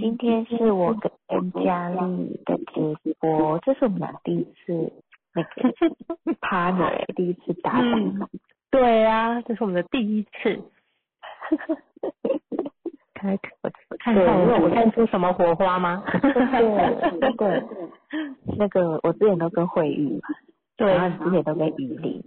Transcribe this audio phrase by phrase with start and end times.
[0.00, 0.94] 今天是我
[1.28, 4.92] 跟佳丽的直播，这是我们俩第一次
[5.34, 8.28] 那个 partner，第一次搭档。
[8.70, 10.62] 对啊，这是我们的第一次。
[13.12, 16.02] 开我看看我我看出什么火花吗？
[16.10, 17.62] 对对，
[18.58, 20.22] 那个我之前都跟慧玉嘛，
[20.76, 22.22] 对，然后之前都跟雨林，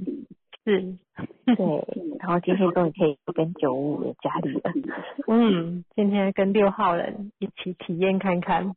[0.66, 0.98] 是，
[1.56, 4.72] 对，然后今天终于可以跟九五的家里了。
[5.30, 8.76] 嗯，今天跟六号人一起体验看看，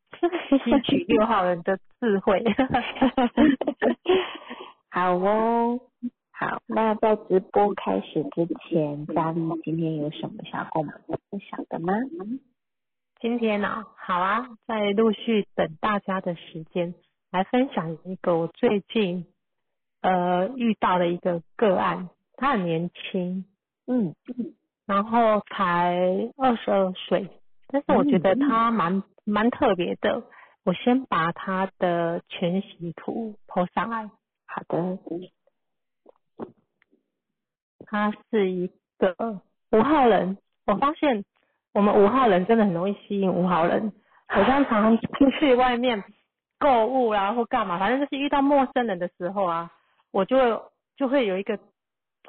[0.51, 2.45] 吸取 六号人的智慧。
[4.91, 5.81] 好哦。
[6.31, 11.95] 好，那在直播开始之前，佳丽今天有什么想跟我们分享的吗？
[13.21, 16.95] 今天呢，好啊，在陆续等大家的时间，
[17.33, 19.27] 来分享一个我最近
[20.09, 23.45] 呃遇到的一个个案，他很年轻，
[23.87, 24.15] 嗯，
[24.87, 25.97] 然后才
[26.37, 27.29] 二十二岁，
[27.69, 30.23] 但是我觉得他蛮蛮特别的。
[30.65, 34.11] 我先把他的全息图抛上来。
[34.47, 34.99] 好的。
[37.87, 39.15] 他是一个
[39.73, 41.25] 五号人，我发现
[41.73, 43.93] 我们五号人真的很容易吸引五号人。
[44.37, 46.05] 我常常出去外面
[46.59, 49.73] 购物啦，或干嘛，反正就是遇到陌生人的时候啊，
[50.11, 51.59] 我就就会有一个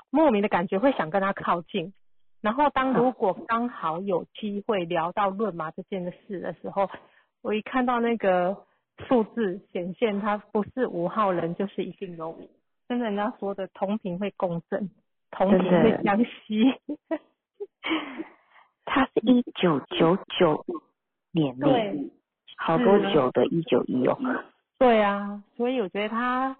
[0.09, 1.93] 莫名的感觉，会想跟他靠近。
[2.41, 6.89] 然后当如果刚好有机会聊到论马这件事的时候，
[7.41, 8.65] 我一看到那个
[9.07, 12.49] 数字显现，他不是五号人，就是一定有五，
[12.87, 14.89] 跟人家说的同频会共振。
[15.31, 16.63] 同频会相吸，
[18.83, 20.65] 他是一九九九
[21.31, 22.09] 年对，
[22.57, 24.17] 好多九的一九一哦。
[24.79, 26.57] 对啊，所以我觉得他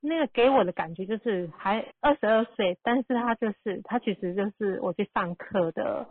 [0.00, 6.08] 那个给我的感觉就是还二十二岁，但是他就是他其实就是我去上课的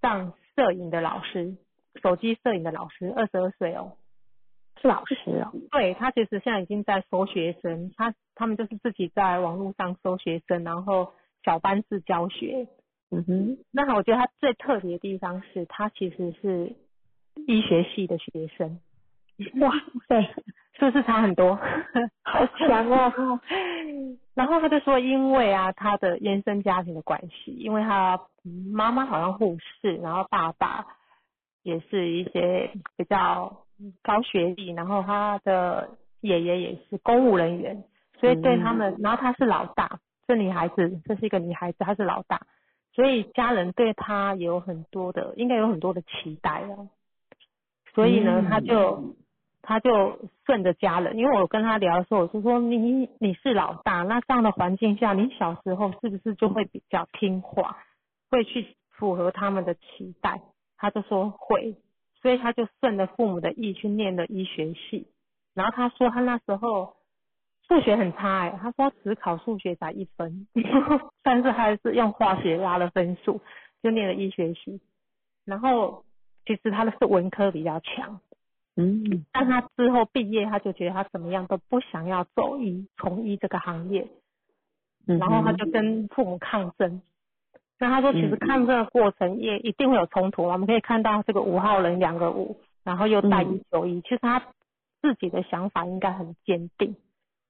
[0.00, 1.56] 上摄影的老师，
[2.02, 3.96] 手机摄影的老师，二十二岁哦。
[4.82, 11.14] 是老师哦，对他其实现在已经在收学生，他他们就是自己在网络上收学生，然后
[11.44, 12.68] 小班制教学。
[13.10, 16.74] 嗯哼，那我觉得他最特别的地方是他其实是
[17.46, 18.78] 医学系的学生。
[19.60, 19.72] 哇
[20.08, 20.22] 塞，
[20.78, 21.54] 是不是差很多？
[22.24, 23.40] 好强哦！
[24.34, 28.20] 然后他就说，因为啊他的原生家庭的关系，因为他
[28.72, 30.86] 妈妈好像护士，然后爸爸
[31.62, 33.62] 也是一些比较。
[34.02, 37.84] 高学历，然后他的爷爷也是公务人员，
[38.18, 42.40] 所以对他们，然后他是老大，这女孩子，这是一个女孩子，她是老大，
[42.94, 46.88] 所以家人对她有很多的，应该有很多的期待哦。
[47.94, 49.14] 所以呢，他就
[49.66, 57.76] 他就顺着家人，因为我跟他聊的时候，我就说你你是老大，那这样的环境下，你小时候是不是就会比较听话，
[58.30, 60.40] 会去符合他们的期待？
[60.78, 61.76] 他就说会。
[62.22, 65.06] 所以他就顺着父母的意去念了医学系，
[65.54, 66.96] 然后他说他那时候
[67.68, 70.48] 数学很差哎，他说只考数学才一分，
[71.22, 73.40] 但是还是用化学拉了分数，
[73.80, 74.80] 就念了医学系。
[75.44, 76.04] 然后
[76.46, 78.18] 其实他的是文科比较强，
[78.76, 84.06] 嗯，但他之后毕业他就觉得他怎么样都不想要走医从医这个行业，
[85.06, 87.00] 然后他就跟父母抗争。
[87.78, 90.44] 那他说，其实抗争的过程也一定会有冲突。
[90.44, 94.42] 我们可以看到这个五号人两个五，然后又带一九一，其实他
[95.02, 96.96] 自己的想法应该很坚定。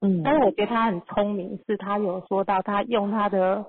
[0.01, 3.67] 嗯，但是我觉得他很聪明，是他有说到他用他的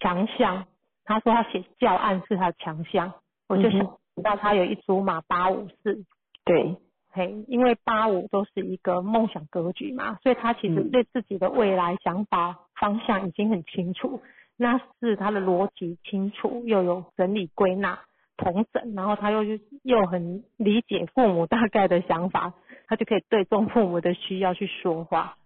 [0.00, 0.66] 强项，
[1.04, 3.12] 他说他写教案是他的强项，
[3.48, 3.80] 我就想
[4.22, 6.04] 到他有一组马八五四。
[6.46, 6.76] 对，
[7.10, 14.22] 嘿，因为八五都是一个梦想格局嘛，所以他其实对自己的未来想法方向已经很清楚。
[14.56, 18.00] 那是他的逻辑清楚，又有整理归纳、
[18.38, 19.42] 同整，然后他又
[19.82, 22.54] 又很理解父母大概的想法，
[22.86, 25.36] 他就可以对中父母的需要去说话。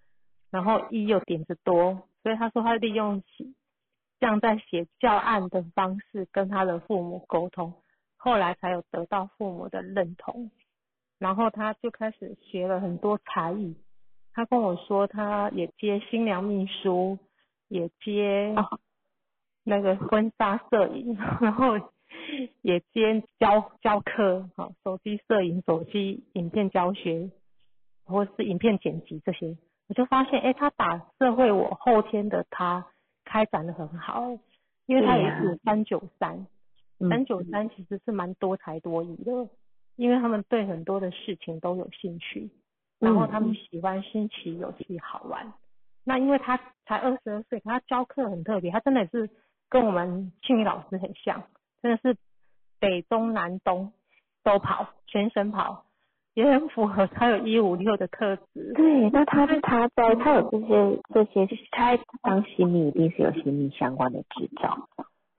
[0.51, 3.23] 然后一又点子多，所以他说他利用
[4.19, 7.73] 这样在写教案的方式跟他的父母沟通，
[8.17, 10.51] 后来才有得到父母的认同。
[11.21, 13.77] 然后他就开始学了很多才艺，
[14.33, 17.17] 他跟我说他也接新娘秘书，
[17.69, 18.53] 也接。
[19.63, 21.75] 那个婚纱摄影，然后
[22.63, 27.31] 也接教教课，好，手机摄影、手机影片教学，
[28.07, 32.87] 或是影片剪辑这些，我就发现，哎，他把社会我后天的他
[33.27, 34.31] 开展的很好，
[34.87, 36.47] 因为他也是三九三，
[37.11, 39.47] 三九三其实是蛮多才多艺的，
[39.97, 42.51] 因为他们对很多的事情都有兴趣，
[42.99, 45.53] 然后他们喜欢新奇、有趣、好玩。
[46.05, 49.31] 那因为他才二十二岁，他教课很特别，他真的是。
[49.73, 51.45] 跟我们庆宇老师很像，
[51.81, 52.17] 真的是
[52.81, 53.93] 北中南东，
[54.43, 55.85] 都跑，全省跑，
[56.35, 58.73] 也很符合他有一五六的特质。
[58.75, 64.89] 对，那他他在他有这些这些，他当心理一定是有心理相关的执照，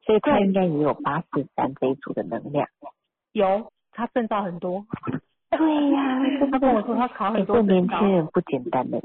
[0.06, 2.69] 所以他应该也有八四三这一组的能量。
[3.33, 4.85] 有，他证照很多。
[5.51, 6.19] 对呀，
[6.51, 9.01] 他跟我说他考很多这年证照轻人不简单的。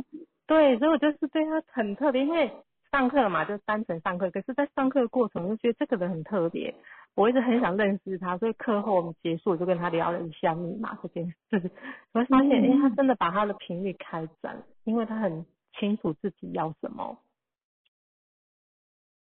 [0.47, 2.51] 对，所以我就是对他很特别，因为
[2.93, 6.73] 上课嘛，就单纯上课，可是在上课的过程，我就觉得这个人很特别，
[7.17, 11.71] 我一直很想认识他，所以课后我们结束，我就跟他聊了一下密码这件事，
[12.15, 15.45] 我会发现，哎、他真的把他的频率开展，因为他很
[15.79, 17.19] 清楚自己要什么。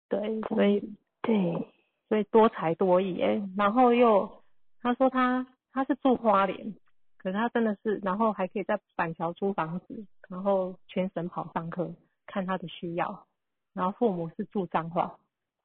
[0.09, 1.67] 对，所以对，
[2.07, 4.43] 所以多才多艺哎，然后又
[4.79, 6.73] 他说他他是住花莲，
[7.17, 11.93] 可是他真的是，然后还可以在板桥租房子，然后全省跑上课，
[12.25, 13.25] 看他的需要，
[13.73, 15.17] 然后父母是住彰化，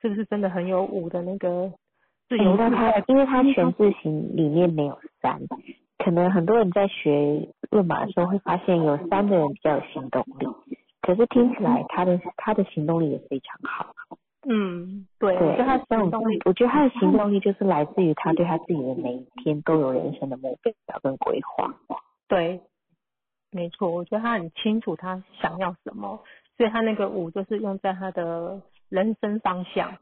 [0.03, 1.73] 是不是真的很有五的那个
[2.29, 5.41] 自由哎那自在他因为他全字形里面没有三，
[5.99, 10.49] 可能很多人在学论马的时候会发现有三的人比较有行动力，
[11.03, 13.95] 可是听起来他的他的行动力也非常好。
[14.49, 21.75] 嗯，对，我觉对得他，这种行动力，我觉得他的行动力就是来自于他对他自己的每一天都有人生的目标跟规划。
[22.27, 22.63] 对，
[23.51, 26.25] 没错，我觉得他很清楚他想要什么，
[26.57, 29.99] 所以他那个舞就是用在他的人生方向，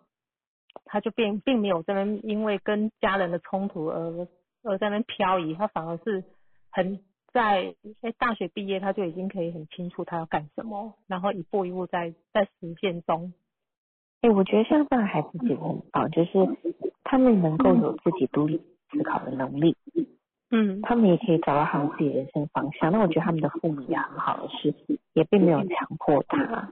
[0.85, 4.29] 他就并并没有在那边因为跟家人的冲突而
[4.62, 6.23] 而在那边漂移，他反而是
[6.70, 7.00] 很
[7.32, 13.32] 在哎大学毕业他就已经可以很清楚他要干什么，然后一步一步在在实践中。
[14.20, 16.30] 哎、我觉得像这样的孩子其实很棒，就是
[17.04, 18.60] 他们能够有自己独立
[18.90, 19.76] 思考的能力，
[20.50, 20.80] 嗯。
[20.82, 22.90] 他们也可以找到他们自己人生方向。
[22.90, 24.74] 那我觉得他们的父母也很好的是，
[25.14, 26.70] 也并没有强迫他，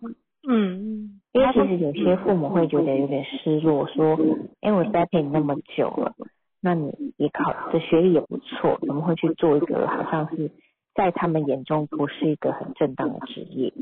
[0.48, 4.18] 嗯，因为其实有些父母会觉得有点失落，说，
[4.60, 6.14] 哎、我栽培你那么久了，
[6.60, 10.50] 那你也考的学历也不错，怎么会去做一个好像是
[10.94, 13.72] 在他们眼中不是一个很正当的职业？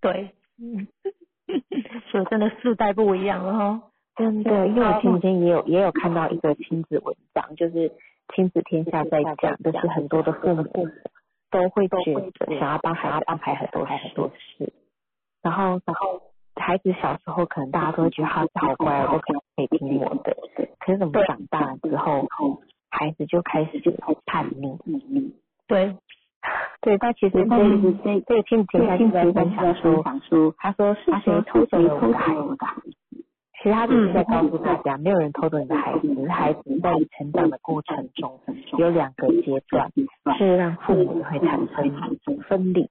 [0.00, 0.86] 对，嗯，
[2.10, 3.82] 所以真的世代不一样了哈。
[4.16, 7.92] 真的，因为我前几天也有也有看到一个亲子文章，就是
[8.34, 10.62] 亲子天下在讲，就是很多的父母
[11.50, 14.72] 都会觉得想要帮孩子安排很多很多事，
[15.42, 16.20] 然后然后
[16.56, 20.36] 孩子小时候可能大家都会觉得孩子好乖，都可以可以听我的，
[20.78, 22.28] 可是怎么长大了之后，
[22.90, 23.90] 孩子就开始就
[24.26, 25.34] 叛逆。
[25.66, 25.96] 对，
[26.80, 27.46] 对，但其实这
[28.02, 30.02] 这这个亲子天下是在分享说，
[30.56, 32.56] 他说是谁偷走了我的孩子？
[33.62, 38.40] 其实他只是在告诉大家，没有人偷走你的孩子，孩子在成长的过程中
[38.78, 39.92] 有两个阶段
[40.38, 42.88] 是让父母会产生分离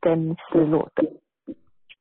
[0.00, 1.04] 跟失落的。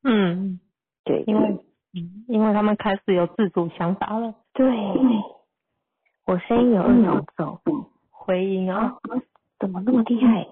[0.04, 0.60] 嗯，
[1.04, 1.58] 对，因为
[1.96, 4.68] 嗯，因为他们开始有自主想法了，对，
[6.28, 7.60] 我声音有二重奏，
[8.12, 8.98] 回音啊，
[9.58, 10.46] 怎么那么厉害？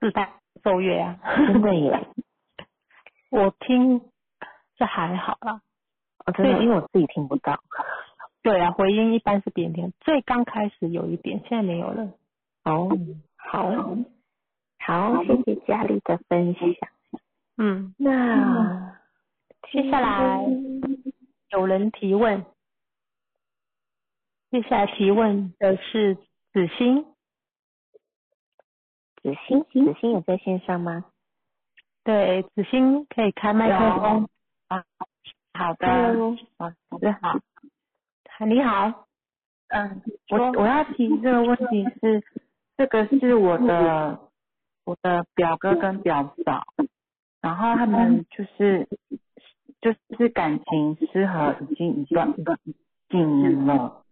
[0.00, 0.32] 自带
[0.62, 2.06] 奏乐啊，真的耶！
[3.30, 4.00] 我听
[4.76, 5.60] 这还好啦。
[6.24, 7.62] 哦真的，对因为我自己听不到。
[8.42, 12.12] 对啊，回音一般是扁甜，最刚开始有一点，现在没有了。
[12.64, 12.88] 哦，
[13.36, 13.70] 好，
[14.78, 16.72] 好，谢谢佳丽的分享。
[17.56, 18.96] 嗯，那
[19.70, 20.44] 接下来
[21.50, 22.44] 有人提问，
[24.50, 26.16] 接下来提问的是
[26.52, 27.04] 子欣，
[29.22, 30.10] 子欣，子欣。
[30.12, 31.04] 有在线上吗？
[32.04, 34.28] 对，子欣可以开麦克风。
[34.68, 34.84] 啊，
[35.54, 36.36] 好的，Hello。
[36.58, 37.38] 老师好。
[38.44, 39.06] 你好，
[39.68, 42.24] 嗯，我我要提这个问题是，
[42.76, 44.18] 这个是我的
[44.84, 46.64] 我的表哥跟表嫂，
[47.40, 48.88] 然后他们就是
[49.80, 52.34] 就是感情失和已经一段
[53.08, 54.04] 几年了，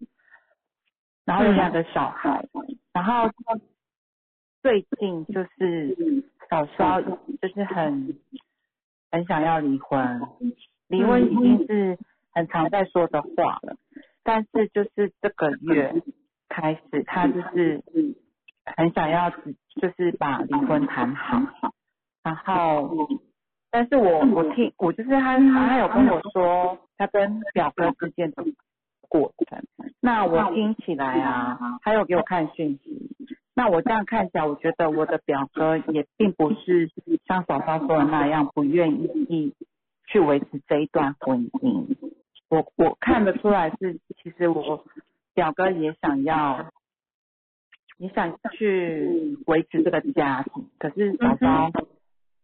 [1.25, 2.47] 然后有两个小孩，
[2.93, 3.29] 然后
[4.63, 8.19] 最近就是嫂嫂就是很
[9.11, 10.21] 很想要离婚，
[10.89, 11.99] 离婚已经是
[12.33, 13.77] 很常在说的话了。
[14.23, 15.95] 但是就是这个月
[16.49, 17.83] 开始，他就是
[18.77, 21.41] 很想要，就是把离婚谈好。
[22.23, 23.09] 然后，
[23.71, 28.45] 但是我我听我就是他他有跟我说他跟表哥之间的
[29.09, 29.65] 过程，
[30.01, 33.17] 那我听起来啊，他有给我看讯息。
[33.55, 36.91] 那我这样看起来，我觉得我的表哥也并不是
[37.27, 39.55] 像嫂嫂说的那样不愿意
[40.07, 41.97] 去维持这一段婚姻。
[42.49, 44.85] 我我看得出来是，其实我
[45.35, 46.71] 表哥也想要，
[47.99, 51.71] 也想去维持这个家庭，可是嫂嫂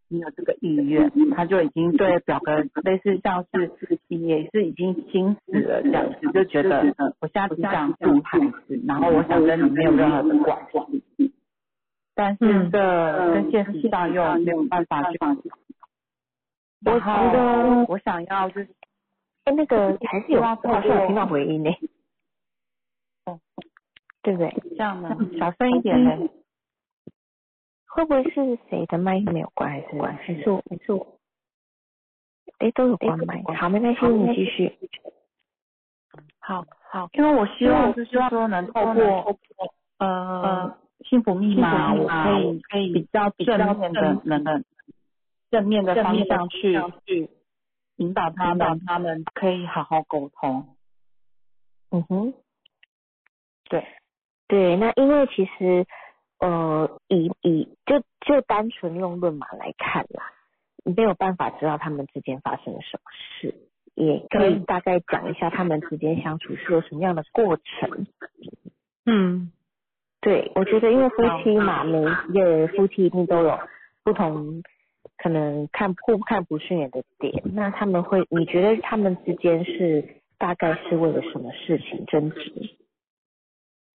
[0.09, 3.73] 你有这个意愿，他就已经对表哥类似像是
[4.09, 10.59] 也是已经心死了这样子，就觉得我现在只想顾孩子，然后我想跟你没有任何的关
[11.17, 11.33] 系。
[12.15, 15.19] 但是这跟现实上又没有办法去。
[16.85, 18.69] 我觉得我想要就是，
[19.45, 21.71] 哎，那个还是有，好像有听到回音呢。
[23.25, 23.41] 哦，
[24.23, 24.55] 对不对？
[24.71, 26.29] 这样呢，小声一点呢。
[27.97, 30.63] 会不会是谁的麦没有关，还是还是我？
[30.69, 31.19] 还是我？
[32.59, 33.43] 哎，都有关麦。
[33.57, 34.79] 好，没关系，你继续。
[36.39, 39.39] 好好，因为我希望就是说能透过
[39.99, 40.77] 呃
[41.09, 44.65] 幸福密码，我可以可以比较正面的能能
[45.51, 47.31] 正面的方向去去
[47.97, 50.77] 引导他们，他们可以好好沟通。
[51.91, 52.35] 嗯哼，
[53.71, 53.87] 对
[54.49, 55.87] 对，那因为其实。
[56.39, 60.33] 呃，以以就就单纯用论码来看啦，
[60.85, 63.55] 没有办法知道他们之间发生了什么事，
[63.95, 68.07] 也可以大概讲一下他们之间相处是有什么样的过程。
[69.07, 69.51] 嗯，
[70.21, 73.59] 对，我觉得因为夫妻嘛，每一个夫妻一定都有
[74.05, 74.63] 不同，
[75.17, 82.77] 可能看互看不顺眼的点，那他们会，你觉得他们之间是大概是为了什么事情争执？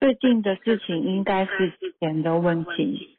[0.02, 3.16] 最近的事情应该是钱的问题，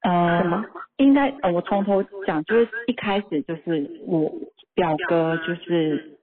[0.00, 0.64] 呃，
[0.96, 4.32] 应该呃，我从头讲，就是一开始就是我
[4.76, 6.20] 表哥就是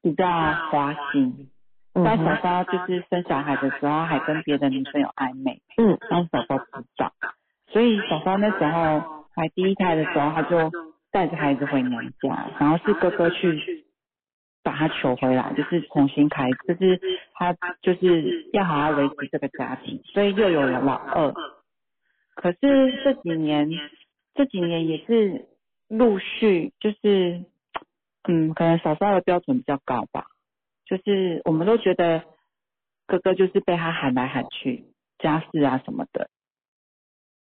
[0.00, 1.50] 比较花心，
[1.92, 7.12] 在小时就是生小孩的时候还跟别的女生有暧昧，嗯，然后小时候不知道，
[7.66, 10.72] 所以小时候那时候怀第一胎的时候，他就
[11.12, 13.84] 带着孩子回娘家，然后是哥哥去。
[14.66, 16.98] 把他求回来，就是重新开，就是
[17.34, 21.34] 他就是要好好维持这个家庭，所以又有了老二。
[22.34, 22.58] 可是
[23.04, 23.68] 这几年，
[24.34, 25.48] 这几年也是
[25.88, 27.44] 陆续，就是
[28.28, 30.26] 嗯，可能嫂嫂的标准比较高吧，
[30.86, 32.24] 就是我们都觉得
[33.06, 34.86] 哥哥就是被他喊来喊去，
[35.18, 36.30] 家事啊什么的。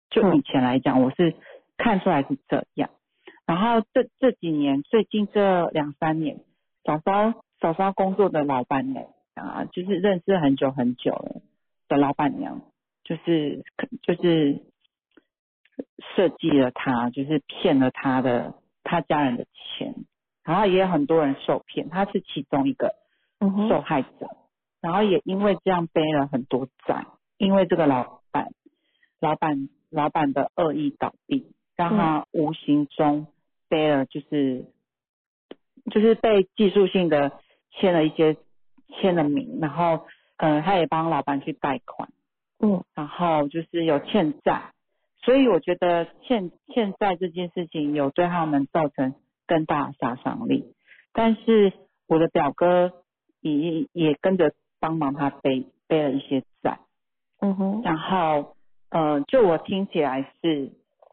[0.10, 1.36] 就以前来讲，我是
[1.78, 2.90] 看出来是这样。
[3.46, 6.40] 然后这这几年，最近这两三年。
[6.86, 8.94] 嫂嫂嫂嫂工作的老板
[9.40, 11.42] 娘啊，就是认识很久很久了
[11.88, 12.62] 的老板娘，
[13.04, 13.64] 就是
[14.02, 14.62] 就是
[16.16, 19.96] 设计了他，就是骗了他的他家人的钱，
[20.44, 22.96] 然后也有很多人受骗，他是其中一个
[23.70, 24.30] 受害者，
[24.82, 27.06] 然后也因为这样背了很多债，
[27.38, 28.52] 因为这个老板
[29.20, 33.28] 老板老板的恶意倒闭，让他无形中
[33.70, 34.66] 背了就是。
[35.92, 37.40] 就是被技术性的
[37.72, 38.36] 签了一些
[38.90, 40.06] 签了名，然后
[40.38, 42.10] 呃他也帮老板去贷款，
[42.60, 44.72] 嗯，然后就是有欠债，
[45.24, 49.14] 所以我觉得欠欠债这件事情有对他们造成
[49.48, 50.74] 更大的杀伤力，
[51.14, 51.74] 但是
[52.08, 52.92] 我的表哥
[53.42, 56.80] 也也跟着帮忙他背背了一些债，
[57.42, 58.56] 嗯哼，然后
[58.90, 60.72] 呃就我听起来是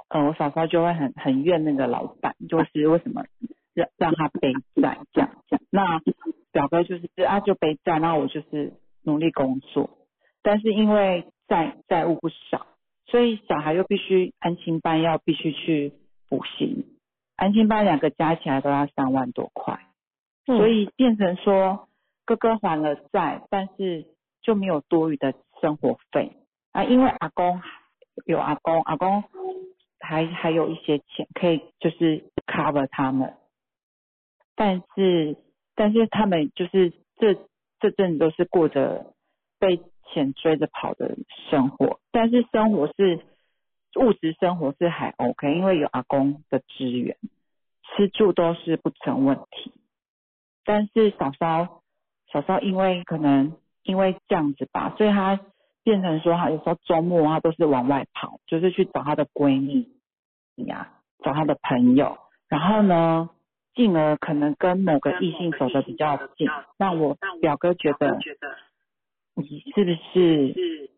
[0.08, 3.22] 呃我嫂嫂就会很很怨那个老板，就是为什么。
[3.76, 5.62] 让让他背债，这样这样。
[5.70, 6.00] 那
[6.50, 8.72] 表哥就是啊，就背债，然后我就是
[9.04, 9.90] 努力工作。
[10.42, 12.66] 但是因为债债务不少，
[13.04, 15.92] 所以小孩又必须安心班要必须去
[16.30, 16.86] 补习，
[17.36, 19.78] 安心班两个加起来都要三万多块，
[20.46, 21.88] 所以变成说
[22.24, 24.06] 哥哥还了债，但是
[24.40, 26.32] 就没有多余的生活费
[26.72, 26.84] 啊。
[26.84, 27.60] 因为阿公
[28.24, 29.22] 有阿公，阿公
[30.00, 33.34] 还还有一些钱可以就是 cover 他们。
[34.58, 35.36] 但是，
[35.74, 37.34] 但是他们就是这
[37.78, 39.12] 这阵子都是过着
[39.58, 41.14] 被钱追着跑的
[41.50, 43.20] 生活，但是生活是
[44.00, 47.18] 物质生活是还 OK，因为有阿公的支援，
[47.82, 49.74] 吃住都是不成问题。
[50.64, 51.82] 但是嫂嫂
[52.32, 55.38] 嫂嫂因为可能因为这样子吧，所以她
[55.84, 59.86] 变成说，她有时候周末她都是往外跑，就是去找她的闺蜜
[60.64, 62.16] 呀，找她的朋友，
[62.48, 63.28] 然后呢。
[63.76, 68.18] 进而可能跟某个异性走的比较近，让我表哥觉得
[69.34, 70.90] 你是不是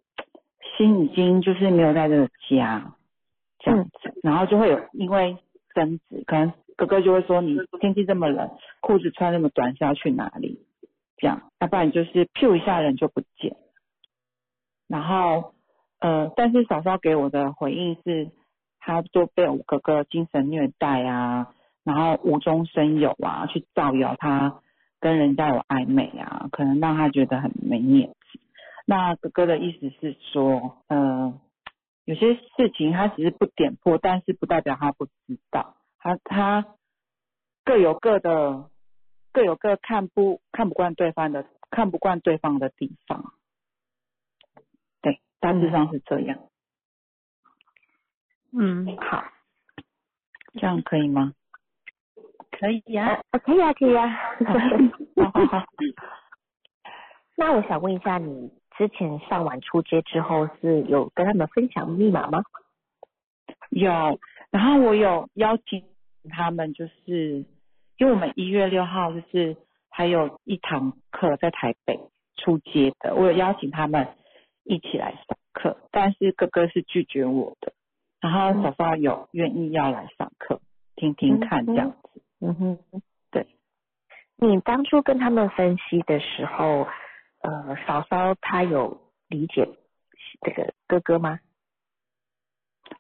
[0.76, 2.94] 心已经就是没有在这个家
[3.58, 5.36] 这样子，然后就会有因为
[5.74, 8.48] 争执，可能哥哥就会说你天气这么冷，
[8.80, 10.64] 裤子穿那么短是要去哪里？
[11.16, 13.56] 这样，要不然就是咻一下人就不见。
[14.86, 15.52] 然后
[15.98, 18.30] 呃，但是嫂嫂给我的回应是，
[18.78, 21.52] 他就被我哥哥精神虐待啊。
[21.88, 24.60] 然后无中生有啊，去造谣他
[25.00, 28.38] 跟人家有暧昧啊，可能让他觉得很没面子。
[28.84, 31.40] 那哥哥的意思是说，呃，
[32.04, 35.12] 有些事情他只是不点破，但是不代表他不知
[35.50, 36.66] 道，他他
[37.64, 38.68] 各有各的
[39.32, 43.32] 各有各看不看不惯对方的看不惯对方的地方，
[45.00, 46.38] 对，大致上是这样。
[48.52, 49.24] 嗯，好，
[50.52, 51.32] 这样可以吗？
[52.58, 54.08] 可以呀、啊，可以啊，可以啊。
[54.08, 55.64] 好好 好。
[57.36, 62.42] 那我想问一下，你之前上完出街之后，是有跟他们分享密码吗？
[63.70, 64.18] 有，
[64.50, 65.84] 然后我有邀请
[66.30, 67.44] 他们，就是
[67.96, 69.56] 因为我们一月六号就是
[69.88, 72.00] 还有一堂课在台北
[72.36, 74.08] 出街的，我有邀请他们
[74.64, 77.72] 一起来上课，但是哥哥是拒绝我的，
[78.20, 80.60] 然后嫂嫂有愿意要来上课，
[80.96, 82.07] 听听看这样子。
[82.40, 82.78] 嗯哼，
[83.30, 83.46] 对。
[84.36, 86.86] 你当初跟他们分析的时候，
[87.42, 89.68] 呃，嫂嫂她有理解
[90.42, 91.40] 这个哥哥吗？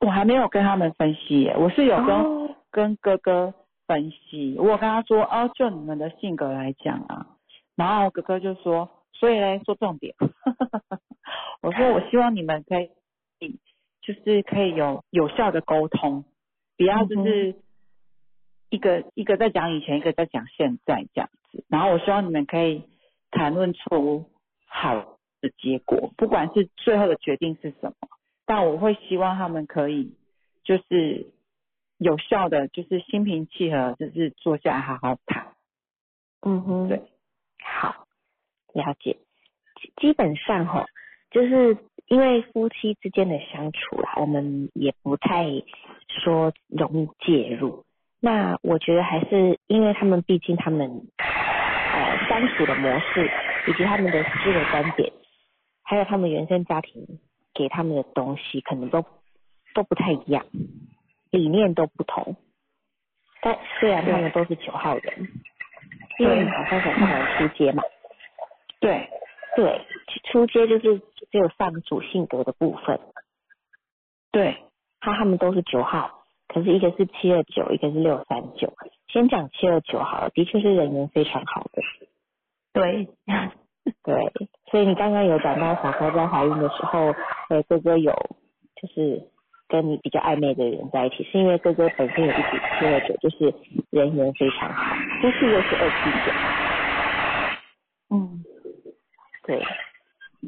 [0.00, 3.54] 我还没有跟他们分析耶，我是有跟、哦跟哥哥
[3.86, 7.26] 分析，我跟他说，哦，就你们的性格来讲啊，
[7.74, 10.14] 然后哥哥就说，所以嘞，说重点，
[11.62, 12.90] 我说我希望你们可以，
[14.02, 16.24] 就是可以有有效的沟通，
[16.76, 17.56] 不要就是
[18.70, 22.84] 一个、一个在讲以前，一个在讲现在这样子，然后我希望你们可以
[23.30, 24.24] 谈论出
[24.66, 28.08] 好的结果，不管是最后的决定是什么。
[28.44, 30.14] 但我会希望他们可以
[30.64, 31.26] 就是
[31.98, 35.54] 有效的，就是心平气和，就是坐下来好好谈。
[36.42, 37.02] 嗯哼，对，
[37.62, 38.06] 好，
[38.72, 39.18] 了解。
[39.80, 40.86] 基基本上哈，
[41.30, 45.44] 就是因为夫妻之间的相处啦，我们也不太
[46.08, 47.84] 说容易介入。
[48.20, 53.30] 那我觉得还是因为他们毕竟他们呃相处的模式，
[53.68, 55.12] 以及他们的思维观点，
[55.84, 57.20] 还有他们原生家庭
[57.54, 59.04] 给他们的东西，可能都
[59.74, 60.44] 都不太一样，
[61.30, 62.36] 理念都不同。
[63.40, 65.28] 但虽然他们都是九号人，
[66.18, 67.84] 因为你好像才上完出街嘛，
[68.80, 69.08] 对，
[69.54, 69.80] 对，
[70.24, 70.98] 出街就是
[71.30, 72.98] 只有上主性格的部分，
[74.32, 74.56] 对，
[74.98, 76.17] 他他们都是九号，
[76.48, 78.72] 可是一个是七二九，一个是六三九。
[79.08, 81.82] 先讲七二九好了，的确是人缘非常好的，
[82.72, 83.08] 对，
[84.04, 84.32] 对，
[84.70, 87.14] 所以你刚刚有讲到小哥在怀孕的时候，
[87.48, 88.12] 呃，哥哥有
[88.76, 89.22] 就是
[89.66, 93.54] 跟你比较暧昧的人在一起，是因为哥哥本身有一组七二九，就是
[93.90, 96.10] 人缘非常好，夫妻又是二七
[98.10, 98.44] 九，嗯，
[99.46, 99.62] 对，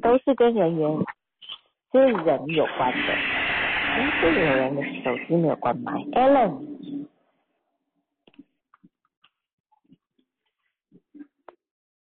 [0.03, 0.99] 都是跟人缘，
[1.93, 3.40] 就是人有关的。
[3.93, 6.67] 哎，这里有人的手机没有关麦，Allen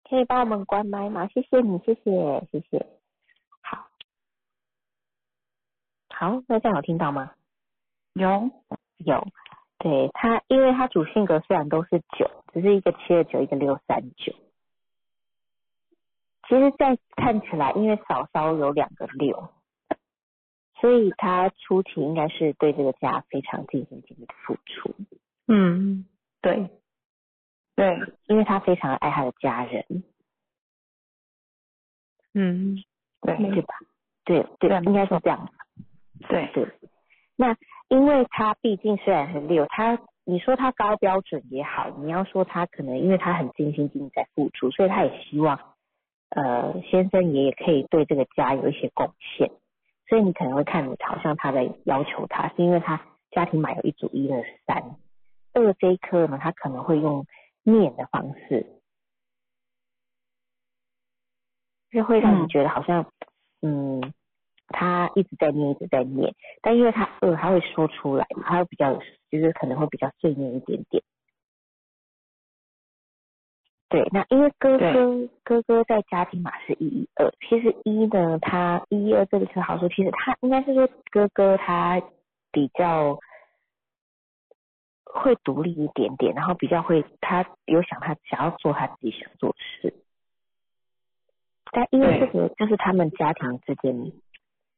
[0.03, 1.27] 可以帮我们关麦吗？
[1.27, 2.85] 谢谢你，谢谢，谢谢。
[3.61, 3.87] 好，
[6.09, 7.31] 好，那这样有听到吗？
[8.13, 8.51] 有，
[8.97, 9.25] 有，
[9.77, 14.33] 对他，因为他主性格虽然都是九，只是一个七二九，一个六三九。
[16.49, 19.49] 其实，在看起来，因为嫂嫂有两个六，
[20.81, 24.95] 所以他初期应该是对这个家非常尽心尽力的付出，
[25.47, 26.05] 嗯，
[26.41, 26.69] 对，
[27.75, 29.85] 对，因为他非常爱他的家人，
[32.33, 32.83] 嗯，
[33.21, 33.75] 对，对吧？
[34.25, 35.49] 对对，对应该是这样。
[36.27, 36.67] 对，对，
[37.35, 37.55] 那
[37.87, 45.75] 因为他毕竟虽然很六，他你说他高标准也好，你要说他可能因为他很尽心尽力在付出，所以他也希望
[46.29, 49.51] 呃先生也可以对这个家有一些贡献，
[50.11, 54.97] 所以你可能会看好像他在要求他，是因为他家庭码有一组一二三，
[55.53, 57.25] 二这一颗呢，他可能会用
[57.63, 58.65] 念的方式，
[61.91, 63.05] 就会让你嗯觉得好像
[63.61, 64.13] 嗯。
[64.73, 68.93] 他一直在念，一直在念，但因为他饿，他会说出来，他会比较，
[69.29, 71.03] 就是可能会比较碎念一点点。
[73.91, 82.01] 对，那因为哥哥哥哥在家庭码是一一二，其实一呢，他一一二这个是好说，其实他应该是说哥哥他
[82.53, 83.19] 比较
[85.03, 89.93] 会独立一点点，然后比较会他有想他想要做他自己想做的事，
[91.73, 94.13] 但因为这个就是他们家庭之间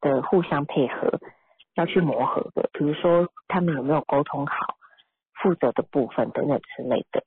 [0.02, 1.20] 的互相配合
[1.76, 4.76] 要去磨合的，比如说他们有没有沟通好
[5.36, 7.24] 负责的部分等等之类的，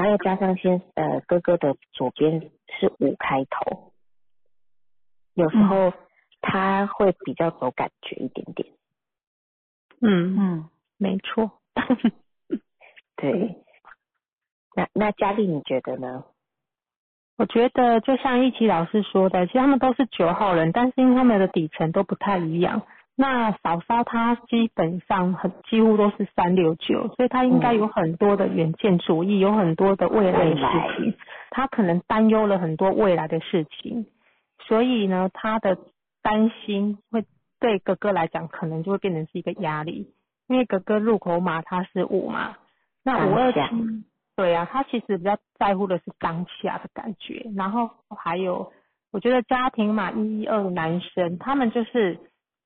[0.00, 2.40] 然后又加上先呃哥哥的左边
[2.78, 3.92] 是五开头，
[5.34, 5.92] 有时候
[6.40, 8.66] 他会比较有感觉一点点，
[10.00, 11.50] 嗯，嗯，没错。
[13.16, 13.62] 对。
[14.74, 16.24] 那那佳丽你觉得呢？
[17.36, 22.86] 我觉得就像一奇老师说的，其实他们都是九号人，但是因为他们的底层都不太一样。
[23.20, 30.62] 那嫂嫂她基本上很几乎都是三六九，所以她应该有很多的远见主义，有很多的未来的事
[30.96, 31.14] 情，
[31.50, 34.06] 她可能担忧了很多未来的事情，
[34.66, 35.76] 所以呢，她的
[36.22, 37.26] 担心会
[37.58, 40.14] 对哥哥来讲，可能就会变成是一个压力，
[40.48, 42.56] 因为哥哥入口码他是五嘛，
[43.04, 43.58] 那五二七，
[44.34, 48.72] 对啊，他其实比较在乎的是当下的感觉，然后还有。
[49.12, 52.16] 我觉得家庭嘛，一二男生，他们就是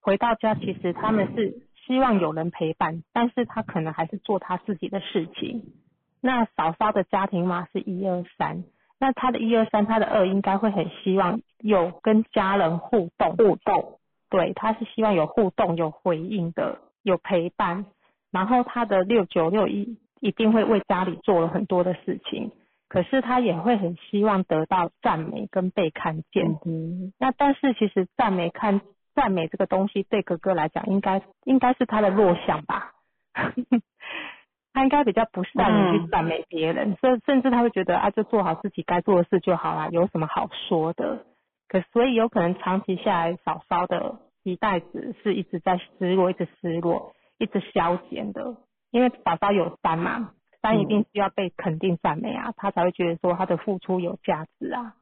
[0.05, 5.73] 回到家，其实他们是希望有人陪伴，但是他可能还是做他自己的事情。
[6.21, 8.65] 那嫂嫂的家庭嘛是一二三，
[9.01, 17.87] 那他的一二三，他的二应该会很希望有跟家人互动，互动，对，他是希望有互动、有回应的，有陪伴。
[18.31, 22.53] 然后他的六九六一一定会为家里做了很多的事情。
[22.89, 26.59] 可是他也会很希望得到赞美跟被看见。
[26.65, 28.83] 嗯，那但是其实赞美看
[29.15, 32.93] 赞美这个东西对哥哥来讲，应该应该是他的弱项吧。
[34.73, 41.25] 他应该比较不善于去赞美别人，所以甚至他会觉得啊，就做好自己该做的事就好啦，有什么好说的？
[41.69, 48.57] 可所以有可能长期下来，嫂嫂的期待值是一直在失落，一直失落，一直消减的，
[48.91, 50.31] 因为嫂嫂有三嘛。
[50.61, 54.95] 但一定需要被肯定赞美啊，他才会觉得说他的付出有价值啊。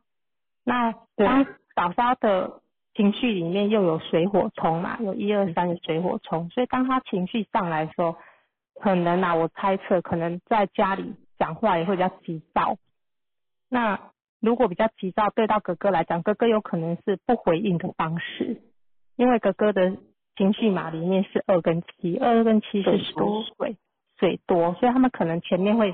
[0.65, 1.47] 那当
[1.77, 2.62] 嫂嫂的
[2.95, 8.17] 情绪里面又有水火冲嘛，有一二三的水火冲，所以当他情绪上来的时候，
[8.81, 12.77] 可能啊，我猜测可能在家里讲话也会比较急躁。
[13.69, 13.99] 那
[14.41, 18.61] 如果比较急躁，对到哥哥来讲，哥哥有可能是不回应的方式，
[19.17, 19.97] 因为哥哥的
[20.37, 23.77] 情绪码里面是二跟七，二跟七是多水。
[24.19, 25.93] 水多，所以他们可能前面会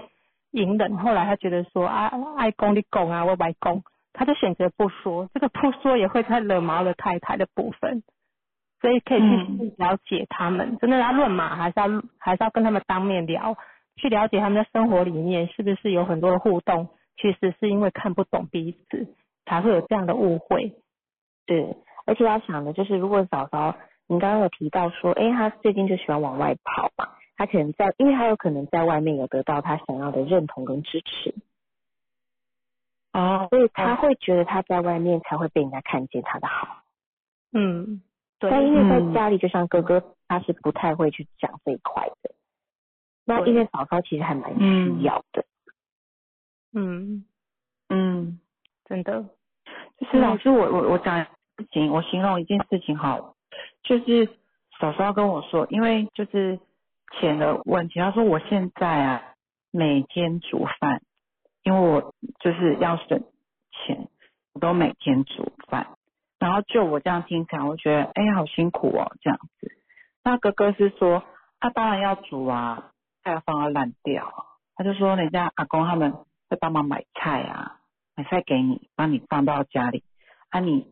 [0.50, 3.82] 隐忍，后来他觉得说啊，爱公的公啊，我外公，
[4.18, 5.30] 他就选择不说。
[5.32, 8.02] 这个不说也会太惹毛了太太的部分，
[8.80, 10.76] 所以可以去了解他们。
[10.78, 13.56] 真的要论马，还是要还是要跟他们当面聊，
[13.96, 16.88] 去了解他们的生活里面是不是有很多的互动。
[17.20, 20.74] 其实是因为看不懂彼此，才会有这样的误会。
[21.46, 21.76] 对，
[22.06, 23.74] 而且要想的就是，如果嫂嫂，
[24.06, 27.08] 你刚刚有提到说，哎，他最近就喜欢往外跑嘛。
[27.36, 31.34] 他可能在，因为他有可能在外面有得到他想要的认同跟支持，
[33.18, 36.82] 哦，所以他会觉得他在外面才会被人家看见他的好，
[37.52, 38.02] 嗯，
[38.38, 38.50] 对。
[38.50, 42.30] 但因为在家里，就像哥哥，他是不太会去讲这一块的。
[43.24, 45.44] 那因为嫂嫂其实还蛮需要的，
[46.72, 47.24] 嗯
[47.88, 48.38] 嗯，
[48.84, 49.24] 真的，
[49.98, 51.28] 就是老师，我我我讲事
[51.72, 53.34] 情，我形容一件事情好，
[53.82, 54.28] 就是
[54.78, 56.58] 嫂嫂跟我说，因为就是。
[57.18, 59.22] 钱的问题，他说我现在啊
[59.70, 61.00] 每天煮饭，
[61.68, 63.22] 因为我就是要省
[63.70, 64.08] 钱，
[64.54, 65.86] 我都每天煮饭。
[66.38, 69.70] 然后就我这样听起来，我觉得哎好辛苦哦这样子。
[70.24, 71.22] 那哥哥是说
[71.60, 74.46] 他当然要煮啊，他要放到烂掉。
[74.76, 76.12] 他就说人家阿公他们
[76.48, 77.80] 会帮忙买菜啊，
[78.16, 80.04] 买菜给你，帮你放到家里。
[80.48, 80.90] 啊你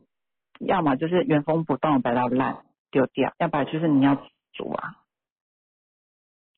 [0.59, 4.15] 要么就是原封不动摆到烂丢掉，要不然就是你要
[4.53, 4.97] 煮啊。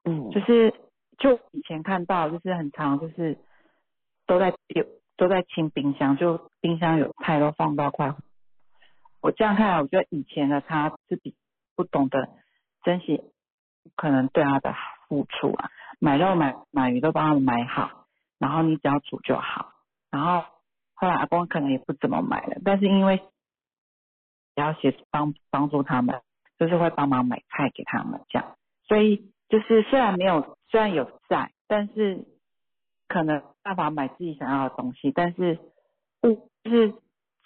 [0.02, 0.74] 嗯，就是
[1.18, 3.38] 就以前看到，就是很常，就是
[4.29, 4.87] 都在有
[5.17, 8.14] 都在清冰箱，就冰箱有菜都放到快。
[9.21, 11.35] 我这样看来，我觉得以前的他是比
[11.75, 12.29] 不懂得
[12.85, 13.21] 珍惜，
[13.97, 14.73] 可能对他的
[15.09, 18.07] 付出啊，买肉买买鱼都帮他们买好，
[18.38, 19.73] 然后你只要煮就好。
[20.12, 20.45] 然后
[20.95, 23.17] 后来阿公可能也不怎么买了，但是因为
[24.55, 26.21] 也要协帮帮助他们，
[26.59, 29.33] 就是会帮忙买菜给他们这样，所以。
[29.49, 32.27] 就是虽然没有，虽然有在，但是
[33.09, 35.59] 可能办法买自己想要的东西，但是
[36.21, 36.92] 不就是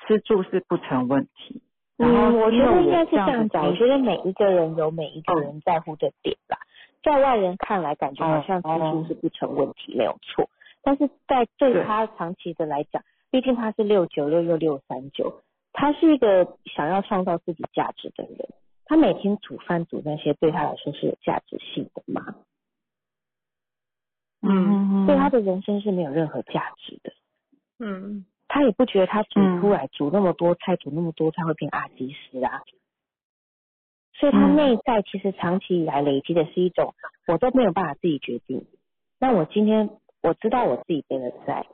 [0.07, 1.63] 吃住是不成问题。
[1.99, 3.65] 嗯，我觉得应该是这样讲。
[3.67, 6.59] 我觉得每一个人有每一个人在乎的点吧，
[7.03, 10.49] 在外人看来感觉好像吃住是不成问题，没有错。
[10.83, 18.49] 但是在对他长期的来讲，毕竟他是六九六六六三九，他是一个想要创造自己价值的人。
[18.85, 22.35] 他每天煮饭煮那些对他来说是有价值性的吗？
[24.43, 27.13] 嗯，对他的人生是没有任何价值的。
[27.79, 32.63] 嗯，他也不觉得他煮出来煮那么多菜煮那么多菜会变阿基斯啊。
[34.15, 36.95] 所以他内在其实长期以来累积的是一种
[37.27, 38.67] 我都没有办法自己决定。
[39.19, 41.67] 那我今天我知道我自己背了债，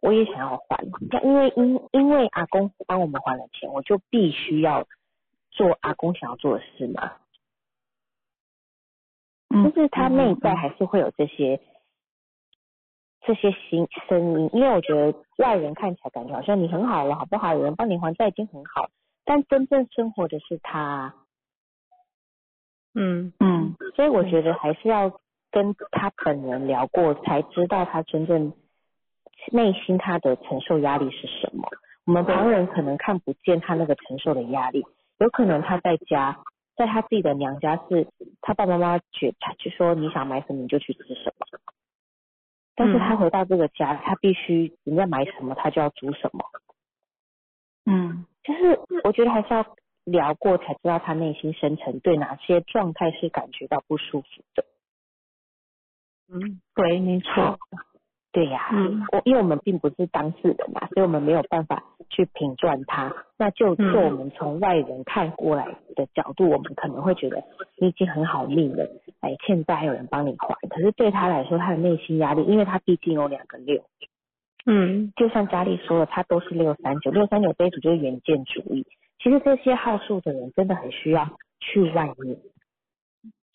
[0.00, 0.84] 我也想要还。
[1.10, 4.86] 那因为因因为阿公帮我们还了钱，我就必须要。
[5.56, 7.12] 做阿公想要做的事嘛？
[9.50, 11.60] 就是他内在还是会有这些
[13.26, 17.54] 这些心声音，因为我觉得外人看起来感觉好像你很好了，好不好？
[17.54, 18.90] 有人帮你还债已经很好，
[19.24, 21.14] 但真正生活的是他，
[22.94, 25.10] 嗯嗯所以我觉得还是要
[25.50, 28.52] 跟他本人聊过，才知道他真正
[29.52, 31.68] 内心他的承受压力是什么。
[32.06, 34.84] 我们旁人可能看不见他那个承受的压力，
[35.18, 36.38] 有可能他在家，
[36.76, 38.06] 在他自己的娘家是，
[38.42, 41.46] 他爸爸妈妈去他就说你想买什么你就去吃什么，
[42.76, 46.44] 但是他回到这个家，他必须人家买什么他就要煮什么，
[47.86, 49.64] 嗯就是我觉得还是要
[50.04, 54.64] 聊过才知道他内心深层对哪些状态是感觉到不舒服的。
[56.28, 57.58] 嗯，对，没错。
[58.34, 63.14] 对呀、嗯我因为我们并不是当事人嘛，所以我们没有办法去评断他。
[63.38, 67.44] 那就嗯就我们从外人看过来的角度，我们可能会觉得
[67.78, 68.84] 你已经很好命了，
[69.20, 70.68] 哎，欠债还有人帮你还。
[70.68, 73.84] 可是对他来说，他的内心压力，因为他毕竟有两个六，
[74.66, 78.84] 嗯就像佳丽说的，他都是六三九，六三九这一组就是原件主义。
[79.22, 81.24] 其实这些好数的人真的很需要
[81.60, 82.36] 去外面，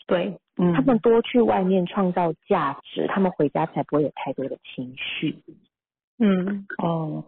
[0.09, 5.37] 对，嗯，他们多去外面创造价值，他们回家才不会有太多的情绪。
[6.17, 6.65] 嗯。
[6.79, 7.23] 哦，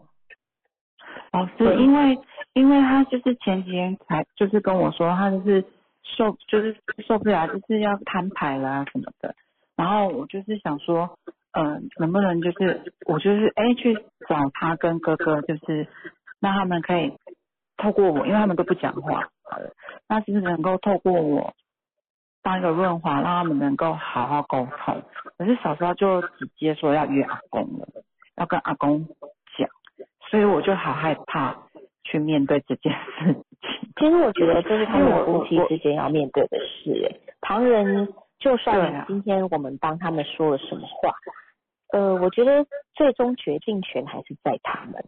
[1.30, 2.18] 老师，因为
[2.54, 5.64] 因为他就是前几天才就是跟我说，他就是
[6.02, 9.34] 受就是受不了，就是要摊牌啦什么的。
[9.76, 11.16] 然后我就是想说，
[11.52, 13.94] 嗯、能不能就是我就是哎去
[14.28, 15.86] 找他跟哥哥，就是
[16.40, 17.12] 让他们可以
[17.76, 19.28] 透过我，因为他们都不讲话，
[20.08, 21.54] 那是不是能够透过我
[22.42, 25.02] 当一个润滑，让他们能够好好沟通？
[25.38, 27.88] 可是嫂嫂就直接说要约阿公了。
[28.36, 29.06] 要跟阿公
[29.58, 29.68] 讲，
[30.30, 31.54] 所以我就好害怕
[32.02, 33.44] 去面对这件事情。
[33.96, 38.06] 其实我觉得这是他们夫妻之间要面对的事、哎，旁人
[38.38, 41.12] 就对算啊今天我们帮他们说了什么话，
[41.92, 45.04] 呃，我觉得最终决定权还是在他们。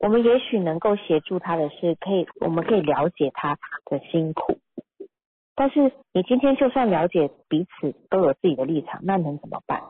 [0.00, 4.58] 我们也许能够协助他的是，可以我们可以了解他的辛苦，
[5.54, 9.82] 但是你今天就算了解彼此都有自己的立场，那能怎么办？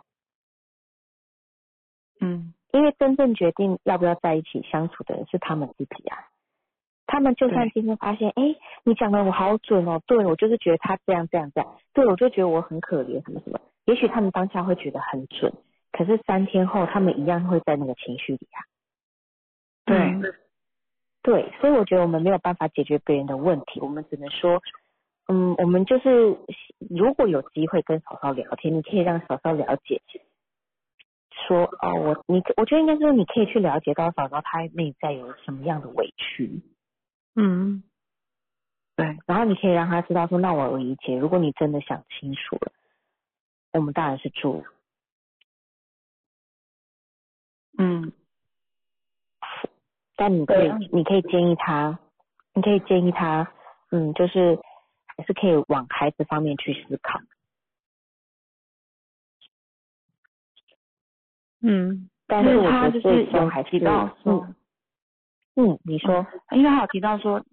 [2.21, 6.29] 嗯因为真正决定要不要在一起相处的人是他们自己啊。
[7.07, 13.61] 他们就算今天发现，哎，你讲的我好准哦，对我就是觉得他这样这样这样，对我就觉得我很可怜什么什么。
[13.85, 15.53] 也许他们当下会觉得很准，
[15.91, 18.65] 可是三天后他们一样会在那个情绪里啊。
[19.85, 20.23] 对，嗯
[21.23, 24.63] 对，所以我觉得我们没有办法解决别人的问题，我们只能说，
[25.29, 26.37] 嗯，我们就是
[26.91, 30.03] 如果有机会跟嫂嫂聊天，你可以让嫂嫂了解，
[31.47, 36.61] 说哦，我你我觉得应该说你可以去了解到嫂嫂她内在有什么样的委屈，
[37.37, 37.83] 嗯。
[38.95, 42.73] 对，然后你可以让她知道说，那我理解，如果你真的想清楚了，
[43.73, 44.65] 我们当然是住
[47.79, 48.13] 嗯。
[50.15, 51.99] 但你可以啊，你可以建议他，
[52.55, 53.51] 你可以建议他，
[53.91, 54.59] 嗯，就是
[55.23, 57.21] 还是可以往孩子方面去思考。
[61.61, 64.49] 嗯但是我他就是有最终还是提到说，
[65.55, 67.45] 嗯嗯，你说，因为他有提到说，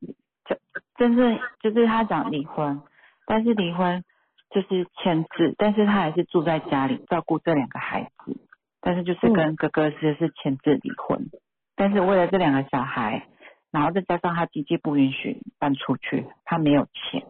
[0.46, 0.60] 真
[0.96, 2.82] 真正就是他讲离婚，
[3.28, 4.04] 但是离婚
[4.50, 8.36] 就是签字，但是他还是住在家里照顾这两个孩子，
[8.82, 11.30] 但是就是跟哥哥是是签字离婚，
[11.76, 13.28] 但是为了这两个小孩，
[13.70, 17.28] 然后再加上他经济不允许搬出去，他没有钱，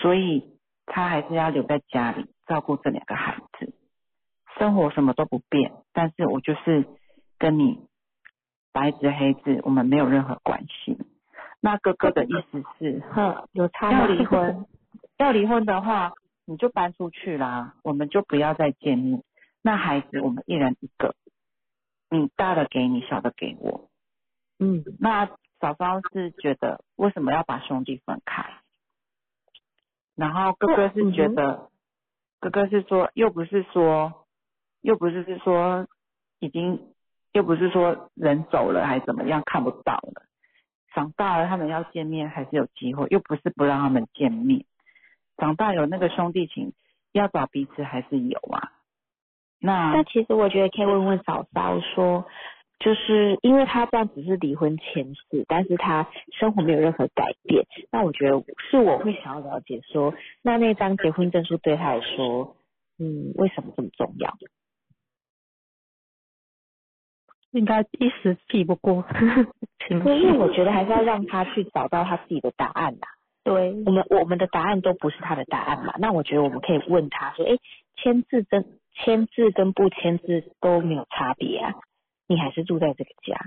[0.00, 3.74] 所以他还是要留在家里照顾这两个孩子，
[4.58, 6.86] 生活什么都不变，但是我就是
[7.38, 7.86] 跟你
[8.72, 10.98] 白纸黑字，我们没有任何关系。
[11.60, 14.66] 那哥哥的意思是，哼， 有差吗要离婚，
[15.16, 16.12] 要离婚的话，
[16.44, 19.22] 你就搬出去啦，我们就不要再见面。
[19.62, 21.14] 那孩子我们一人一个，
[22.10, 23.88] 你大的给你，小的给我。
[24.58, 25.26] 嗯，那
[25.58, 28.44] 嫂嫂是觉得为什么要把兄弟分开？
[30.16, 31.70] 然后哥哥是觉得，
[32.40, 34.26] 哥哥是说又不是说，
[34.80, 35.86] 又不是是说
[36.38, 36.92] 已经，
[37.32, 40.22] 又不是说人走了还怎么样看不到了，
[40.94, 44.64] 长大了他们要见面还是有机会，又不是不让他们见面，
[45.36, 46.72] 长大有那个兄弟情，
[47.12, 48.72] 要找彼此还是有啊。
[49.58, 52.26] 那那其实我觉得可以问问嫂嫂说，
[52.84, 56.06] 就是因为他这样只是离婚签字，但是他
[56.38, 62.56] 生活没有任何改变，那我觉得是我会想要了解说，那那张结婚证书对他来说，
[62.98, 64.36] 嗯，为什么这么重要？
[67.52, 69.02] 应该一时避不过
[69.88, 70.36] 情因为。
[70.36, 73.06] 我觉得还是要让他去找到他自己的答案呐、
[73.44, 77.56] 对，我们我们的答案都不是他的答案嘛，那我觉得我们可以问他说，哎，
[77.96, 81.74] 签字跟签字跟不签字都没有差别啊，
[82.26, 83.38] 你还是住在这个家，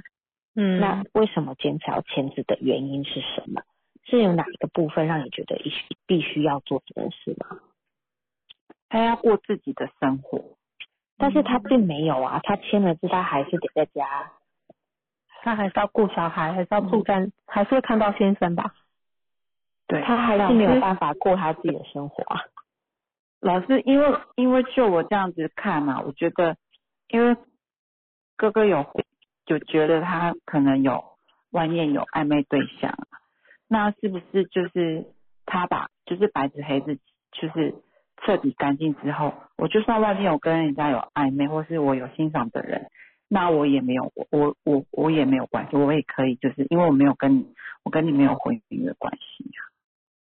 [0.56, 3.62] 嗯，那为什么坚持要签字的原因是什么？
[4.06, 7.60] 是有哪一个部分让你觉得必须必须要做这件事吗？
[8.90, 10.56] 他要过自己的生活，
[11.18, 14.32] 但是他并没有啊，他签了字，他还是得在家，
[15.42, 18.76] 他还是要顾小孩，还是要住在，还是会看到先生吧？
[19.88, 22.40] 对，他还是没有办法过他自己的生活啊。
[23.42, 26.56] 老师，因为因为就我这样子看嘛，我觉得，
[27.10, 27.36] 因为
[28.38, 28.86] 哥哥有
[29.46, 31.04] 就觉得他可能有
[31.52, 32.98] 外面有暧昧对象，
[33.68, 35.06] 那是不是就是
[35.46, 36.98] 他把就是白纸黑字
[37.32, 37.74] 就是
[38.22, 42.88] 彻底干净之后，我就算外面有跟人家有暧昧，或是我有欣赏的人，
[43.28, 47.48] 那我也没有我我我我也没有关系，我也可以就是因为我没有跟你
[47.84, 49.64] 我跟你没有婚姻的关系呀。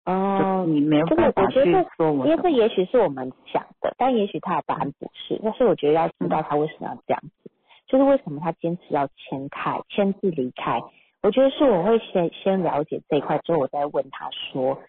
[0.04, 1.64] 哦，你没有这个办法去
[1.96, 5.40] 说我因为这也许是我们想的，但也许他的答案不是。
[5.42, 7.50] 但是我觉得要知道他为什么要这样子，
[7.86, 10.80] 就是为什么他坚持要签开、签字离开。
[11.22, 14.80] 我觉得是我会先先了解这一块，之后我再问他说，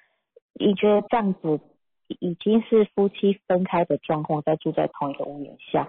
[0.54, 1.60] 你觉得这样子
[2.08, 5.88] 已经是夫妻分开的状况，在住在同一个屋檐下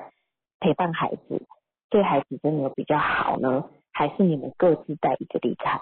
[0.61, 1.43] 陪伴孩子，
[1.91, 5.81] 对孩子真的有比较好呢，还是你们各自带一个离开？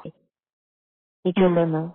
[1.23, 1.95] 你觉得呢？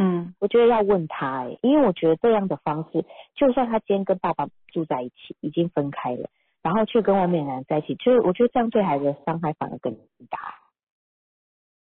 [0.00, 6.30] 嗯我觉得要问他、欸，因为我觉得这样的方式，就算他今天跟爸爸住在一起，已经分开了，
[6.62, 9.94] 然后却跟外面的男人在一起，就是我觉得这样对孩子的伤害反而更
[10.28, 10.54] 大。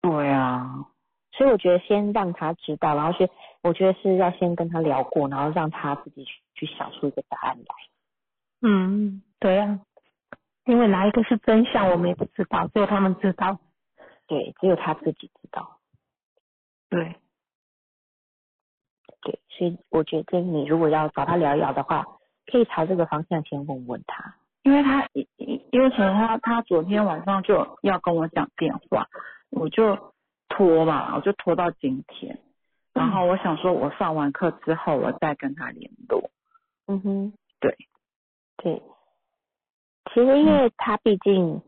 [0.00, 0.86] 对啊，
[1.32, 3.30] 所以我觉得先让他知道，然后是
[3.62, 7.74] 我觉得是要先跟他聊过，然后让他自己去去想出一个答案来。
[8.62, 9.80] 嗯，对啊，
[10.64, 13.58] 因为哪一个是真相，我们也不知道，只有他们知道。
[14.26, 15.78] 对，只有他自己知道。
[16.88, 17.16] 对，
[19.20, 22.04] 对，所以我觉得你如果要找他聊一聊的话，
[22.46, 24.34] 可以朝这个方向先问问他。
[24.62, 29.06] 因为他因为其实他他昨天晚上就要跟我讲电话，
[29.50, 30.14] 我就
[30.48, 32.38] 拖嘛，我就拖到今天，
[32.92, 36.30] 然后我想说我上完课之后我再跟他联络。
[36.86, 37.76] 嗯哼，对，
[38.56, 38.82] 对。
[40.12, 41.62] 其实因为他毕竟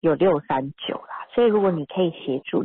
[0.00, 2.64] 有六三九啦，所以如果你可以协助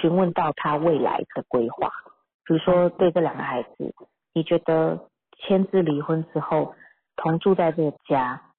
[0.00, 1.90] 询问到他未来的规划，
[2.44, 3.94] 比如说对这两个孩子，
[4.32, 6.74] 你觉得签字离婚之后
[7.20, 8.52] 同住在这个家，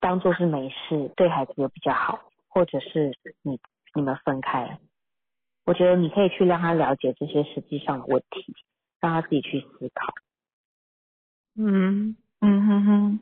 [0.00, 3.60] 当做是没事，对孩子有比较好，或者是你
[3.94, 4.78] 你们分开，
[5.64, 8.54] 我觉得你可以去让他了解这些实际上的问题，
[9.00, 10.14] 让他自己去思考。
[11.56, 13.20] 嗯嗯哼哼，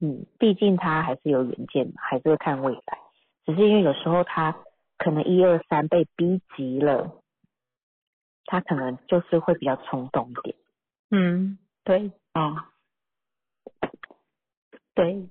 [0.00, 2.98] 嗯，毕竟他还是有远见嘛，还是会看未来。
[3.44, 4.56] 只是因为有时候他
[4.98, 7.22] 可能一二三被逼急了，
[8.44, 10.56] 他可能就是会比较冲动一点。
[11.10, 12.70] 嗯，对啊，
[14.98, 15.28] 对。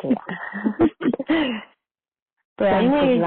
[0.00, 0.22] 对啊，
[2.56, 3.20] 对啊，因为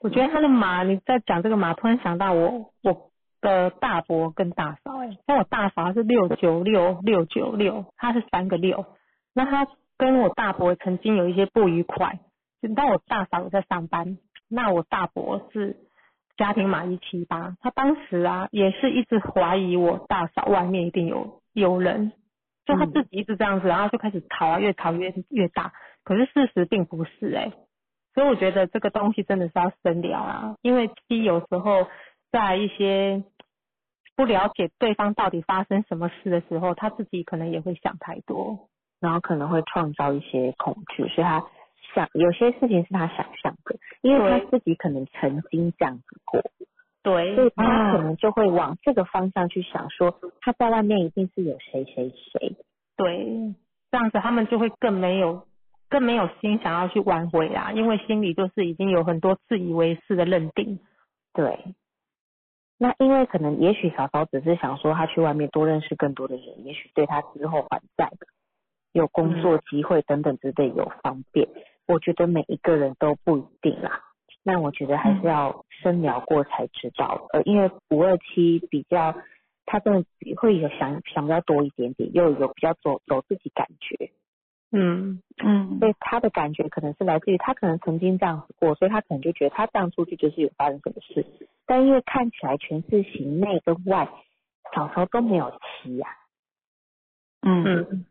[0.00, 8.86] 我觉得他的马，你在讲这个马，突然想到我我的大伯跟大嫂、欸，哎，像我大嫂是六九六六九六，她是三个六，
[9.34, 12.20] 那她跟我大伯曾经有一些不愉快，
[12.62, 15.76] 就当我大嫂有在上班，那我大伯是
[16.36, 22.12] 家庭码一七八，他当时啊也是一直怀疑我大嫂外面一定有有人，
[22.68, 25.72] 就他自己一直这样子，然后就开始吵啊，越吵越越大，
[26.04, 27.50] 可是事实并不是哎、
[28.14, 31.88] 所以我觉得这个东西真的是要深聊啊，因为其实有时候
[32.30, 33.24] 在一些
[34.14, 38.68] 不了解对方到底发生什么事的时候，他自己可能也会想太多。
[39.00, 41.46] 然后可能会创造一些恐惧，所以他
[41.94, 46.42] 想有些事情是他想象的，因为他自己可能曾经这样子过，
[47.02, 52.56] 所以，他可能就会往这个方向去想，说他在外面一定是有谁谁谁。
[52.96, 53.54] 对，
[53.90, 55.46] 这样子他们就会更没有
[55.88, 60.80] 更没有心想要去挽回啦，因为心里就是已经有很多自以为是的认定。
[61.32, 61.74] 对，
[62.76, 68.10] 那因为可能也许嫂嫂只是想说他去外面多认识更多的人，也许对他之后还债
[68.92, 71.48] 有工作机会等等之类有方便。
[71.86, 74.02] 我觉得每一个人都不一定啦。
[74.48, 79.14] 那我觉得还是要深聊过才知道，呃，因为五二七比较，
[79.66, 84.10] 他真的会有想想比较多一点点，又有比较走走自己感觉，
[84.72, 85.20] 嗯。
[85.44, 85.78] 嗯。
[85.78, 91.26] 所以他的感觉可能是来自于他可能曾经这样子过，所以他可能就觉得他这样出去就是有发生什么事，
[91.66, 94.08] 但因为看起来全是型内跟外，
[94.74, 96.08] 小时候都没有妻呀、
[97.42, 97.64] 嗯。
[97.66, 98.06] 嗯，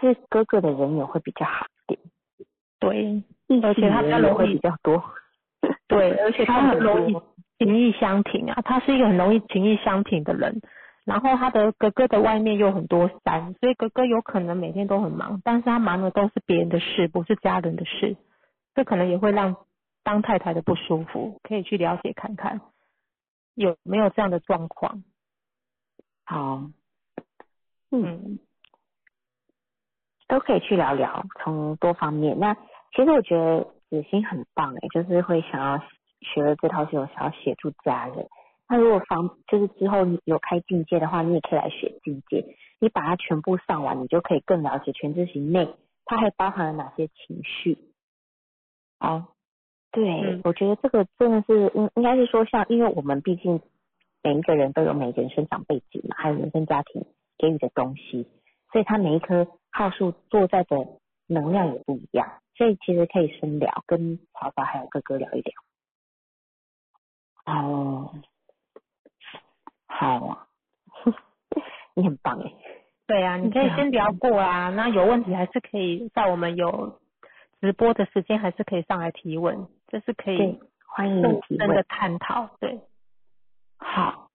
[0.00, 2.00] 是哥哥的人缘会比较好一点，
[2.80, 3.22] 对
[3.62, 5.00] 而且他比较人也会容易比较多。
[5.88, 7.16] 对，而且他很容易
[7.58, 10.60] 情意相挺啊，他是一个很容易情意相挺的人。
[11.04, 18.16] 然后他的哥哥的外面又很多山，所以哥哥有可能每天都很忙，但是他忙的都是别人的事，不是家人的事，
[18.74, 19.56] 这可能也会让
[20.04, 22.60] 当太太的不舒服，可以去了解看看。
[23.54, 25.02] 有没有这样的状况。
[26.24, 26.62] 好，
[27.90, 28.38] 嗯，
[30.28, 32.38] 都可以去聊聊，从多方面。
[32.38, 32.54] 那
[32.94, 35.82] 其实我觉得子欣很棒哎，就是会想要
[36.22, 38.26] 学了这套系统，想要协助家人。
[38.68, 42.56] 那如果方就是之后你有开进阶的话，你也可以来学进阶。
[42.78, 45.68] 你把它全部上完，你就可以更了解全知行内
[46.06, 47.76] 它还包含了哪些情绪。
[48.98, 49.34] 好，
[49.90, 53.60] 对，我觉得这个真的是应应该是说，像因为我们毕竟
[54.22, 57.04] 每一个人都有每个人生长背景嘛，还有原生家庭
[57.38, 58.28] 给予的东西，
[58.72, 60.76] 所以他每一棵号树坐在的
[61.30, 65.54] 能量也不一样，所以其实可以深聊，跟曹爸还有哥哥聊一聊。
[67.46, 68.14] 哦。
[69.86, 70.46] 好啊，
[71.94, 72.52] 你很棒哎。
[73.06, 77.00] 对啊，你可以先聊过啊，那有问题还是可以在我们有
[77.60, 82.48] 直播的时间，还是可以上来提问，这是可以欢迎提问的探讨。
[82.60, 82.80] 对，
[83.78, 84.30] 好，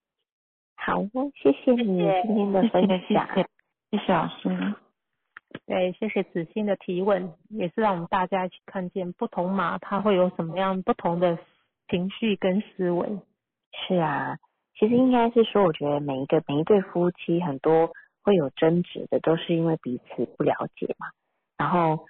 [0.75, 1.01] 好，
[1.35, 3.27] 谢谢你今天的分享，
[3.91, 4.75] 谢谢老师。
[5.65, 11.37] 对，谢谢子欣的提问，也是让我们大家一起看见不同马它会有什么样不同的
[11.89, 13.19] 情绪跟思维。
[13.87, 14.37] 是啊。
[14.77, 17.93] 其实应该是说，我觉得每一个每一对夫妻很多
[18.23, 21.07] 会有争执的，都是因为彼此不了解嘛。
[21.57, 22.05] 然后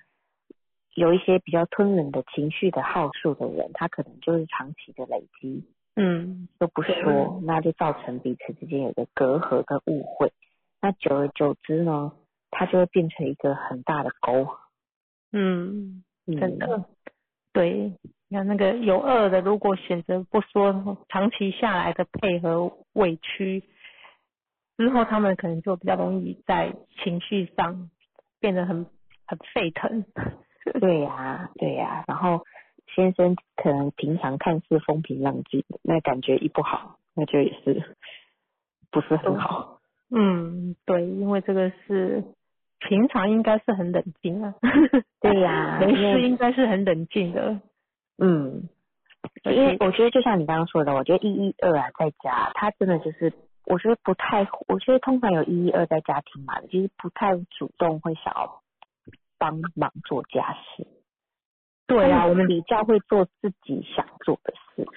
[0.95, 5.63] 有一些比较吞忍的情绪的好数的人，他可能就是长期的累积，
[5.95, 10.33] 嗯，都不说，那就造成彼此之间有个隔阂跟误会。
[10.81, 12.13] 那久而久之呢，
[12.57, 14.47] 它就会变成一个很大的沟。
[15.33, 16.85] 嗯，真的，
[17.51, 17.93] 对。
[18.29, 23.61] 那那个有恶的，如果选择不说，长期下来的配合委屈
[24.77, 27.89] 之后，他们可能就比较容易在情绪上
[28.39, 28.85] 变得很
[29.27, 30.05] 很沸腾。
[30.79, 32.03] 对呀，对呀。
[32.07, 32.45] 然后
[32.95, 37.95] 先生可能平常看似风平浪静，那感觉一不好，那就也是
[38.89, 39.79] 不是很好。
[40.09, 42.23] 嗯，对，因为这个是
[42.79, 44.53] 平常应该是很冷静啊。
[45.21, 47.59] 对呀，没事应该是很冷静的。
[48.17, 48.69] 嗯，
[49.43, 53.33] 因为我觉得就像你刚刚说的，我觉得一一二啊在家，他真的就是
[53.65, 58.61] 我觉得不太，我觉得通常有一一二在家庭嘛，就是不太主动会想要
[59.37, 60.87] 帮忙做家事。
[61.87, 64.87] 对啊，我们比较会做自己想做的事。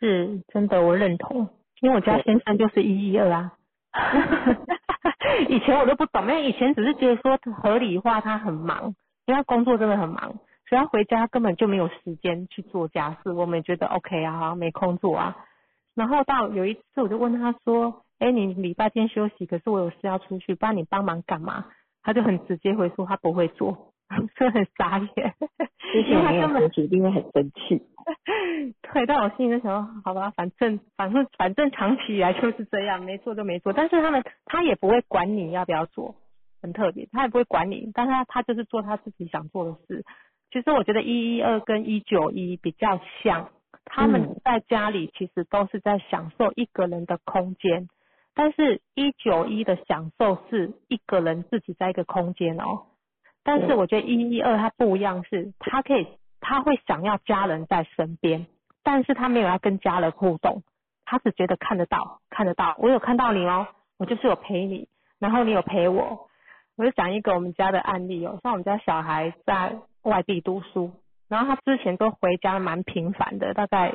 [0.00, 1.48] 是，真的我认同，
[1.80, 3.52] 因为我家先生就是一一二啊。
[5.48, 8.94] 以前我都不懂，因为以前只是觉得说合理化他很忙，
[9.26, 10.34] 因为他工作真的很忙。
[10.66, 15.36] 所以他回家根本就没有时间去做家事，我们也觉得 OK 啊，好像没空做啊。
[15.94, 21.66] 然后到有一次我就问他说：“哎，你礼拜天休息，可是我有事要出去，不然你帮忙干嘛？”
[22.02, 23.92] 他就很直接回说他不会做，
[24.36, 25.34] 真的很傻眼。
[26.08, 27.82] 因为他根本一定会很生气。
[28.92, 33.72] 对，但我心里就想，好吧，反正反正反正长期以来就是这样，没做就没做。
[33.72, 36.14] 但是他们他也不会管你要不要做，
[36.62, 40.04] 很特别，他也不会管你，但是他他就是做他自己想做的事。
[40.50, 43.50] 其实我觉得一一二跟一九一比较像，
[43.84, 47.88] 他们在家里其实都是在享受一个人的空间，
[48.34, 52.86] 但是一九一的享受是一个人自己在一个空间哦。
[53.42, 56.06] 但是我觉得一一二它不一样，是他可以
[56.40, 58.46] 他会想要家人在身边，
[58.84, 60.62] 但是他没有要跟家人互动，
[61.04, 63.66] 他只觉得看得到看得到，我有看到你哦，
[63.98, 66.28] 我就是有陪你，然后你有陪我。
[66.76, 69.76] 我就讲一个我们家的案例哦，像我们家小孩在。
[70.04, 70.92] 外地读书，
[71.30, 73.94] 然后他之前都回家蛮频繁的，大概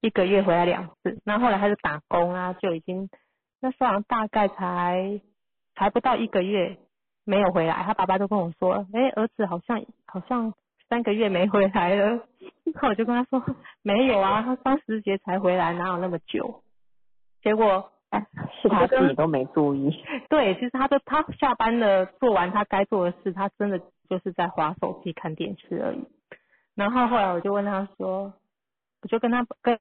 [0.00, 1.20] 一个月回来两次。
[1.24, 3.08] 那后来他就打工啊，就已经
[3.60, 5.20] 那时候大概才
[5.76, 6.76] 才不到一个月
[7.24, 7.84] 没有回来。
[7.84, 10.52] 他爸爸都跟我说：“哎，儿子好像好像
[10.88, 12.26] 三个月没回来了。
[12.80, 13.42] ”那我就跟他说
[13.82, 16.62] ：“没有啊，他双十节才回来，哪有那么久？”
[17.42, 17.90] 结果
[18.62, 19.90] 是他自己都没注意。
[20.30, 23.80] 对，其实他都他下班了，做完他该做的事，他真的。
[24.06, 26.06] 就是在划手机看电视而已，
[26.74, 28.34] 然后后来我就问他说，
[29.00, 29.78] 我就跟他跟，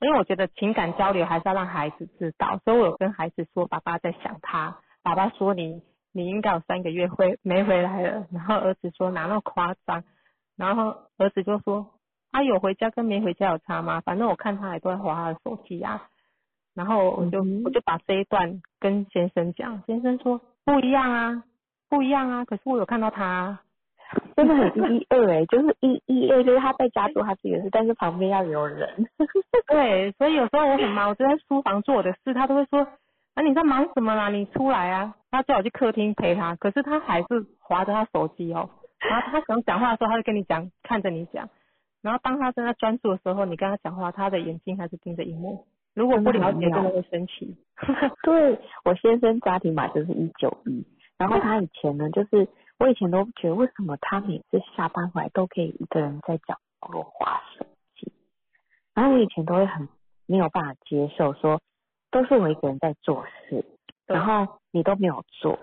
[0.00, 5.82] 因为我觉得情感交流还是要让孩子知道，所以我有跟孩子说，爸爸在想他，爸爸说你
[6.12, 10.02] 你应该有三个月回没回来了，然后儿子说哪那么夸张，
[10.58, 11.86] 然后儿子就说，
[12.30, 14.02] 他有回家跟没回家有差吗？
[14.02, 16.08] 反正我看他也都在划他的手机啊，
[16.74, 21.44] 然后我就我就把这一段跟先生讲，先生说不一样啊。
[21.90, 23.60] 不一样啊，可是我有看到他，
[24.36, 29.08] 真的很一二哎，就是一一二，就是他在家做他自己的事，但是旁边要有人。
[29.66, 32.86] 对，所以有时候我很忙，我就在书房做我的事，他都会说，
[33.32, 34.28] 啊你在忙什么啦？
[34.28, 38.68] 你出来啊，他叫我去客厅陪他，可是他还是划着他手机哦。
[39.00, 41.48] 然后他想讲话的时候，他就跟你讲，看着你讲。
[42.00, 45.66] 然后当他正在专注的时候，你跟他讲话，他的眼睛还是盯着荧幕。
[45.94, 47.56] 如果不了解真的会生气。
[48.22, 50.84] 对我先生家庭码就是一九一，
[51.16, 58.12] 然后他以前呢，就是我以前都觉得为什么他每次下班回来都可以一个人在角落划手机，
[58.94, 59.88] 然后我以前都会很
[60.26, 61.60] 没有办法接受说
[62.10, 63.64] 都是我一个人在做事，
[64.06, 65.58] 然后你都没有做，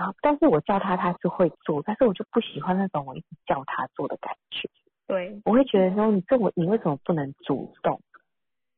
[0.00, 4.70] 然后但是我叫他他是会做，但是我就不喜欢那种我一直叫他做的感觉，
[5.06, 8.00] 对，我会觉得说你这我你为什么不能主动？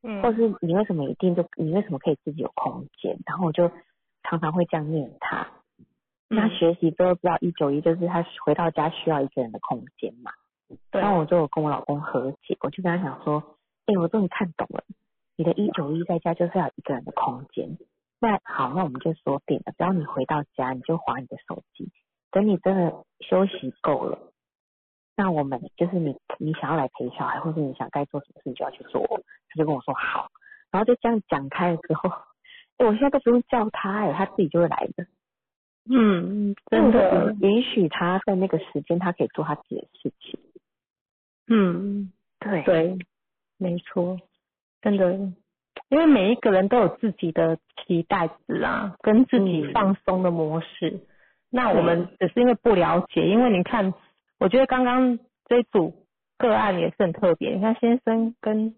[0.03, 3.17] 嗯，或是你为什么一定就你为什么可以自己有空间？
[3.25, 3.71] 然后我就
[4.25, 5.47] 常常会这样念他。
[6.27, 10.33] 那嗯学习都知道一九一就是他回到家需要一个人的空间嘛。
[10.91, 13.57] 对然后我就跟我老公和解，我就跟他讲说，
[13.87, 14.83] 哎、我终于看懂了，
[15.37, 17.79] 你的一九一在家就是要一个人的空间。
[18.23, 21.91] 那好，那我们就说定了，只要你回到家，你就划你的手机，
[22.31, 24.33] 等你真的休息够了，
[25.17, 29.05] 那我们就是你你想要来陪小孩，或者你想该做什么事，你就要去做。
[29.49, 30.31] 他就跟我说好，
[30.71, 32.11] 然后就这样讲开了之后，
[32.77, 35.05] 哎、我现在都不用叫他、哎，他自己就会来的。
[35.91, 40.39] 嗯，真的就，允许他在那个时间，他可以做他自己的事情。
[41.49, 42.99] 嗯，对对，
[43.59, 44.17] 没错，
[44.81, 45.33] 真的，
[45.89, 51.01] 因为每一个人都有自己的期待值啊，跟自己嗯放松的模式。
[51.51, 53.93] 那我对们只是因为不了解，因为你看，
[54.39, 55.95] 我觉得刚刚这组
[56.39, 57.55] 个案也是很特别。
[57.55, 58.75] 你看先生跟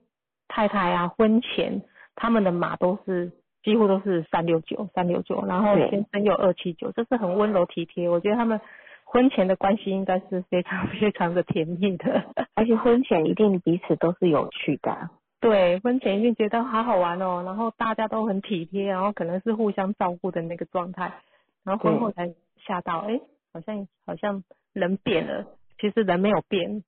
[0.48, 1.82] 太太啊，婚前
[2.16, 3.30] 他们的码都是
[3.62, 8.08] 几乎都是三六九三六九，然后先生有二七九，这是很温柔体贴。
[8.08, 8.60] 我觉得他们
[9.04, 12.24] 婚前的关系应该是非常 非常的甜蜜的。
[12.54, 15.10] 而且婚前一定彼此都是有趣的啊、
[15.44, 21.12] 对，婚前一定觉得好好玩哦，然后大家都很体贴，然后可能是互相照顾的那个状态，
[21.64, 22.34] 然后婚后才
[22.66, 23.20] 吓到，哎，
[23.52, 24.42] 好像好像
[24.72, 25.44] 人变了，
[25.78, 26.82] 其实人没有变，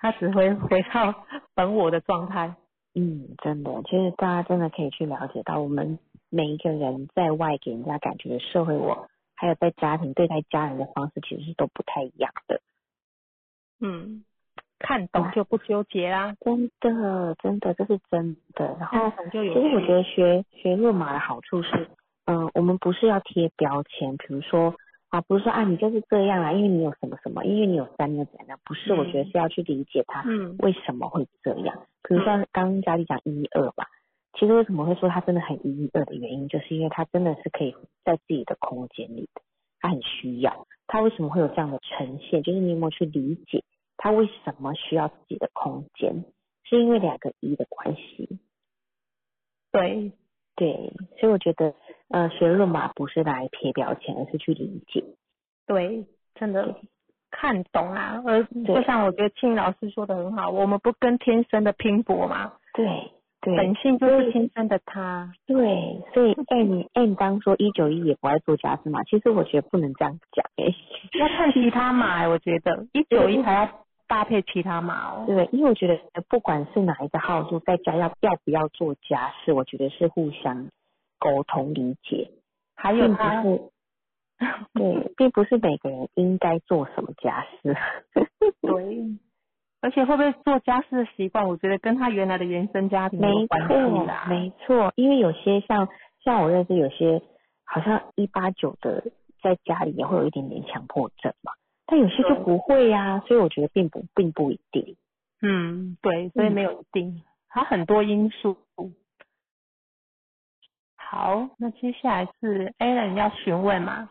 [0.00, 1.24] 他只会回到
[1.54, 2.56] 本我的状态。
[2.96, 12.60] 嗯，真的，其实大家真的可以去了解到，我们每一个人在外给人家感觉的社会我，还有在家庭对待家人的方式，其实是都不太一样的。
[13.80, 14.24] 嗯，
[14.86, 18.76] 看懂就不纠结啦，真的，真的，这是真的。
[18.78, 19.94] 然后其实我觉。
[19.94, 21.88] 得学学论马的好处是，
[22.26, 24.74] 嗯、我们不是要贴标签，比如说
[25.08, 31.76] 啊，不是说啊你就是这样啊，因为你有什么什么，因为你有三，你有怎样，不是，我觉得嗯是要去理解它嗯为什么会这样。
[32.02, 33.86] 比如说刚刚佳丽讲一二吧，
[34.38, 37.74] 其实为什么会说他真的很一二的原因，就是因为他真的是可以
[38.04, 39.42] 在自己的空间里的，
[39.80, 40.66] 他很需要。
[40.86, 42.42] 他为什么会有这样的呈现？
[42.42, 43.62] 就是你有没有去理解
[44.04, 46.26] 他为什么需要自己的空间？
[46.64, 48.38] 是因为两个一的关系。
[49.72, 50.12] 对，
[50.56, 51.74] 对，所以我觉得，
[52.08, 55.02] 呃，学论嘛不是来贴标签，而是去理解。
[55.66, 56.74] 对，真的
[57.30, 58.22] 看懂啊。
[58.26, 65.32] 而就像我觉得庆老师说的很好，我们不跟天生的拼搏嘛，对对本性就是天生的他。
[65.46, 70.74] 对，所以 M M 刚说一九一也不爱做家事嘛，其实我觉得不能这样讲诶、
[71.18, 73.83] 要看其他嘛、欸，我觉得 一九一还要
[74.14, 75.24] 搭配其他码哦。
[75.26, 75.98] 对，因为我觉得
[76.28, 80.68] 不管是哪一个号数，在家要要不要做家事，我觉得是互相
[81.18, 82.30] 沟通理解，
[82.76, 83.60] 还有他，是
[84.74, 87.76] 对，并不是每个人应该做什么家事。
[88.60, 89.18] 对，
[89.80, 95.88] 而且会不会做家事的习惯，我觉得跟他原来的原生家庭有没关系错啦。，没错，因为有些像
[96.22, 97.20] 像我认识有些
[97.64, 99.02] 好像一八九的，
[99.42, 101.52] 在家里也会有一点点强迫症嘛，
[101.86, 104.96] 但有些就不会呀、所以我觉得并不并不一定。
[105.42, 108.56] 嗯，对，所以没有一定，它很多因素。
[110.96, 114.10] 好，那接下来是 Alan 要询问嘛？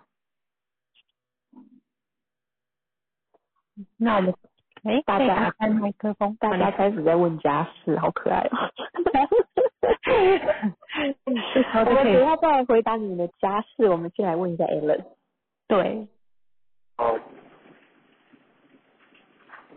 [3.97, 4.33] 那我们
[4.83, 8.69] 哎，大家开麦克风，大家开始在问家事，好可爱哦。
[11.85, 15.03] 我们等一下再来回答你们的家事，我们先来问一下 Alan。
[15.67, 16.07] 对，
[16.97, 17.19] 哦，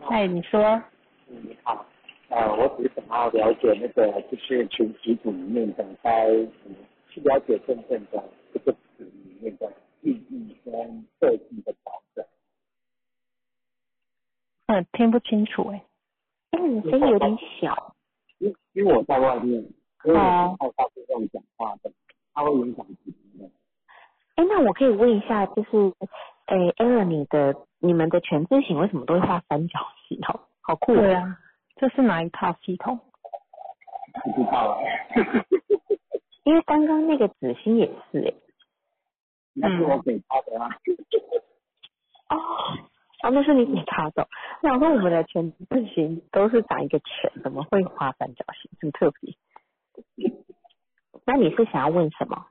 [0.09, 0.61] 哎，你说，
[1.29, 1.85] 嗯你好，
[2.29, 6.77] 呃，我只是想要了解那个就是群体组里面的该怎么
[7.09, 12.25] 去了解真正的这个词里面的意义跟设计的调整。
[14.67, 15.83] 嗯，听不清楚哎，
[16.51, 17.95] 哎，你声音有点小。
[18.39, 19.63] 因因为我在外面，
[20.03, 21.91] 所以我哦不太大这种讲话的，
[22.33, 23.49] 它会影响自己的。
[24.35, 25.93] 哎，那我可以问一下，就是，
[26.45, 30.19] 哎，Alan，你的你们的全字形为什么都会画三角形？
[30.23, 30.95] 好好酷、哦。
[30.95, 31.37] 对啊，
[31.75, 32.99] 这是哪一套系统？
[34.23, 34.79] 不知道啊，
[36.43, 38.33] 因为刚刚那个子星也是哎、
[39.53, 40.69] 那是我给他的啊。
[42.29, 42.35] 哦，
[43.21, 44.27] 啊，那是你给他的。
[44.61, 48.71] 我想说我们的全字形都是长一个圈，怎么会画三角形？
[48.81, 49.35] 很特别。
[51.25, 52.47] 那你是想要问什么？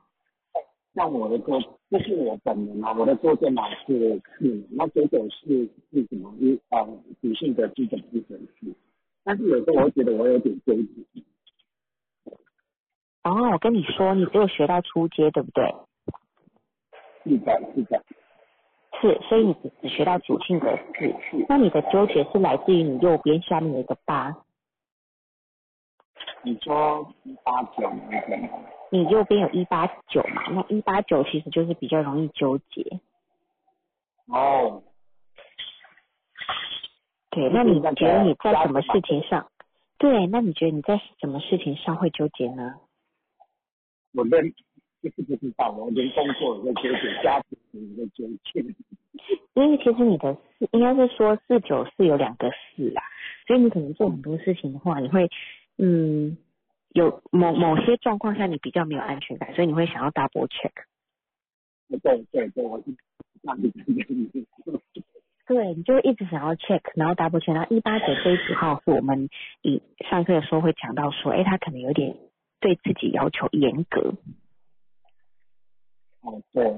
[0.97, 6.33] 像我的座，这是我本人啊，我的座电脑是四，那九九是是什么？
[6.39, 6.83] 一啊，
[7.21, 8.75] 女性的基本基本是，
[9.23, 10.81] 但是有时候我觉得我有点纠结。
[13.23, 15.75] 哦，我跟你说，你只有学到初阶，对不对？
[17.25, 18.03] 是的，是的。
[18.99, 21.13] 是，所以你只只学到主性的是，
[21.47, 24.35] 那你的纠结是来自于你右边下面的一个八。
[26.41, 27.03] 你说
[27.43, 28.49] 八九那个吗？
[28.89, 30.43] 你右边有一八九嘛？
[30.51, 32.99] 那一八九其实就是比较容易纠结。
[34.27, 34.83] 哦。
[37.29, 39.51] 对，那你觉得你在什么事情上？
[39.99, 42.75] 对，那你觉得你在什么事情上会纠结呢？
[44.13, 44.51] 我连
[45.03, 48.63] 就是不知道，我连工作也在纠结，家庭也在纠结。
[49.53, 53.03] 因为其实你的四应该是说四九四有两个四啊，
[53.45, 55.29] 所以你可能做很多事情的话，你会
[55.77, 56.37] 嗯
[56.97, 60.71] 有某某些状况下你比较没有安全感，所以你会想要 double check。
[62.01, 62.85] 对对对，我是
[63.43, 63.71] 那你
[65.45, 67.53] 对，你就一直想要 check，然后 double check。
[67.53, 69.29] 然后一八九这一组号是我们
[69.61, 69.79] 以
[70.09, 72.17] 上课的时候会讲到说，哎，他可能有点
[72.59, 74.15] 对自己要求严格。
[76.21, 76.75] 哦，对。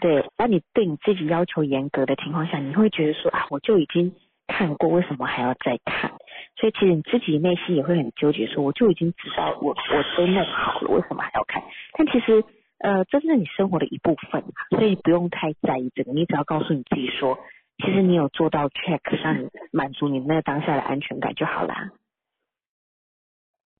[0.00, 4.12] 对，那你对你自己要求严格的情况下，你会觉得说啊，我就已经
[4.48, 6.12] 看过，为什么还要再看？
[6.58, 11.62] 所以其实你自己内心也会很纠结，说我就已经知道我我都弄好了，为什么还要看？
[11.96, 12.42] 但其实
[12.78, 16.12] 呃，真正你生活的一部分，所以不用太在意这个。
[16.12, 17.38] 你只要告诉你自己说，
[17.78, 21.90] 其实你有做到 check，让你满足你那个当下的安全感就好啦。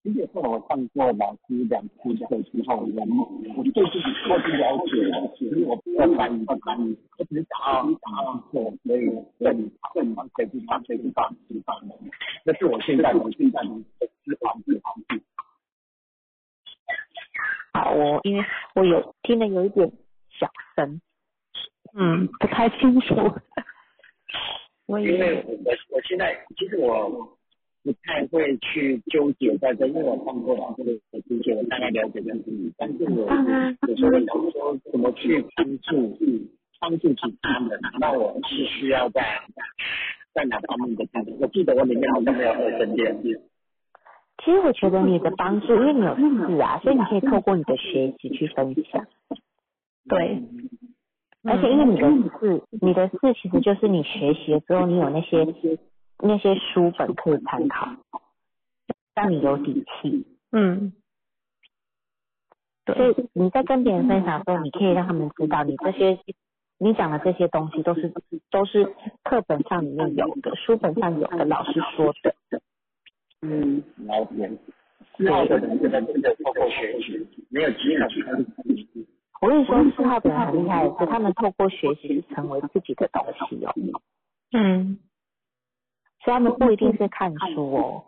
[0.04, 3.06] 其实后我上过老师两次课之后，我
[3.56, 11.94] 我对自己过度了解了，其实我不难不难，我只是想要想要做，所以更更可以去放可以去放去放的，
[12.44, 14.94] 这是我现在我现在的思考思考。
[17.74, 18.44] 好，我因为
[18.76, 19.92] 我有听得有一点
[20.30, 21.00] 小声，
[21.94, 23.14] 嗯，不太清楚。
[24.86, 25.52] 我因为我
[25.90, 27.36] 我现在其实我。
[27.88, 30.92] 不太会去纠结在这，因为我看过了这个
[31.26, 32.44] 纠结，我大概了解的是，
[32.76, 33.24] 但是我
[33.88, 36.18] 有时候会想说怎么去帮助
[36.78, 39.22] 帮助其他人，那我是需要在
[40.34, 41.34] 在哪方面的帮助？
[41.40, 43.16] 我记得我里面好像没有二分店。
[44.44, 49.06] 其实我觉得你的帮助，因为你有事啊，所以你可以透过你的学习去分享。
[50.10, 50.42] 对，
[51.44, 52.06] 而且因为你的
[52.38, 55.46] 事，你的事其实就是你学习了之后，你有那些。
[56.20, 57.90] 那些书本可以参考，
[59.14, 60.26] 让你有底气。
[60.50, 60.92] 嗯，
[62.86, 66.18] 所以你在跟别人分享的时候，你可以让他们知道，你这些
[66.78, 68.12] 你讲的这些东西都是
[68.50, 72.34] 都是课本上里面有的，书本上有的，老师说的。
[73.42, 74.50] 嗯，了解。
[75.16, 78.06] 四号的人真的真的透过学习，没有其他
[79.40, 83.72] 我跟你说，四号的人很厉害，是他们透过学习成为自己的东西哦。
[84.52, 84.98] 嗯。
[86.28, 88.04] 所以他们不一定是看书哦，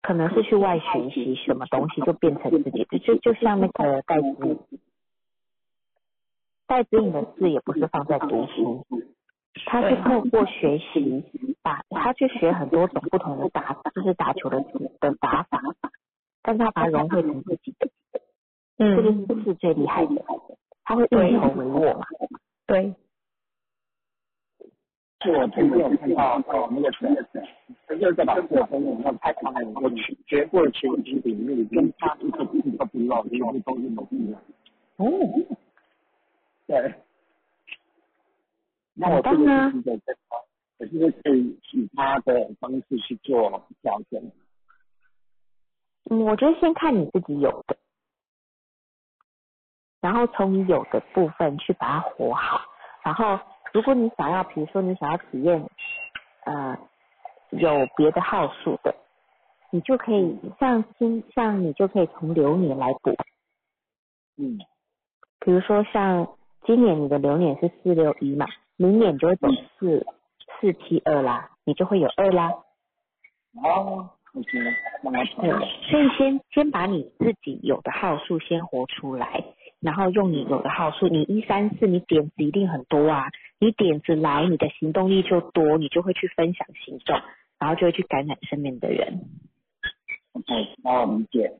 [0.00, 3.00] 可能是去外学习什么东西，就变成自己的。
[3.00, 4.58] 就就像那个戴子颖，
[6.68, 8.86] 戴子颖的字也不是放在读书，
[9.64, 11.24] 他是透过学习，
[11.60, 14.62] 把他去学很多种不同的打，就是打球的
[15.00, 15.60] 的打法，
[16.42, 17.90] 但他把它融汇成自己的。
[18.78, 20.24] 嗯，这个是最厉害的，
[20.84, 22.06] 他会运筹帷幄嘛？
[22.68, 22.94] 对。
[25.22, 27.26] 是我最近有看到哦，那个是，
[27.88, 34.40] 他就在把这个东西，然后拍出来，我全全部全体里面跟他一个一个不一样，因为都是某一样。
[34.96, 35.08] 哦，
[36.66, 36.94] 对。
[38.94, 40.14] 那我这个是在在，
[40.78, 44.22] 我是可以以他的方式去做调整。
[46.10, 47.76] 嗯，我觉得先看你自己有的，
[50.02, 52.60] 然后从你有的部分去把它活好，
[53.02, 53.40] 然后。
[53.76, 55.62] 如果你想要，比如说你想要体验，
[56.46, 56.78] 呃，
[57.50, 58.94] 有别的号数的，
[59.70, 63.14] 你就可以像今像你就可以从流年来补，
[64.38, 64.56] 嗯，
[65.40, 66.26] 比如说像
[66.64, 68.46] 今年你的流年是四六一嘛，
[68.78, 69.46] 明年你就会走
[69.78, 70.06] 四
[70.58, 72.50] 四七二啦，你就会有二啦。
[73.62, 75.52] 哦对，
[75.90, 79.44] 所以先先把你自己有的号数先活出来。
[79.78, 83.26] 然后用你有的号数，你一三四，你点子一定很多啊！
[83.58, 87.20] 你点子来，你的行动力就多，你就会去分享行动，
[87.58, 89.20] 然后就会去感染身边的人。
[90.32, 91.52] OK，那我理解。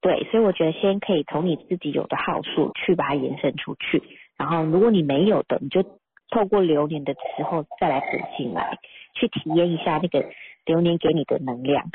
[0.00, 4.02] 对，所以我觉得先可以从你自己有的号数去把它延伸出去，
[4.36, 5.82] 然后如果你没有的，你就
[6.30, 8.78] 透过流年的时候再来补进来，
[9.14, 10.30] 去体验一下那个
[10.64, 11.90] 流年给你的能量。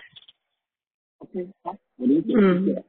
[1.19, 2.33] OK，好，我理解。
[2.37, 2.83] 嗯。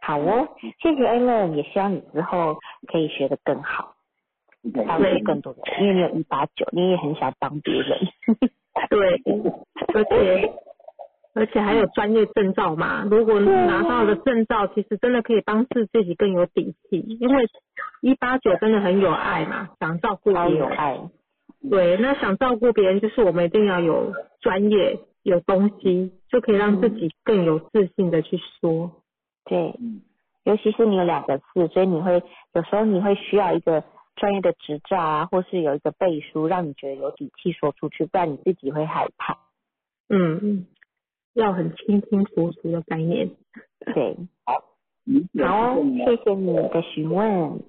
[0.00, 0.48] 好哦，
[0.80, 2.56] 谢谢 Alan，也希望你之后
[2.86, 3.94] 可以学得更好，
[4.72, 7.98] 帮助更多人，因为你有一八九，你也很想帮别人。
[8.90, 9.22] 对，
[9.94, 10.52] 而且
[11.34, 17.44] 而且还有专业证照嘛，如果拿到了证照，其实真的可以帮助自己更有底气，因为
[18.00, 20.56] 一八九真的很有爱嘛，想照顾别人。
[20.56, 20.98] 有爱。
[21.70, 28.92] 对，那想照顾别人，就是我们一定要有专业、有东西，就可以让自己更有自信的去说。
[29.44, 29.74] 对，
[30.44, 32.22] 尤其是你有两个字，所以你会
[32.54, 33.82] 有时候你会需要一个
[34.18, 39.38] 专业的执照啊，或是有一个背书，让你觉得有底气说出去，不然你自己会害怕。
[40.08, 40.66] 嗯嗯，
[41.34, 43.30] 要很清清楚楚的概念。
[43.94, 47.62] 对，好，好，谢谢你的询问。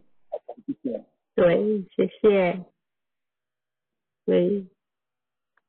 [0.65, 1.05] 谢谢。
[1.35, 2.65] 对，谢谢。
[4.25, 4.67] 对，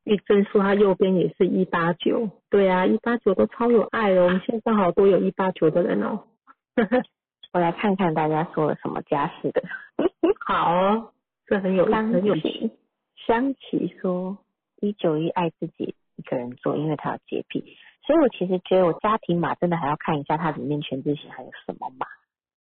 [0.03, 4.25] 玉珍说他右边也是一八九，对啊，一八九都超有爱哦。
[4.25, 6.27] 我们线上好多有一八九的人哦。
[7.53, 9.61] 我来看看大家说了什么家事的。
[10.45, 11.11] 好，哦
[11.45, 12.71] 这很有很有趣。
[13.25, 14.37] 香琪说
[14.79, 17.77] 一九一爱自己一个人做，因为他有洁癖。
[18.05, 22.07] 所以我其实觉得我家庭码真的还要看一下它里面全字型还有什么码。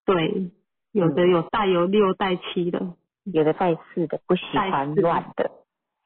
[0.05, 0.51] 对，
[0.91, 5.49] 有的有带有六带七的，有的带四的，不喜欢乱的。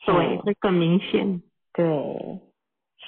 [0.06, 1.42] 对，这更明显。
[1.74, 2.40] 对，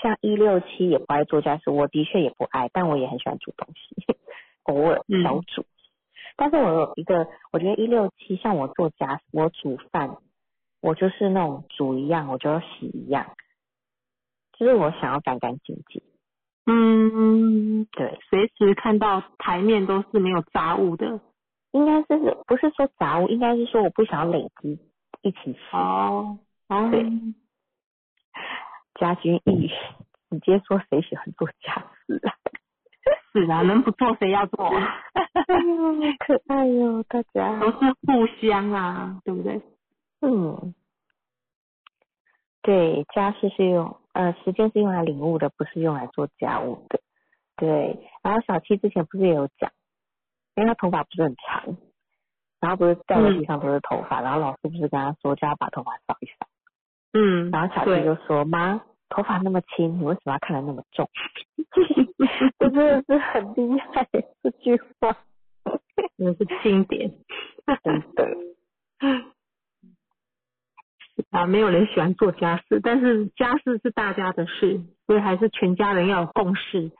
[0.01, 4.17] 像一六七也不爱做家事，我的确也不爱，但我也很喜欢煮东西，
[4.65, 5.65] 偶尔小煮。
[6.37, 10.17] 但是我有一个，我觉得一六七像我做家，我煮饭，
[10.81, 13.31] 我就是那种煮一样，我就要洗一样，
[14.57, 16.01] 就是我想要干干净净。
[16.65, 21.21] 嗯，对，随时看到台面都是没有杂物的，
[21.71, 24.79] 应该是不是说杂物，应该是说我不想要累积
[25.21, 25.59] 一起吃。
[25.71, 26.37] 哦。
[26.67, 27.05] 对，
[28.99, 29.69] 家君意，
[30.31, 32.33] 直接说谁喜欢做家事啊？
[33.35, 34.69] 是啊，能不做谁要做？
[36.19, 37.77] 可爱哟，大家都是
[38.07, 39.61] 互相啊，对不对？
[40.21, 40.73] 嗯，
[42.61, 47.01] 对，家事是用呃时间是用来领悟的，不是用来做家务的。
[47.57, 49.69] 对，然后小七之前不是也有讲，
[50.55, 51.75] 因为他头发不是很长，
[52.61, 56.47] 然后不是掉在地上都是头发，然后老师不是跟他说叫他把头发扫一扫。
[57.13, 61.09] 嗯，然后小七就说：“妈，头发那么轻，你为什么要看得那么重？”
[62.59, 64.07] 我真的是很厉害
[64.41, 65.17] 这句话，
[66.17, 67.11] 真的是经典，
[67.83, 68.27] 真的。
[71.31, 76.91] 啊，没有人喜欢做家事，但是家事是大家的事，所以还是全家人要有共识，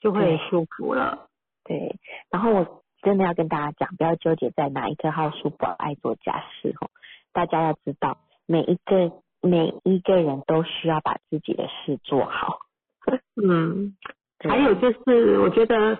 [0.00, 1.28] 就会舒服了。
[1.64, 1.98] 对，
[2.30, 6.90] 然后我真的要跟大家讲，不要纠结在哪一个号数不爱做家事哦，
[7.32, 9.21] 大家要知道每一个。
[9.42, 12.60] 每一个人都需要把自己的事做好。
[13.42, 13.96] 嗯，
[14.38, 15.98] 还有就是，我觉得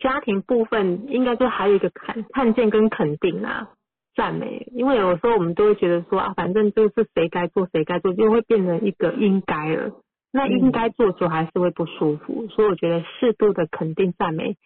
[0.00, 3.70] 家庭部分应该就还有一个看看见跟肯定啊，
[4.16, 4.66] 赞美。
[4.72, 9.92] 因为有时候我们都会觉得说啊，反正就是谁该做谁该做，就会变成一个应该了。
[10.32, 12.48] 那应该做就还是会不舒服。
[12.48, 14.56] 所以我觉得适度的肯定赞美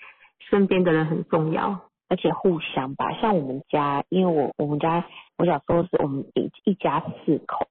[0.48, 3.12] 身边的人很重要，而且互相吧。
[3.20, 5.04] 像我们家，因为我我们家
[5.36, 7.68] 我小时候是我们一一家四口。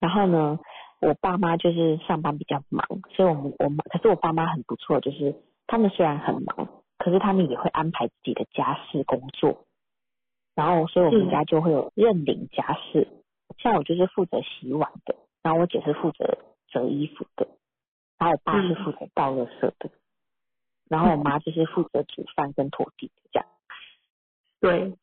[0.00, 0.58] 然后呢，
[1.00, 5.34] 我爸妈就是上班比较忙，所以我们我妈，可是我爸妈很不错，就是
[5.66, 6.68] 他们虽然很忙，
[6.98, 9.64] 可是他们也会安排自己的家事工作。
[10.54, 13.06] 然后，所以我们家就会有认领家事，
[13.58, 16.38] 像我就是负责洗碗的，然后我姐是负责
[16.68, 17.46] 折衣服的，
[18.18, 19.90] 然后我爸是负责倒垃圾的，
[20.88, 23.46] 然后我妈就是负责煮饭跟拖地这样。
[24.58, 24.94] 对，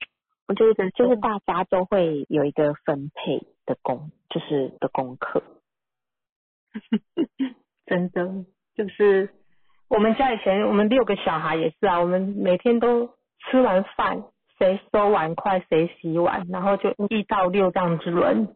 [0.47, 3.45] 我觉得就是大家都会有一个分配。
[3.65, 5.41] 的功就是的功课，
[7.85, 8.43] 真的
[8.75, 9.29] 就是
[9.87, 14.25] 我们家以前我们六个小孩也是啊，我们每天都吃完饭
[14.59, 18.53] 谁收碗筷谁洗碗，然后就一到六这样子轮，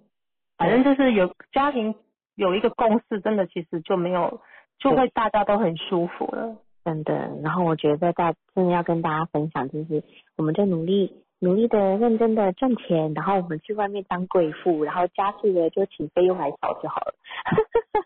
[0.58, 1.96] 反正就是有家庭
[2.36, 4.42] 有一个共识，真的其实就没有
[4.78, 7.32] 就会大家都很舒服了，真的。
[7.42, 10.04] 然后我觉得大真的要跟大家分享，就是
[10.36, 11.24] 我们就努力。
[11.40, 17.14] 努力的、认真的赚钱，然后我们去外面当贵妇，然后家事的就请菲佣来扫就好了。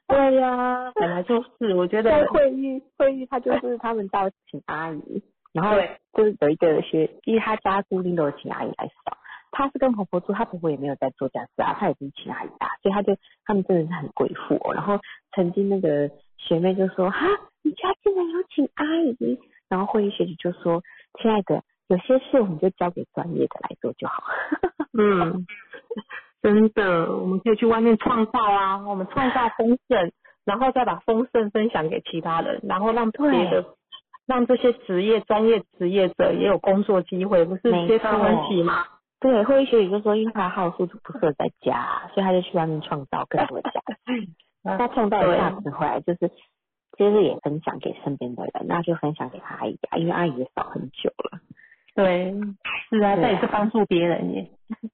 [0.07, 5.23] 对呀， 本来就是，我觉得在会议会议他就是他们到请阿姨，
[5.53, 5.77] 然后
[6.13, 9.17] 就是有一个学，因为他家固定都有请阿姨来扫，
[9.51, 13.15] 他是跟婆婆住，他婆婆也没有在做家事啊，他也不是请阿姨啊，所以他就
[13.45, 14.59] 他们真的是很贵妇。
[14.73, 14.99] 然后
[15.33, 17.25] 曾经那个学妹就说：“哈，
[17.63, 20.83] 你家竟然有请阿姨？”然后会议学姐就说
[21.21, 24.23] ：“亲爱的。”有些事我们就交给专业的来做就好。
[24.97, 25.45] 嗯，
[26.41, 30.11] 真的，我们可以去外面创造啊，我们创造丰盛，
[30.45, 33.21] 然后再把丰盛分享给其他人，然后让别
[33.51, 33.65] 的
[34.25, 38.85] 让这些职业专业职业者也有工作机会，不是皆大欢喜吗？
[39.19, 44.29] 对，会议学语就说，因为他的号数不适合在家，所以他就去外面创造更多的价值。
[44.63, 46.31] 他创造的价值回来，就是
[46.97, 51.39] 接着也分享给身边的人，那就分享给他阿姨啊，因为阿姨也少很久了。
[51.95, 52.33] 对，
[52.89, 54.51] 是啊，这也是帮助别人耶。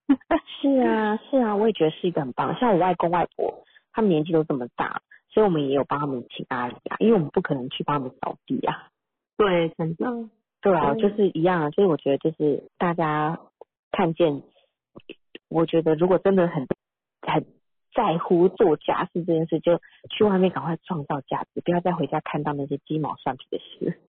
[0.62, 2.56] 是啊，是啊，我也觉得是一个很棒。
[2.60, 8.90] 像我外公外婆，他们年纪都这么大，所以我们也有帮他们请阿姨啊，因为我们不可能去帮他们扫地啊。
[9.38, 10.30] 对，真的。
[10.62, 13.40] 对啊，就是一样啊，所以我觉得就是大家。
[13.90, 14.44] 看见，
[15.50, 16.68] 我觉得如果真的很
[17.22, 17.46] 很
[17.98, 19.82] 在乎做家事这件事，就
[20.12, 24.00] 去外面赶快创造价值，不要再回家看到那些鸡毛蒜皮的事。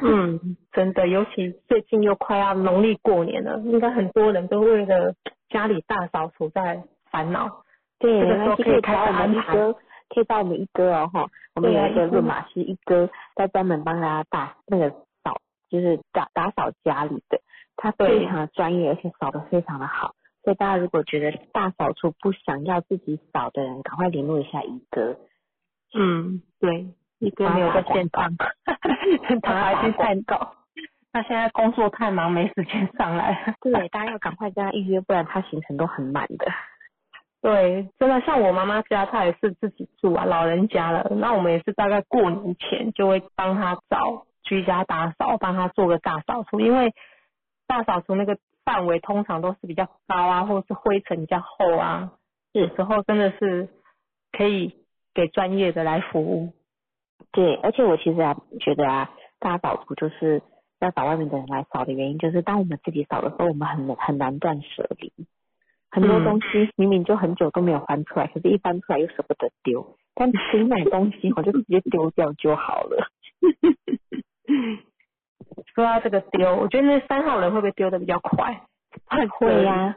[0.00, 5.14] 嗯，真的，尤其 最近又快要农历过年了，应该很多人都为了
[5.50, 7.64] 家里大扫除在烦恼。
[7.98, 9.74] 对，这个时候可以找我们一哥，
[10.08, 14.88] 可以找我们一哥哦哈，我们有一个润马师一哥，在专门帮大家打那个
[15.22, 15.36] 扫，
[15.68, 17.38] 就是打打扫家里的。
[17.76, 20.12] 他非常的专业，而且扫的非常的好，
[20.44, 25.16] 所以大家如果觉得大扫除不想要自己扫的人，赶快联络一下一哥。
[25.94, 26.86] 嗯，对，
[27.18, 28.34] 一哥没有在现场，
[29.42, 30.54] 他还去太高，
[31.12, 33.54] 他现在工作太忙，没时间上来。
[33.60, 36.46] 对，大家要赶快跟他预约，不然他行程都很满的。
[37.42, 46.94] 对，真的像我妈妈家，她也是自己住啊，老人家了，那我们也是大概过年前就会帮他找居家打扫，帮他做个大扫除，因为。
[47.70, 48.38] 大扫除那个
[48.68, 52.12] 范围通常都是比较高啊，或者是灰尘比较厚啊，
[52.52, 53.66] 有时候真的是
[54.30, 54.74] 可以
[55.14, 56.52] 给专业的来服务。
[57.32, 60.42] 对，而且我其实啊觉得啊，大家扫除就是
[60.80, 65.10] 要找外面的人来扫的原因，就是当我们自己扫的时候，我们很很难断舍离，
[65.90, 73.10] 很多东西明明就很久都没有翻出来，可是一翻出来又舍不得丢，但新买东西我就直接丢掉就好了。
[75.74, 78.60] 说到这个丢，我觉得那三号人会不会丢的比较快？
[79.38, 79.96] 会呀，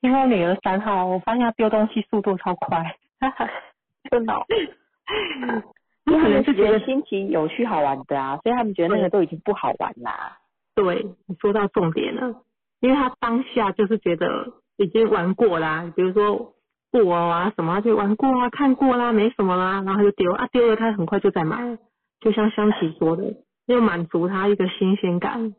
[0.00, 2.96] 因为我女儿三号，我发现她丢东西速度超快，
[4.10, 4.34] 真的。
[6.04, 10.38] 因可能是觉得新奇、有趣、好玩的啊，所以他们觉得那个都已经不好玩啦。
[10.74, 12.34] 对，你说到重点了，
[12.80, 14.46] 因为他当下就是觉得
[14.78, 16.54] 已经玩过啦，比如说
[16.90, 21.76] 布偶啊什么，就玩过啊、看过啦，没什么啦，然后就丢啊，丢了他很快就在买，
[22.20, 23.24] 就像香琪说的。
[23.68, 25.54] 又满足他一个新鲜感。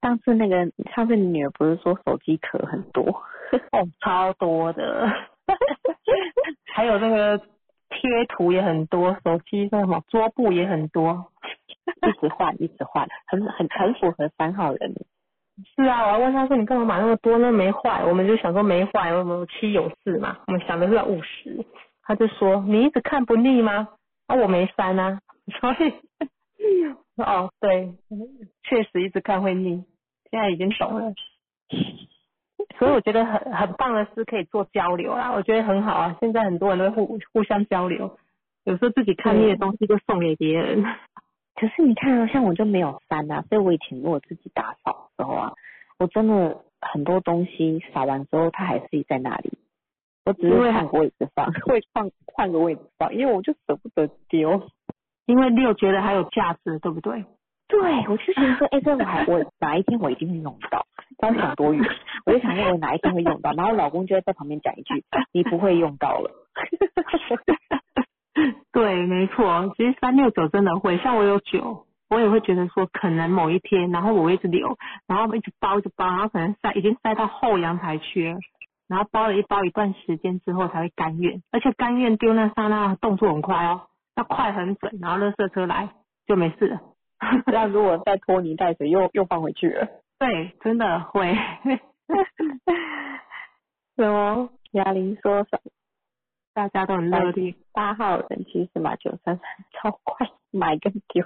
[0.00, 3.04] 上次那个，上次你女儿不是说手机壳很多？
[3.72, 5.06] 哦，超多的。
[6.72, 7.36] 还有那个
[7.90, 11.30] 贴图也很多，手机那什么桌布也很多，
[12.08, 14.94] 一直换一直换，很很很符合三号人。
[15.76, 17.52] 是啊，我还问他说你干嘛买那么多那？
[17.52, 21.66] 没坏，我们就想说没坏，我们七有四嘛，我们想的是五十。
[22.02, 23.88] 他就说你一直看不腻吗？
[24.26, 25.20] 啊，我没删啊，
[25.60, 25.92] 所以。
[27.22, 27.94] 哦，对，
[28.64, 29.84] 确实一直看会腻，
[30.30, 31.14] 现在已经懂了，
[32.78, 36.16] 所以我觉得很很棒的是可以做交流啦，我觉得很好啊。
[36.20, 38.18] 现在很多人都互互相交流，
[38.64, 40.84] 有时候自己看腻的东西就送给别人。
[41.54, 45.52] 可是你看啊，像我就没有删啊，所以我以前如果自己打扫的时候啊，
[45.98, 49.58] 我真的很多东西扫完之后它还是在那里，
[50.24, 54.70] 我只是换个位置放， 会换换个位置放，因为我就舍不得丢。
[55.30, 57.24] 因为六觉得还有价值，对不对？
[57.68, 60.84] 对，我就觉得说， 哎，这我还我哪一天我一定会用到，
[61.18, 61.88] 刚想多远，
[62.26, 66.30] 我就想说我哪一天会用到，然后老公就会在旁边讲一句，你不会用到了。
[68.72, 74.76] 对，没错，其实三六九真的会，像我有九，我也会觉得说，可能某一天，然后我会一直留，
[75.06, 78.38] 然后一直包一直包，然后可能塞已经塞到后阳台去了，
[78.88, 83.82] 然后包了一包一段时间之后才会甘愿，而且甘愿丢那刹那动作很快哦。
[84.20, 85.88] 要快很准，然后垃圾车来
[86.26, 86.78] 就没事了。
[87.46, 89.88] 那如果再拖泥带水，又又放回去了。
[90.18, 91.32] 对，真的会。
[93.96, 94.50] 什么？
[94.72, 95.70] 哑铃说什么？
[96.52, 97.56] 大家都很乐意。
[97.72, 99.42] 八号人其实买九三三
[99.72, 101.24] 超快，买跟丢。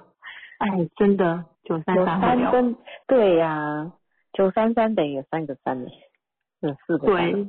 [0.59, 2.77] 哎，真的九三三真
[3.09, 3.93] 对呀，
[4.33, 5.91] 九三三等于有三个三呢，
[6.61, 7.33] 有四个三。
[7.33, 7.49] 对，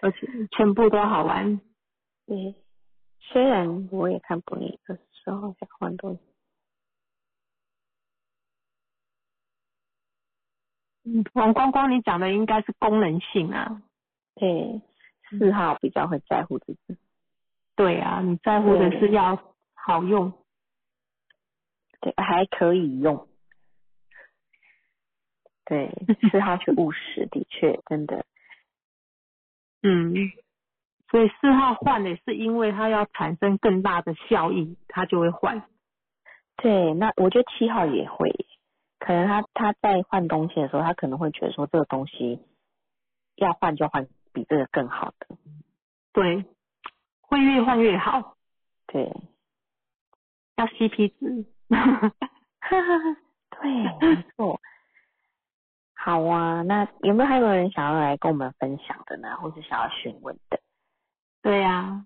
[0.00, 1.60] 而且全部都好玩。
[2.26, 2.54] 对。
[3.28, 6.20] 虽然我也看不腻，可是时候想换东西。
[11.04, 13.82] 嗯，王光光，你讲的应该是功能性啊。
[14.34, 14.80] 对，
[15.28, 16.96] 四号比较会在乎自己。
[17.74, 20.32] 对啊，你在乎的是要好用。
[22.00, 23.28] 对，还可以用。
[25.64, 25.90] 对，
[26.30, 28.24] 四号是务实，的确，真的。
[29.82, 30.14] 嗯。
[31.10, 35.62] 所以四号换的是因为它要产生更大的效益，它就会换。
[36.56, 38.30] 对，那我觉得七号也会，
[38.98, 42.40] 可能他他在换东西的时候，他可能会觉得说这个东西
[43.36, 45.36] 要换就换比这个更好的，
[46.12, 46.44] 对，
[47.20, 48.36] 会越换越好，
[48.86, 49.12] 对，
[50.56, 51.44] 要 CP 值。
[53.60, 54.60] 对，没错。
[55.94, 60.58] 好啊，那有没有还有人想要来跟我们分享的呢，或是想要询问的？
[61.46, 62.04] 对呀、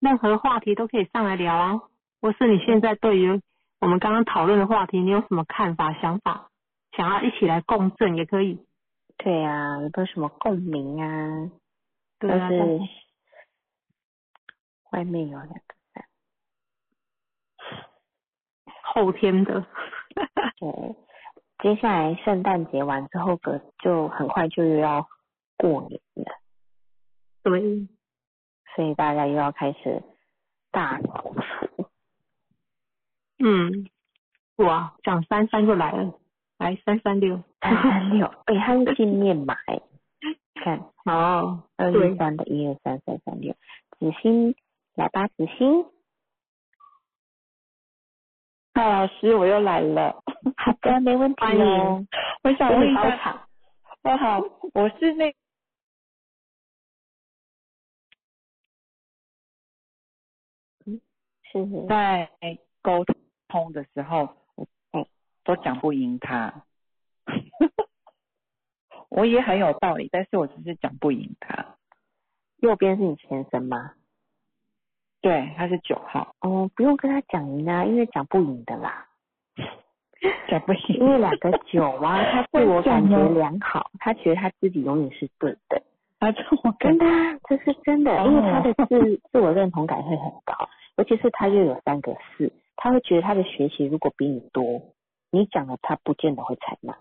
[0.00, 1.82] 任何话题都可以上来聊啊，
[2.22, 3.42] 或是你现在对于
[3.78, 6.48] 我们刚刚讨论的话题，你有什么看法、想法，
[6.92, 8.64] 想要一起来共振也可以。
[9.18, 11.50] 对啊，有没有什么共鸣啊？
[12.18, 12.80] 对啊，是
[14.92, 15.60] 外面有两个
[15.92, 16.06] 赞，
[18.82, 19.66] 后天的，
[20.58, 20.96] 对。
[21.62, 25.06] 接下来圣诞节完之后，隔就很快就又要
[25.58, 26.32] 过年了，
[27.42, 27.86] 对，
[28.74, 30.02] 所以大家又要开始
[30.70, 31.88] 大扫除。
[33.38, 33.88] 嗯，
[34.56, 36.12] 哇，讲三三就来了，
[36.58, 39.80] 来三三六，三三六，哎，它是镜面码哎，
[40.54, 43.54] 看 哦，二对一三的一二三三三六，
[43.98, 44.54] 子欣
[44.94, 45.86] 来吧，子欣，
[48.74, 50.22] 蔡老师，我又来了。
[50.56, 52.08] 好的，没问题欢哦迎。
[52.42, 53.48] 我想问一下，包场，
[54.02, 54.40] 哦好，
[54.74, 55.32] 我是那
[61.52, 62.28] 是在
[62.82, 63.04] 沟
[63.48, 65.06] 通的时候，我嗯
[65.44, 66.62] 都讲不赢他。
[69.10, 71.76] 我也很有道理，但是我只是讲不赢他。
[72.58, 73.92] 右边是你先生吗？
[75.20, 79.08] 对，他是九号，哦，不用跟他讲赢啊，因为讲不赢的啦。
[80.48, 80.80] 讲不赢。
[81.00, 85.82] 因为两个九啊，他自我感觉良好， 他觉得他自己永远是对的，
[86.20, 90.68] 他这我跟真的啊，这是真的，哦因为他的自 自我认同感会很高，
[90.98, 94.82] 尤其是他又有三个四，他会觉得他的学习如果比你多，
[95.30, 96.98] 你讲了他不见得会采纳，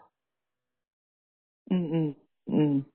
[1.71, 2.85] 嗯嗯嗯，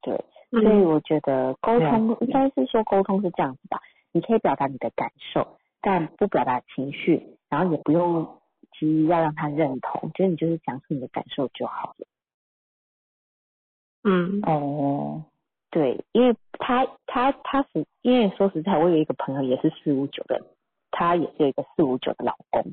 [0.00, 3.80] 对，所以嗯，我觉得沟通应该是说沟通是这样子吧，
[4.12, 8.40] 你可以表达你的感受，但不表达情绪，然后也不用
[8.78, 12.06] 急于要让他认同，就是你就是讲出你的感受就好了。
[14.04, 15.24] 嗯，哦，
[15.70, 20.40] 对，因为他他他是因为说实在，我有一个朋友也是四五九的，
[20.92, 22.64] 她也是有一个四五九的老公，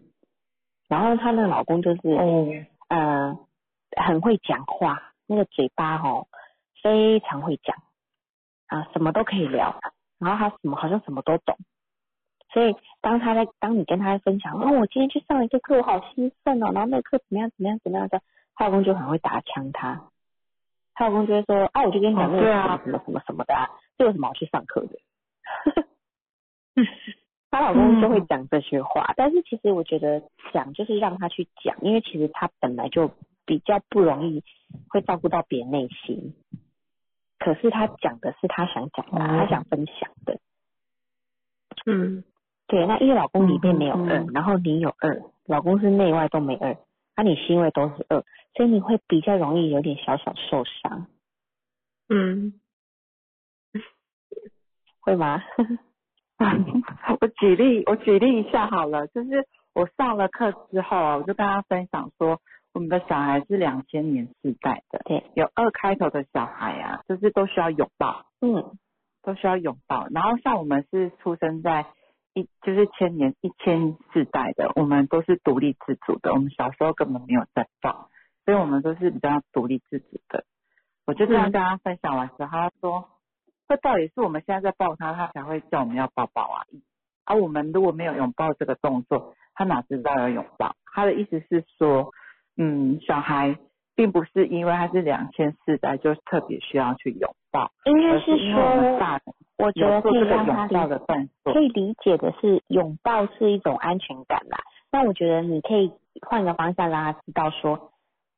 [0.87, 3.35] 然后她那个老公就是、嗯，呃
[3.97, 6.27] 很会讲话，那个嘴巴哦
[6.83, 7.75] 非常会讲
[8.67, 9.79] 啊，什么都可以聊，
[10.19, 11.57] 然后他什么好像什么都懂，
[12.53, 18.21] 所以当他在当你跟他分享，哦，我今天去上了一个课，我好兴奋哦，然后那个课怎么样怎么样怎么样的，
[18.53, 20.03] 她老公就很会打枪她，
[20.99, 22.43] 她老公就会说，啊，我就跟你讲那个
[22.83, 24.99] 什么什么什么的啊，这有什么好去上课的？
[27.49, 30.23] 她老公就会讲这些话，但是其实我觉得
[30.53, 33.11] 讲就是让他去讲，因为其实他本来就
[33.45, 34.43] 比较不容易
[34.89, 36.33] 会照顾到别人内心，
[37.39, 39.25] 可是他讲的是他想讲的，哦。
[39.39, 40.37] 他想分享的。
[41.85, 42.25] 嗯，
[42.67, 46.75] 对，那因为老公里面没有二，然后你有二，老公是内外都没二，
[47.21, 48.23] 那、你是因为都是二，
[48.55, 51.07] 所以你会比较容易有点小小受伤，
[52.07, 52.53] 嗯，
[55.01, 55.43] 会吗？
[57.19, 62.39] 我举例，我举例一下好了，就是我上了课之后啊，我就跟他分享说，
[62.73, 68.77] 我们的小孩是两千年世代的，对，有二开头的小孩啊，就是都需要拥抱，嗯，
[69.23, 70.07] 都需要拥抱。
[70.11, 71.85] 然后像我们是出生在
[72.39, 78.09] 一就是千年一千世代的，我们都是独立自主的，我们小时候根本没有在抱，
[78.45, 80.43] 所以我们都是比较独立自主的。
[81.05, 83.09] 我就这样跟他分享完之后，他说。
[83.71, 86.65] 这到底是我们现在在抱他，他才会叫我们要抱抱啊。
[87.23, 90.75] 而、我们如果没有拥抱这个动作，他哪知道要拥抱？
[90.91, 92.11] 他的意思是说，
[92.57, 93.59] 嗯，小孩
[93.93, 100.75] 并不是因为他是两千世代就特别需要去拥抱，应该而是说，大人我觉得可以让他理
[101.43, 101.61] 可。
[101.61, 104.57] 以理解的是，拥抱是一种安全感啦。
[104.91, 105.91] 那我觉得你可以
[106.21, 107.91] 换个方向让他知道说，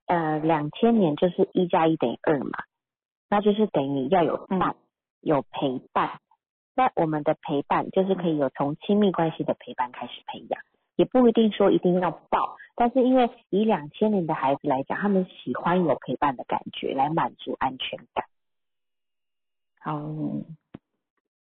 [0.07, 2.63] 呃，两千年就是一加一等于二嘛，
[3.29, 4.75] 那就是等于要有伴，
[5.21, 6.19] 有陪伴。
[6.75, 10.61] 那我们的陪伴就是可以有从亲密关系的陪伴开始培养，
[10.95, 18.25] 也不一定说一定要抱，但是因为以两千年的孩子来讲，他们喜欢有陪伴的感觉来满足安全感。
[19.83, 20.45] 哦，嗯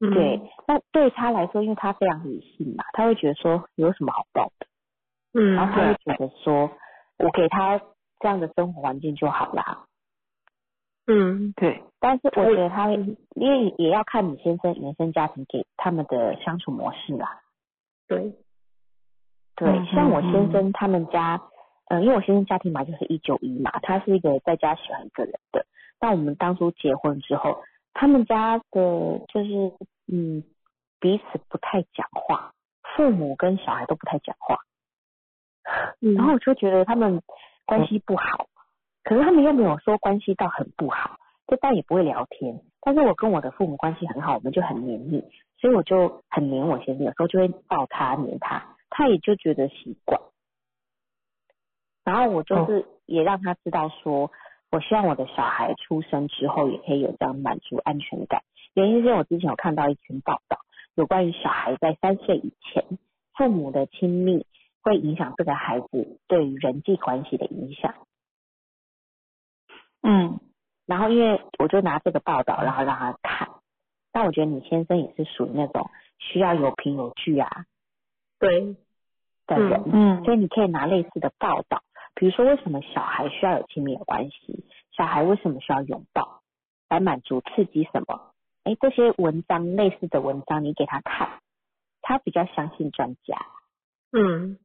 [0.00, 4.66] 对，，那对他来说，因为他非常理性嘛，他会觉得说有什么好抱的，
[5.34, 6.70] 嗯，然后他会觉得说
[7.18, 7.78] 我给他
[8.18, 9.84] 这样的生活环境就好啦。
[11.06, 12.94] 嗯，对，但是我觉得他会，
[13.34, 17.40] 因为也要看你先生原生家庭给他们的相处模式啦。
[18.06, 18.32] 对，
[19.56, 21.42] 对，像我先生他们家，
[21.88, 25.66] 嗯，因为我先生家庭嘛就是一九一嘛，他是一个在家喜欢一个人的。
[26.00, 27.62] 那我们当初结婚之后，
[27.92, 28.64] 他们家的
[29.28, 29.72] 就是
[30.06, 30.42] 嗯
[31.00, 32.52] 彼此不太讲话，
[32.96, 34.58] 父母跟小孩都不太讲话，
[35.98, 37.22] 然后我就觉得他们
[37.66, 38.48] 关系不好，
[39.02, 42.62] 可是他们又没有说关系到很不好，就但也不会聊天。
[42.80, 45.22] 但是我跟我的父母关系很好，我们就很黏腻，
[45.58, 50.20] 所以我就很黏我先生，有时候就会抱他黏他，他也就觉得习惯。
[52.04, 54.30] 然后我就是也让他知道说。
[54.70, 58.42] 我希望我的小孩出生之后也可以有这样满足安全感。
[58.74, 60.58] 原因是我之前有看到一篇报道，
[60.94, 62.84] 有关于小孩在三岁以前，
[63.34, 64.46] 父母的亲密
[64.82, 67.94] 会影响这个孩子对于人际关系的影响。
[70.02, 70.38] 嗯，
[70.86, 73.48] 然后因为我就拿这个报道，然后让他看。
[74.12, 77.64] 但我觉得你先生也是属于那种需要有凭有据啊，
[78.38, 78.76] 对
[79.46, 81.82] 的人，嗯，所以你可以拿类似的报道。
[82.14, 84.64] 比如说，为什么小孩需要有亲密的关系？
[84.92, 86.42] 小孩为什么需要拥抱
[86.88, 88.32] 来满足刺激什么？
[88.64, 91.40] 哎，这些文章类似的文章，你给他看，
[92.02, 93.38] 他比较相信专家。
[94.12, 94.58] 嗯，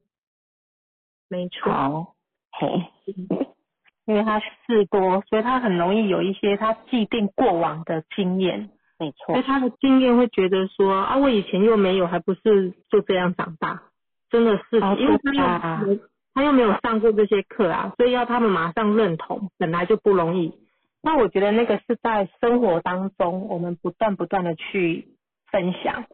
[1.28, 1.72] 没错。
[1.72, 2.14] 好，
[2.52, 2.90] 嘿，
[4.04, 8.68] 因为他事多，所以他很容易有一些他既定过往的经验。
[8.98, 9.34] 没错。
[9.34, 13.82] 所以他的经验会觉得说啊，我以前又没有，还不是就这样长大？
[14.28, 15.98] 真的是，因为他又。
[16.36, 20.52] 他又没有上过这些课啊，所以要他们马上认同，本来就不容易。
[21.02, 25.08] 那我觉得那个是在生活当中，我们不断不断的去
[25.50, 26.04] 分享。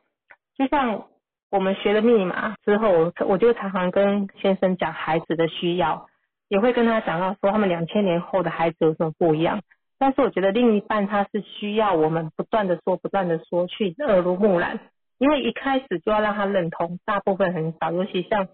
[0.57, 1.07] 就像
[1.51, 6.07] 我们学了密码之后，我就常常跟先生讲孩子的需要，
[6.49, 9.61] 也会跟他讲到说他们两千年后的孩子有什么不一样。
[9.99, 14.79] 但是我觉得另一半他是需要我们不断的说，不断的说，去耳濡目染，
[15.19, 18.47] 因为一开始就要让他认同，大部分很少，尤其像。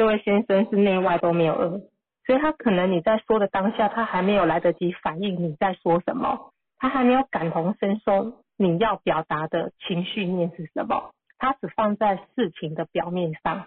[0.00, 1.82] 这位先生是内外都没有恶，
[2.24, 13.66] 所以他可能你在说的当下，他还没有来得及反应你在说什么，他还没有感同身受你要表达的情绪面是什么，他只放在事情的表面上。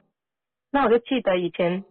[0.71, 1.84] 那我就记得以前，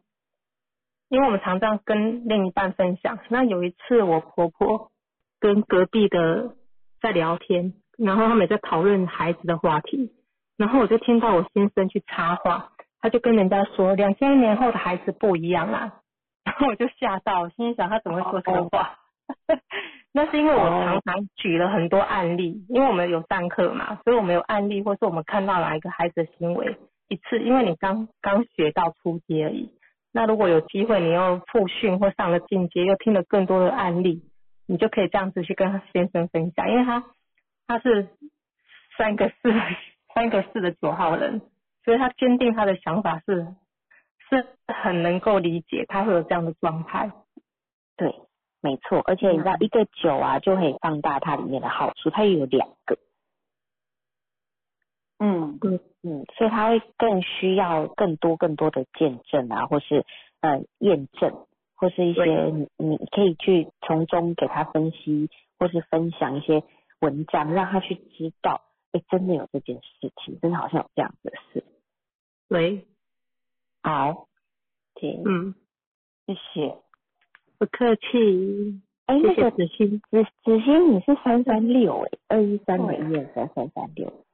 [1.09, 4.91] 因为我们常常跟另一半分享，那有一次我婆婆
[5.39, 6.57] 跟隔壁的
[7.01, 10.11] 在聊天，然后他们在讨论孩子的话题，
[10.57, 12.71] 然后我就听到我先生去插话。
[13.03, 16.01] 他就跟人家说，两千年后的孩子不一样啦，
[16.45, 18.99] 然后我就吓到，心想他怎么会说这个话？
[20.15, 26.77] 那是因为我常常举了很多案例，因为我们有上课嘛，所以我们有案例，或是我们看到哪一个孩子的行为
[27.09, 29.71] 一次，因为你刚刚学到初阶而已。
[30.13, 34.23] 那如果有机会，你又复训或上了进阶，又听了更多的案例，
[34.67, 37.03] 你就可以这样子去跟先生分享，因为他
[37.67, 38.09] 他是
[38.99, 39.55] 三个四
[40.15, 41.41] 三个四的九号人。
[41.85, 43.55] 所以他坚定他的想法是，
[44.29, 47.11] 是很能够理解他会有这样的状态。
[47.97, 48.15] 对，
[48.61, 52.99] 没错，而且你知道一个九啊，就可以放大它里面的好处，它也有两个。
[55.19, 60.05] 嗯嗯嗯，所以他会更需要更多更多的见证啊，或是
[60.41, 65.31] 呃验证，或是一些你你可以去从中给他分析，
[65.61, 66.65] 或是分享一些
[67.01, 68.63] 文章，让他去知道，
[68.93, 71.65] 哎，真的有这件事情，真的好像有这样的事。
[72.49, 72.87] 喂，
[73.83, 74.29] 好，
[74.95, 75.55] 停，嗯，
[76.27, 76.77] 谢谢，
[77.59, 78.81] 不客气。
[79.07, 84.25] 哎，那个子欣，子子欣，你是三三六哎，二一三的一二三三三六，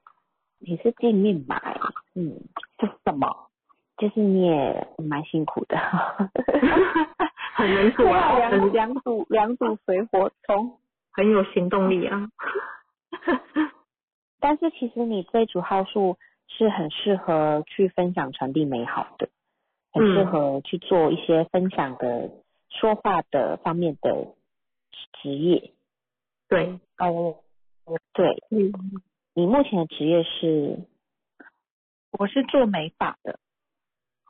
[0.59, 1.75] 你是见面码哎，
[2.15, 2.41] 嗯，
[2.77, 3.49] 这是什么？
[3.97, 5.77] 就是你也蛮辛苦的，
[7.55, 10.79] 很能做啊，两两组两组水火冲，
[11.13, 12.29] 很有行动力啊。
[14.41, 16.17] 但是其实你这组号数。
[16.51, 19.29] 是很适合去分享、传递美好的，
[19.93, 22.31] 很适合去做一些分享的、
[22.71, 24.29] 说话的方面的
[25.21, 25.73] 职业。
[26.49, 27.37] 对，哦，
[28.15, 28.73] 对，嗯，
[29.35, 30.79] 你目前的职业是？
[32.13, 33.39] 我是做美发的。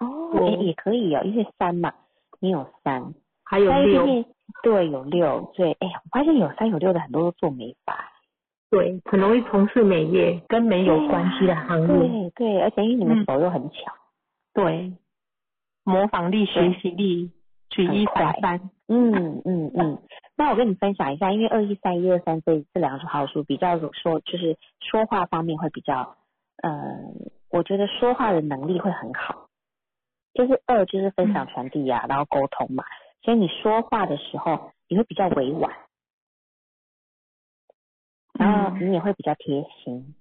[0.01, 1.95] 哦，也也可以哦，因为三嘛，
[2.41, 3.15] 你有三，
[3.45, 4.25] 还有六，
[4.65, 8.13] 对，有六，对，哎，我发现有三有六的很多都做美发。
[8.71, 11.87] 对，很容易从事美业跟美有关系的行业。
[11.87, 13.93] 对对，而且因为你们手又很巧，
[14.53, 14.93] 对，
[15.85, 17.33] 模仿力、学习力
[17.71, 18.71] 举一反三。
[18.87, 19.99] 嗯嗯嗯。
[20.37, 26.17] 那我跟你分享一下，因为二一三一二三这这两组号数比较说，就是说话方面会比较，
[26.63, 26.71] 呃，
[27.51, 29.49] 我觉得说话的能力会很好。
[30.35, 32.85] 就是二就是分享传递呀，然后沟通嘛，
[33.23, 35.73] 所以你说话的时候你会比较委婉。
[38.39, 40.15] 然后你也会比较贴心，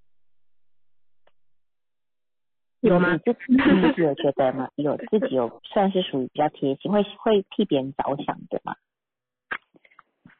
[2.82, 3.14] 有吗？
[3.14, 3.20] 你
[3.58, 4.70] 自己有觉得吗？
[4.76, 8.76] 有自己有算是属于比较贴心，会会替别人着想的吗？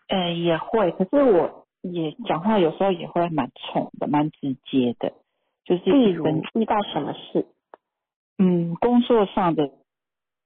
[0.08, 5.14] 呃，也会，可是我也讲话有时候也会蛮冲的，蛮直接的，
[5.66, 6.26] 就是例如
[6.56, 7.46] 遇到什么事，
[8.38, 9.68] 嗯工作上的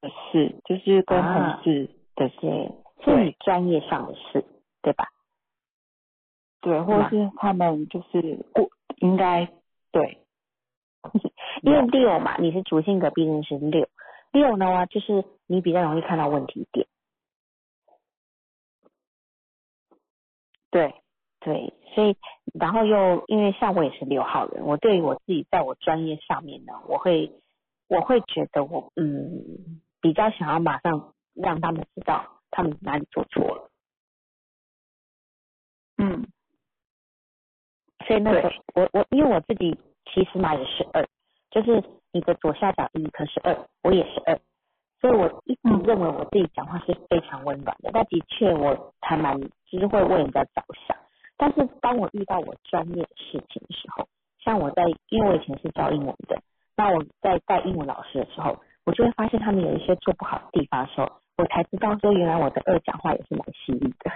[0.01, 4.43] 的事，就是跟啊同事的事，对，是你专业上的事，
[4.81, 5.05] 对吧？
[6.61, 9.51] 对，或者是他们就是过应该
[9.91, 10.19] 对，
[11.63, 12.19] 因为六。
[12.19, 13.89] 嘛，你是主性格毕竟是六，
[14.31, 16.87] 六呢就是你比较容易看到问题点，
[20.69, 20.93] 对，
[21.39, 22.15] 对，所以
[22.53, 27.31] 然后又因为像我也是六号人，我对于我自己在我专业上面呢，我会
[27.87, 33.71] 我会觉得我嗯比较想要马上让他们知道他们哪里做错了，
[35.97, 36.27] 嗯
[38.07, 39.77] 所以那个我我因为我自己
[40.13, 41.05] 其实嘛也是二，
[41.49, 44.39] 就是你的左下角一颗是二，我也是二，
[44.99, 45.83] 所以我一直嗯。
[45.83, 50.95] 认为我自己讲话是非常温暖的，但的确我还蛮就是会为人家着想，
[51.37, 54.07] 但是当我遇到我专业的事情的时候，
[54.39, 56.39] 像我在因为我以前是教英文的，
[56.77, 64.11] 那我在带英文老师的时候，我就会发现他们有一些做不好的地方的时候，我才知道说原来我的二讲话也是蛮犀利的。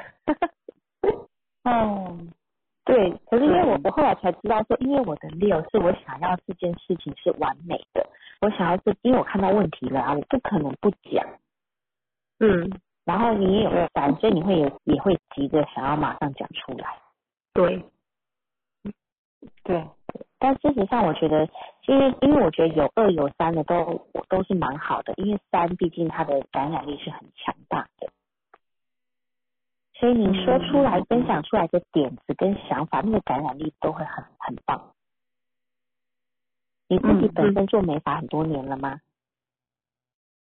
[1.66, 2.18] 哦，
[2.86, 8.08] 对，可是因为我嗯我后来才知道说，因为我的六是我想要这件事情是完美的，
[8.42, 11.28] 我想要是，因为我看到问题了啊，我不可能不讲。
[12.40, 12.70] 嗯，
[13.06, 17.00] 然后你也有三，所以你会有也会急着想要马上讲出来。
[17.54, 17.84] 对，
[19.64, 19.88] 对，
[20.38, 21.50] 但事实上，我觉得，
[21.88, 28.10] 因为因为我觉得有二有三的都都是蛮好的，因为三毕竟它的感染力是很强大的，
[30.00, 34.92] 所以你说出来、嗯分享出来的点子跟想法，那个感染力都会很很棒。
[36.88, 39.00] 你自己嗯本身做美发很多年了吗？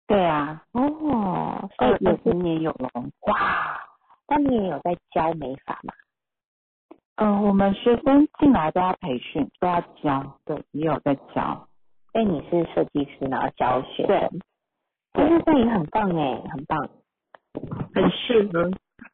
[0.06, 2.90] 对啊，哦，所以二也是二十年有了。
[3.26, 3.80] 哇，
[4.28, 5.94] 那你也有在教美发吗？
[7.16, 11.68] 嗯、我们学生进来都要培训，都要教，对，也有在教。
[12.12, 14.40] 所以你是设计师，然后教学对生，
[15.12, 16.88] 对，那这样也很棒哎，很棒。
[17.94, 18.70] 很适合。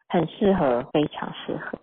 [0.09, 1.79] 很适合，非常适合。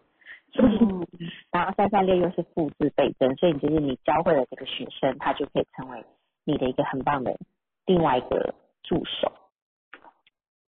[0.55, 1.07] 嗯，
[1.51, 6.05] 然后三三六又是复制倍增，所以你就是你教会了这个学生，他就可以成为
[6.43, 7.37] 你的一个很棒的
[7.85, 9.31] 另外一个助手。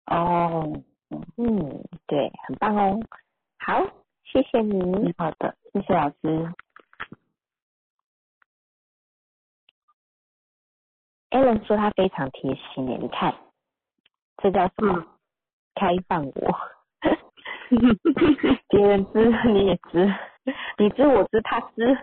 [0.07, 0.83] 哦，
[1.37, 3.01] 嗯，对，很棒哦。
[3.59, 3.85] 好，
[4.25, 5.13] 谢谢你嗯。
[5.19, 6.53] 好的，谢谢老师。
[11.31, 13.35] Alan 说他非常贴心耶，你看，
[14.37, 14.95] 这叫什么？
[14.97, 15.09] 嗯
[15.75, 16.72] 开放我。
[18.69, 20.15] 别人知你也知，
[20.79, 21.99] 你知我知他知，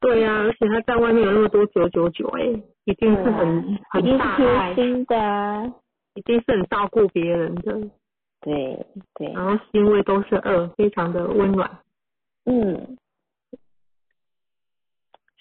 [0.00, 2.44] 对呀、而且他在外面有那么多九九九，哎，
[2.84, 5.74] 一定是很、一很贴大爱，心的啊。
[6.16, 7.90] 一定是很照顾别人的。
[8.40, 11.68] 对对，然后星位都是二，非常的温暖。
[12.44, 12.96] 嗯，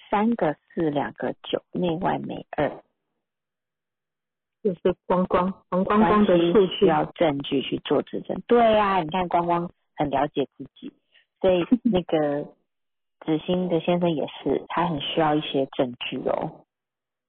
[0.09, 2.71] 三个四，两个九，内外美二，
[4.63, 8.41] 就是光光黄光光的关系数据，需要证据去做指证。
[8.47, 10.93] 对呀、你看光光很了解自己，
[11.41, 12.45] 所以 那个
[13.25, 16.65] 子欣的先生也是，他很需要一些证据哦。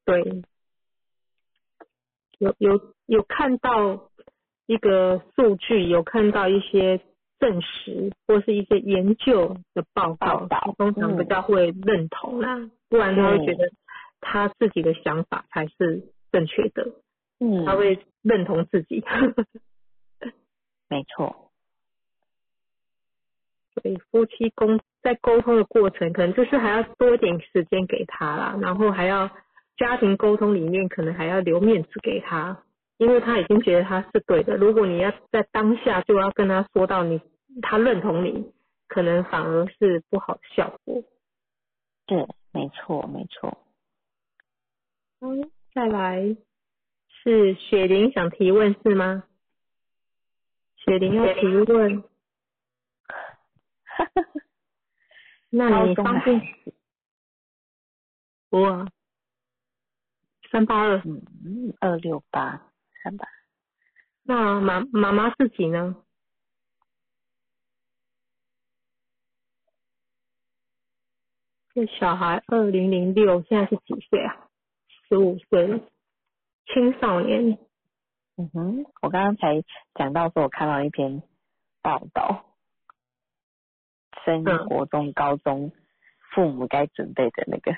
[0.04, 0.42] 对，
[2.38, 4.10] 有有有看到
[4.66, 7.00] 一个数据，有看到一些
[7.40, 10.46] 证实或是一些研究的报告，
[10.78, 13.70] 通常嗯比较会认同啦，不然他会觉得
[14.20, 16.90] 他自己的想法才是正确的，
[17.44, 19.04] 嗯，他会认同自己。
[20.88, 21.50] 没错，
[23.74, 29.30] 所以夫妻沟在沟通的过程，可能就是还要多一点时间给他啦，然后还要
[29.76, 32.62] 家庭沟通里面可能还要留面子给他，
[32.96, 34.56] 因为他已经觉得他是对的。
[34.56, 37.20] 如果你要在当下就要跟他说到你
[37.60, 38.52] 他认同你，
[38.88, 41.02] 可能反而是不好的效果。
[42.06, 43.58] 对没错没错。
[45.20, 46.36] 嗯，再来
[47.24, 49.24] 是雪玲想提问是吗？
[50.76, 52.04] 雪玲要提问，
[55.48, 56.74] 那你方便子，
[58.50, 58.86] 哇，
[60.50, 60.98] 三八二。
[60.98, 62.70] 嗯，二六八
[63.02, 63.26] 三八，
[64.24, 65.96] 那妈妈妈自己呢？
[71.72, 74.50] 这小孩二零零六，现在是几岁啊？
[75.08, 75.82] 十五岁，
[76.66, 77.58] 青少年。
[78.36, 79.62] 嗯哼，我刚刚才
[79.94, 81.22] 讲到说，我看到一篇
[81.82, 82.56] 报道，
[84.24, 85.70] 升嗯国中、高中
[86.32, 87.76] 父母该准备的那个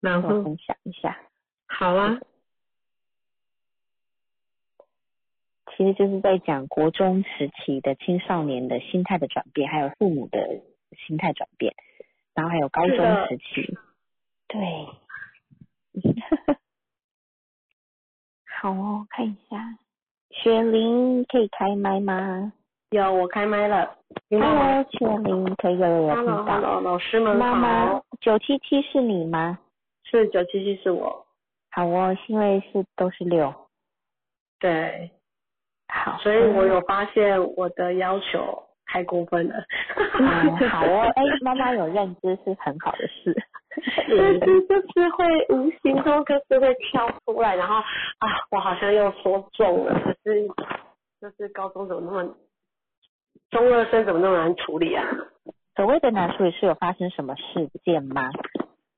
[0.00, 1.18] 然后分享一下。
[1.66, 2.20] 好啊。
[5.74, 10.62] 其实就是在讲国中时期的青少年的心态的转变，还有父母的
[11.06, 11.74] 心态转变，
[12.34, 12.96] 然后还有高中
[13.28, 13.78] 时期。
[14.48, 14.86] 对。
[18.60, 19.56] 好哦，看一下，
[20.30, 22.52] 雪玲可以开麦吗？
[22.90, 23.96] 有，我开麦了。
[24.30, 26.44] Hello，雪玲，可以有有有听到。
[26.44, 29.58] Hello，老师们妈妈，九七七是你吗？
[30.04, 31.26] 是九七七是我。
[31.70, 33.52] 好哦，因为是都是六。
[34.58, 35.10] 对。
[35.88, 39.54] 好，所以我有发现我的要求太过分了。
[40.70, 43.36] 好哦， 哎，妈妈有认知是很好的事。
[44.16, 50.48] 但是就是会无形中就是会跳出来，然后啊，我好像又说中了，可是
[51.20, 52.34] 就是高中怎么那么
[53.50, 55.04] 中二生怎么那么难处理啊？
[55.74, 58.30] 所谓的难处理是有发生什么事件吗？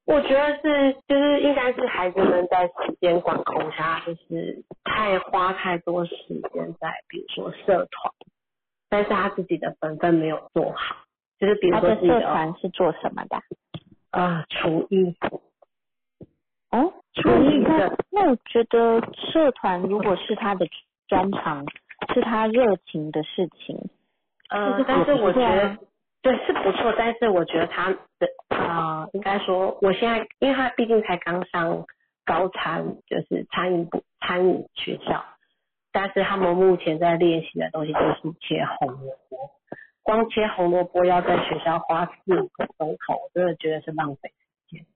[0.07, 6.15] 我觉得是，就是应该是孩子们在时间管控下，就是太花太多时
[6.53, 8.15] 间在，比如说社团，
[8.89, 10.97] 但是他自己的本分没有做好，
[11.39, 13.37] 就是比如说社团是做什么的？
[14.11, 15.17] 啊，厨艺。
[16.71, 17.97] 哦，厨艺的。
[18.11, 19.01] 那我觉得
[19.33, 20.67] 社团如果是他的
[21.07, 21.65] 专长，
[22.15, 23.89] 是他热情的事情，
[24.51, 25.79] 呃，但是我觉得。
[26.21, 31.87] 对，是不错，但是我觉得他的啊，应该说，我现在，因为他毕竟才刚上
[32.25, 35.25] 高餐，就是餐饮部餐饮学校，
[35.93, 39.51] 但是他们目前在练习的东西就是切红萝卜，
[40.09, 44.87] 光切红萝卜要在学校花四五个钟头，我真的觉得是浪费时间。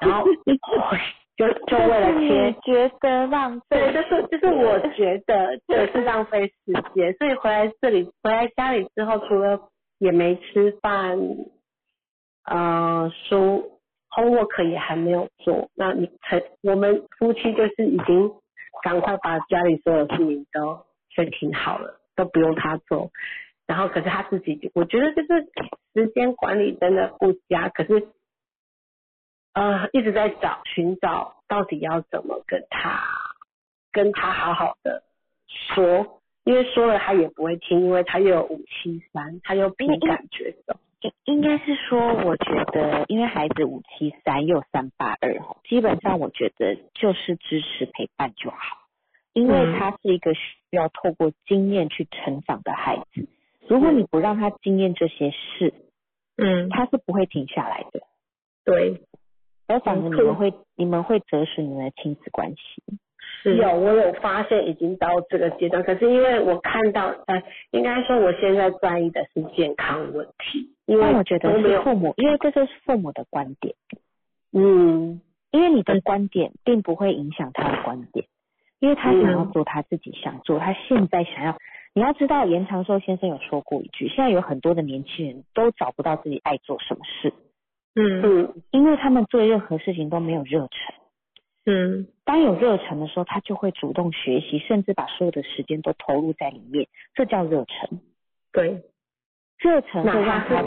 [0.00, 0.24] 然后
[1.36, 9.58] 就 就为了切，觉得浪费，对，就是就是我觉得就是浪费时间，所以回来这里回来家里之后，除了
[9.98, 11.18] 也没吃饭，
[12.44, 13.80] 呃，书
[14.10, 15.68] homework 也还没有做。
[15.74, 18.30] 那你成我们夫妻就是已经
[18.84, 23.10] 赶快把家里所有事情都先停好了，都不用他做。
[23.66, 25.46] 然后可是他自己，我觉得就是
[25.94, 27.68] 时间管理真的不佳。
[27.68, 28.08] 可是
[29.54, 33.02] 呃一直在找寻找到底要怎么跟他
[33.92, 35.02] 跟他好好的
[35.74, 36.20] 说。
[36.44, 40.76] 因为说了他也不会听，因为他又有五七三，他又凭感觉走。
[41.24, 45.34] 应该是说，我觉得，因为孩子五七三又三八二
[45.68, 48.56] 基本上我觉得就是支持陪伴就好。
[49.32, 53.28] 因为他是一个需要透过经验去成长的孩子，
[53.68, 55.74] 如果你不让他经验这些事，
[56.36, 58.00] 嗯，他是不会停下来的。
[58.64, 59.02] 对，
[59.66, 62.82] 而反而你们会，你们会折损你们的亲子关系。
[63.44, 73.74] 有，我有发现已经到这个阶段，可是因为我看到，呃，应该说我现在在意的是健康问题，因为我觉得是父母，因为这就是父母的观点，
[74.52, 75.20] 嗯，
[75.52, 78.26] 因为你的观点并不会影响他的观点，
[78.80, 81.56] 因为他想要做他自己想做，他现在想要，
[81.96, 87.32] 你要知道严长寿先生有说过一句，现在有很多的年轻人都找不到自己爱做什么事，
[87.94, 90.94] 嗯嗯，因为他们做任何事情都没有热忱。
[91.64, 97.98] 嗯，当有热忱的时候，他就会主动学习，甚至把所有的时间都投入在里面，这叫热忱。
[98.52, 98.82] 对，
[99.58, 100.62] 热忱会让他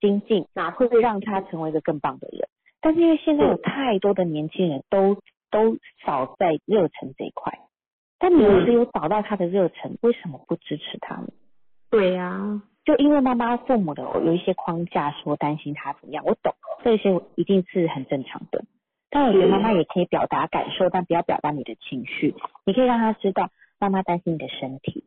[0.00, 2.48] 精进，哪会让他成为一个更棒的人？
[2.80, 5.16] 但是因为现在有太多的年轻人都
[5.50, 5.76] 都
[6.06, 7.58] 少在热忱这一块，
[8.22, 11.26] 但你儿子有找到他的热忱，为什么不支持他呢？
[11.90, 16.54] 对呀，就因为妈妈父母的有一些框架，说担心他怎么样，我懂，
[16.84, 18.64] 这些一定是很正常的。
[19.10, 22.36] 但我觉得妈妈也可以表达感受，但不要表达你的情绪。
[22.64, 23.50] 你可以让他知道
[23.80, 25.02] 妈妈担心你的身体，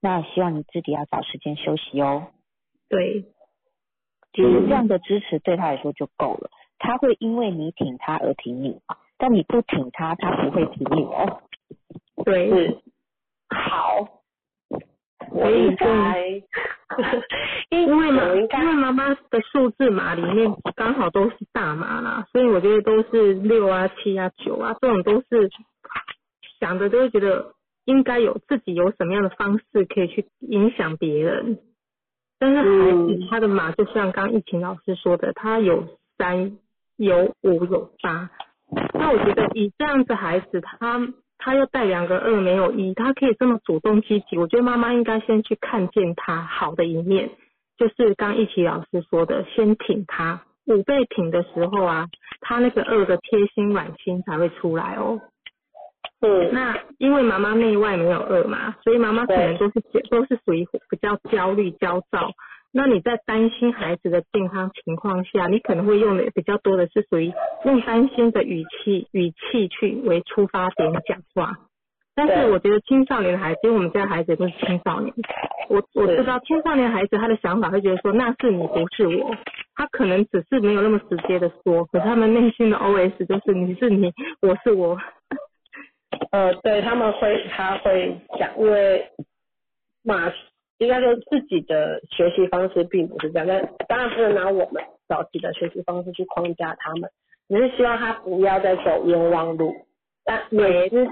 [0.00, 2.28] 那希望你自己要找时间休息哦。
[2.88, 3.24] 对，
[4.32, 6.48] 其实这样的支持对他来说就够了。
[6.78, 8.80] 他会因为你挺他而挺你，
[9.18, 11.42] 但你不挺他，他不会挺你哦。
[12.24, 12.82] 对，
[13.48, 14.08] 好。
[15.30, 16.42] 我应该，
[17.70, 25.48] 因为嘛，因为妈妈的数字码里面刚好都是大码啦，所以我觉得都是六啊、七啊、九啊，这种都是
[26.60, 27.54] 想着都会觉得
[27.86, 31.58] 应该有自己有什么样的方式可以去影响别人。
[32.38, 36.58] 但是孩子他的码就像刚疫情老师说的，他有三、
[36.96, 38.28] 有五、有八，
[38.92, 41.00] 那我觉得以这样子孩子他。
[41.44, 47.30] 他又带两个二没有一，他可以这么主动积极，我觉得妈妈应该先去看见他好的一面，
[47.76, 52.06] 就是刚一起老师说的，先挺他，五倍挺的时候啊，
[52.42, 55.18] 他那个二的贴心暖心才会出来哦。
[56.20, 62.30] 嗯，那因为妈妈内外没有二嘛，所以妈妈可能都是都是属于比较焦虑焦躁，
[62.72, 67.32] 那你在担心孩子的健康情况下，你可能会用的比较多的是属于
[67.64, 71.58] 用担心的语气语气去为出发点讲话。
[72.14, 75.14] 但是我觉得青少年的孩子，因为我们家孩子都是青少年，
[75.70, 79.34] 我我知道青少年孩子他的想法会觉得说那是你不是我，
[79.74, 84.12] 他可能只是没有那么直接的说，可是他们内心的 OS 就是你是你，
[84.42, 84.98] 我是我。
[86.30, 89.06] 呃，对他们会他会讲，因为
[90.04, 90.30] 马
[90.82, 97.10] 应该说自己的学习方式并不是这样，但当然不能拿我们早期的学习方式去框架他们，
[97.48, 99.72] 只是希望他不要再走冤枉路。
[100.24, 101.08] 但也是。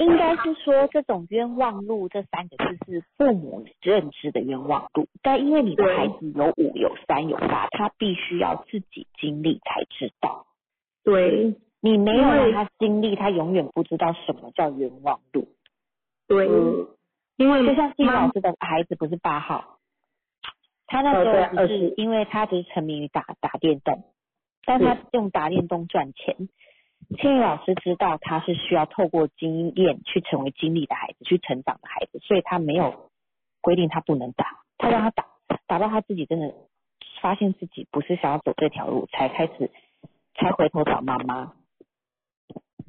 [0.00, 10.46] 应该是说，这种冤枉路这三个字是父母认知的冤枉路，但因为你的孩子有五、有三、有八，他必须要自己经历才知道。
[11.02, 15.48] 对，你没有让他经历，他永远不知道什么叫冤枉路。
[16.28, 16.46] 对，
[17.38, 19.78] 因为就像金老师的孩子不是八号，
[20.88, 21.18] 他那时
[21.56, 24.04] 候只是因为他只是沉迷于打打电动，
[24.66, 26.36] 但他用打电动赚钱。
[27.16, 33.08] 青宇老师知道他是需要透过经验去成为经历的孩子，去成长的孩子，所以他没有
[33.60, 35.24] 规定他不能打，他让他打，
[35.68, 36.52] 打到他自己真的
[37.22, 39.70] 发现自己不是想要走这条路，才开始
[40.34, 41.52] 才回头找妈妈。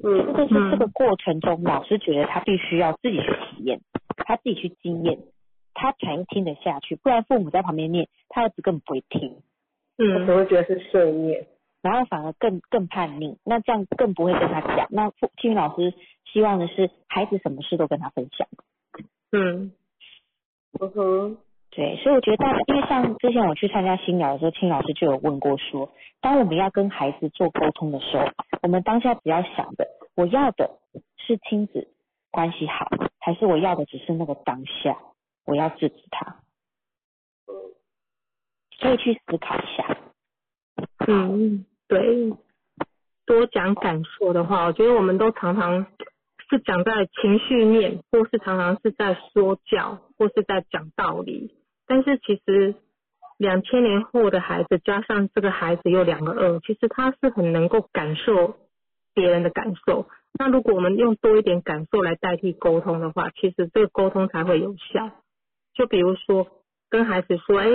[0.02, 3.80] 嗯，这是这个过程中，老师觉得他必须要自己去体验，
[4.16, 5.18] 他自己去经验，
[5.74, 9.36] 他才听得下去，不然父母在旁边念，他儿子根本不会听。
[9.98, 11.46] 嗯，只会觉得是碎念。
[11.82, 14.86] 然后反而更更叛逆，那这样更不会跟他讲。
[14.90, 15.10] 那
[15.40, 15.94] 青云老师
[16.30, 18.46] 希望的是孩子什么事都跟他分享。
[19.32, 19.72] 嗯，
[20.78, 21.38] 嗯哼，
[21.70, 28.26] 对，所以我觉得大家，因为像之前我去参加新聊的时候，青老师就有问过说，当我们要跟孩子做沟通的时候，
[28.62, 30.70] 我们当下只要想的，我要的
[31.16, 31.88] 是亲子
[32.30, 32.88] 关系好，
[33.18, 34.96] 还是我要的只是那个当下，
[35.44, 36.36] 我要制止他。
[38.80, 39.98] 可以去思考一下。
[41.06, 41.66] 嗯。
[41.88, 42.32] 对，
[43.26, 45.86] 多讲感受的话，我觉得我们都常常
[46.48, 51.52] 是讲在情绪面，或是常常是在说教，或是在讲道理。
[51.88, 52.76] 但是其实
[53.38, 58.54] 两千年后的孩子，加上这个孩子有两个二，其实他是很能够感受
[59.14, 60.06] 别人的感受。
[60.38, 65.10] 那如果我们用多一点感受来代替沟通的话，其实这个沟通才会有效。
[65.74, 66.46] 就比如说
[66.88, 67.66] 跟孩子说，哎，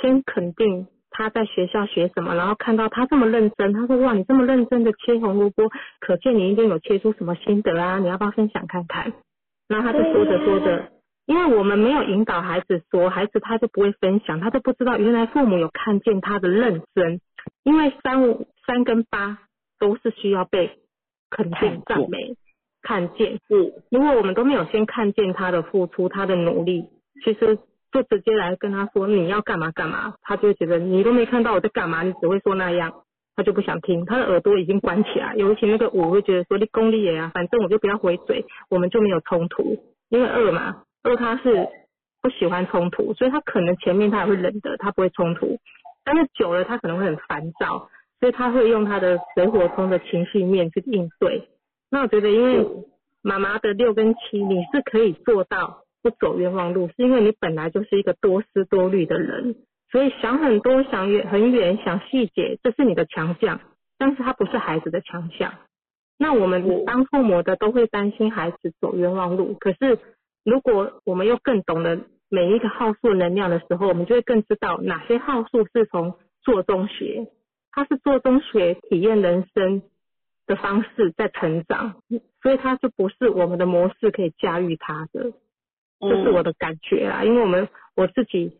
[0.00, 0.86] 先肯定。
[1.14, 5.70] 他在学校学什么，然后看到他这么认真，他说哇，你这么认真的切红萝卜，
[6.00, 9.12] 可见你一定有切出什么心得啊，你要不要分享看看？
[9.68, 10.90] 然后他就说着说着，
[11.26, 17.20] 因为我们没有引导孩子说，孩子他就不会分享，他都不知道原来父母有看见他的认真，
[17.62, 19.36] 因为三五三跟八
[19.78, 20.78] 都是需要被
[21.34, 22.36] 肯定赞美
[22.82, 26.84] 看见，是，因为我们都没有先看见他的付出，他的努力，
[27.24, 27.58] 其实。
[27.92, 32.90] 就直接来跟他说你要干嘛干嘛，他就觉得你都没看到我在干嘛，你只会说那样，
[33.36, 35.34] 他就不想听，他的耳朵已经关起来。
[35.36, 39.76] 尤其那个五会觉得说你功利也啊，反正我就不要回嘴，我们就没有冲突。
[40.08, 41.68] 因为二嘛，二他是
[42.22, 45.58] 不喜欢冲突，所以他可能前面他也会忍的，他不会冲突。
[46.02, 47.90] 但是久了他可能会很烦躁，
[48.22, 51.50] 所以他会用他的水火冲的情绪面去应对。
[51.90, 52.66] 那我觉得因为
[53.20, 55.80] 妈妈的六跟七，你是可以做到。
[56.04, 59.54] 不走冤枉路，是因为你本来就是一个多思多虑的人，
[59.92, 63.60] 所以想很多、想远很远、想细节，这是你的强项，
[63.98, 65.54] 但是它不是孩子的强项。
[66.18, 70.00] 那我们当父母的都会担心孩子走冤枉路，可是
[70.44, 77.28] 如果我们又更懂得每一个号数能量的时候，我们就会更知道哪些号数是从做中学，
[77.72, 79.82] 他是做中学体验人生
[80.46, 81.96] 的方式在成长，
[82.42, 85.32] 所以他就不是我们的模式可以驾驭他的。
[86.00, 88.58] 这是我的感觉啊，因为我们我自己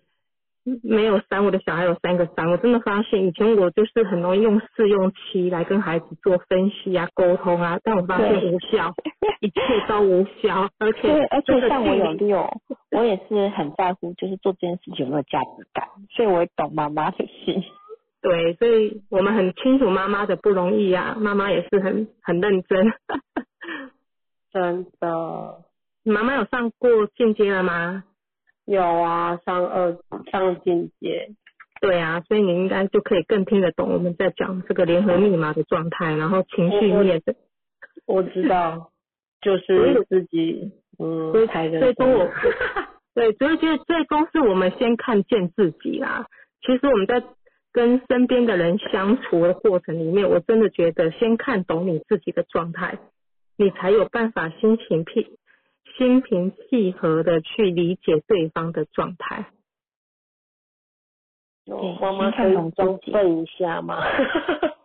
[0.80, 8.94] 没有三，我的小孩有三个三，我真的发现以前我就是很容易用试用期来跟孩子做分析啊、沟通啊，但我发现无效，
[9.40, 12.48] 一切都无效，而且而且像我有六，
[12.92, 17.60] 我也是很在乎，就是做这件事情有没有价值感，所以我也懂妈妈的心。
[18.22, 22.92] 对，所以我们很清楚妈妈的不容易啊，妈妈也是很很认真，
[24.52, 25.64] 真的。
[26.04, 28.04] 妈妈有上过进阶了吗？
[28.64, 29.96] 有啊，上二
[30.30, 31.30] 上进阶。
[31.80, 37.34] 对啊，所以你应该就可以更听得懂我们在讲这个联合密码的状态，然后情绪面的。
[38.06, 38.90] 我知道，
[39.40, 40.70] 就是自己
[41.00, 42.30] 嗯，最终我，
[43.14, 46.26] 对，所以觉得最终是我们先看见自己啦。
[46.64, 47.20] 其实我们在
[47.72, 52.98] 跟身边的人相处的过程里面，我真的觉得先看懂你自己的状态，
[53.56, 55.36] 你才有办法心情平。
[55.98, 59.50] 心平气和的去理解对方的状态。
[61.66, 64.02] 我妈妈可以装懂自己笨一下吗？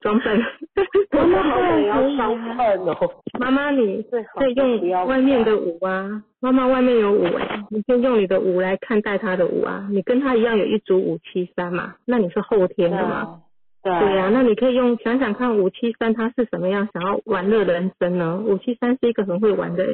[0.00, 0.40] 装笨。
[1.10, 2.96] 妈妈好想要装笨哦。
[3.38, 9.88] 妈妈，你最好可以是不要用外面的五啊，妈妈外面有五哎、你可以用你的五来看待他的五啊。
[9.90, 13.42] 你跟他一样有一组五七三嘛，那你是后天的嘛？
[13.82, 18.42] 对对啊，那你可以用想想看五七三他是什么样，想要玩乐人生呢？
[18.44, 19.84] 五七三是一个很会玩的，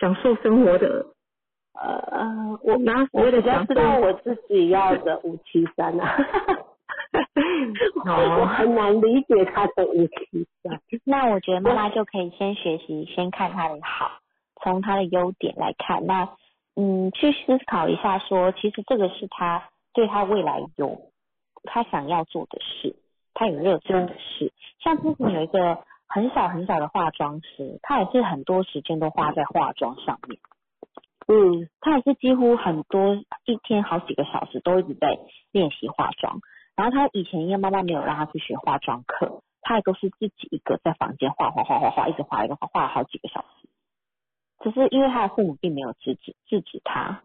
[0.00, 1.06] 享受生活的。
[1.78, 6.16] 呃呃，我然后所我谓的享受比较知，道我自己要的五七三啊。
[8.04, 10.80] 我 哦，很难理解他的五七三。
[11.04, 14.20] 那我觉得妈妈就可以先学习，先看他的好，
[14.62, 16.06] 从他的优点来看。
[16.06, 16.28] 那
[16.76, 21.10] 嗯，去思考一下说，其实这个是他对他未来有
[21.64, 22.96] 他想要做的事，
[23.34, 24.52] 他有热情的事。
[24.80, 30.38] 像之前有一个很小很小的化妆师，他也是很多时间都花在化妆上面。
[31.28, 33.16] 嗯他也是几乎很多
[33.46, 35.18] 一天好几个小时都一直在
[35.50, 36.40] 练习化妆。
[36.76, 43.68] 然后他以前因为妈妈没有让他去学化妆课，他也都是自己一个在房间画画画画画，一直画一个画，画了好几个小时。
[44.62, 47.22] 只是因为他的父母并没有制止制止他，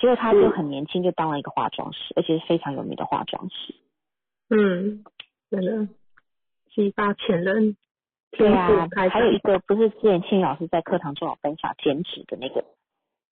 [0.00, 3.74] 结果他就很年轻就当了一个化妆师，而且是非常有名的化妆师。
[4.50, 5.04] 嗯，
[5.50, 5.88] 真的
[6.74, 7.76] 激发潜能，
[8.30, 9.38] 对啊还有一。
[9.38, 12.64] 个不是之前庆老师在课堂中有分享减脂的那个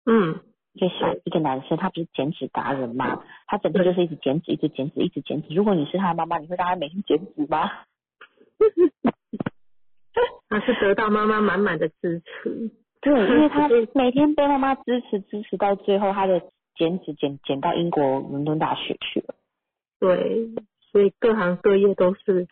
[0.05, 0.41] 嗯，
[0.73, 3.23] 一个小一个男生，他不是减脂达人嘛？
[3.47, 5.55] 他整天就是一直减脂，一直减脂，一直减脂。
[5.55, 7.71] 如果你是他的妈妈，你会让他每天减脂吗？
[10.49, 12.71] 他是得到妈妈满满的支持。
[13.01, 16.43] 对，因为他 每天被妈妈支持支持，到最后他的
[16.77, 19.35] 减脂减减到英国伦敦大学去了。
[19.99, 20.51] 对，
[20.91, 22.47] 所以各行各业都是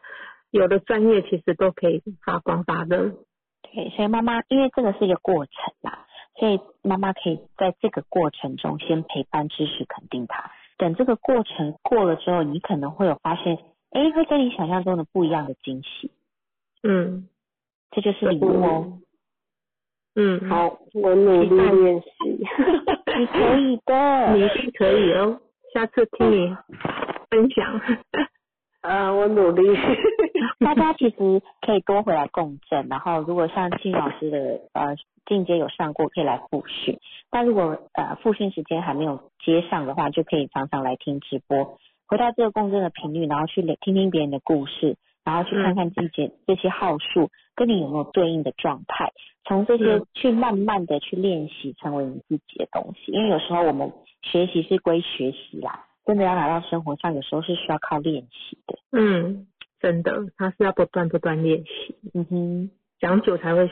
[0.50, 3.14] 有的专业其实都可以发光发热。
[3.62, 5.52] 对，所以妈妈因为这个是一个过程
[5.82, 6.06] 啦，
[6.38, 10.50] 所以妈妈可以在这个过程中先陪伴、支持、肯定他。
[10.78, 13.58] 等这个过程过了之后，你可能会有发现，
[13.90, 16.10] 哎，会跟你想象中的不一样的惊喜。
[16.82, 17.28] 嗯
[17.90, 18.98] 这就是礼物哦。
[20.14, 22.08] 嗯，，好，我努力练习。
[23.18, 25.40] 你可以的，你一定可以哦。
[25.74, 26.56] 下次听你
[27.28, 27.80] 分享。
[28.82, 29.62] 呃，我努力。
[30.60, 34.94] 大家其实可以多回来共振，然后如果像庆老师的呃
[35.26, 36.98] 进阶有上过，可以来复训。
[37.30, 49.12] 那如果呃复训时间还没有接上的话，就可以常常来听直播，回到这个共振的频率，然后去听听别人的故事，然后去看看自己这些号数跟你有没有对应的状态，
[49.44, 53.12] 从这些嗯去慢慢的去练习，成为你自己的东西。
[53.12, 53.92] 因为有时候我们
[54.22, 58.78] 学习是归学习啦，真的要来到生活上，有时候是需要靠练习的。
[58.92, 59.46] 嗯，
[59.80, 62.70] 真的，他是要不断不断练习，嗯哼。
[63.00, 63.66] 讲久才会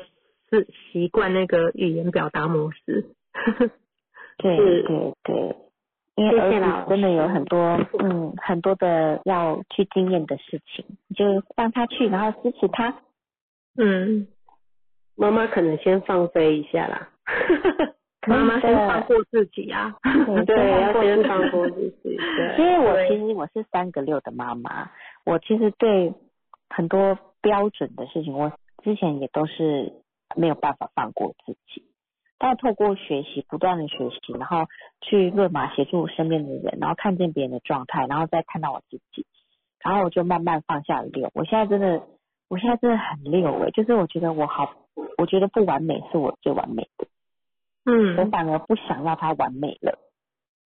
[0.48, 3.10] 是习惯那个语言表达模式。
[4.38, 5.56] 对是对对，
[6.14, 11.26] 因为谢谢儿老子真的有很多嗯很多的要去经验的事情，你就
[11.56, 13.02] 让他去，然后支持他。
[13.76, 14.28] 嗯，
[15.14, 17.10] 妈妈可能先放飞一下啦。
[18.28, 19.94] 妈妈先放过自己啊。
[20.02, 22.10] 对 对，要先放过自己。
[22.56, 24.90] 因对，为我其实我是三个六的妈妈，
[25.24, 26.12] 我其实对
[26.68, 28.52] 很多标准的事情，我
[28.84, 29.92] 之前也都是
[30.36, 31.84] 没有办法放过自己。
[32.40, 34.66] 但透过学习，不断的学习，然后
[35.00, 39.26] 去论马协助身边的人，然后看见别人的状态，然后再看到我自己，
[39.82, 41.30] 然后我就慢慢放下了六。
[41.34, 42.00] 我现在真的，
[42.48, 44.72] 我现在真的很六诶、就是我觉得我好，
[45.16, 47.08] 我觉得不完美是我最完美的，
[48.16, 49.98] 我嗯反而不想要它完美了。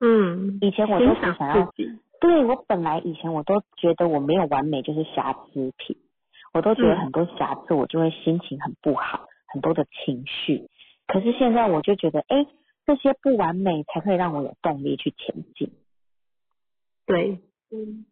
[0.01, 1.99] 嗯，以前我都欣赏不想要自己。
[2.21, 5.97] 对我本来以前我都觉得我没有完美就是瑕疵品，
[6.53, 10.69] 我都觉得嗯很多瑕疵我就会心情很不好，很多的情绪。
[11.07, 12.47] 可是现在我就觉得，哎，
[12.87, 15.73] 这些不完美才可以让我有动力去前进。
[17.07, 17.41] 对，
[17.71, 18.07] 嗯，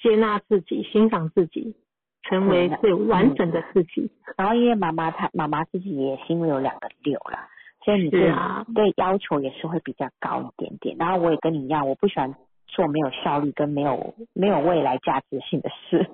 [0.00, 1.74] 接纳自己，欣赏自己，
[2.22, 4.10] 成为最完整的自己。
[4.36, 7.48] 然后因为妈妈她妈妈自己也是因为有两个六啦，
[7.84, 10.96] 所以你对、啊对要求也是会比较高一点点。
[10.98, 12.34] 然后我也跟你一样，我不喜欢
[12.66, 16.10] 做没有效率跟没有没有未来价值性的事。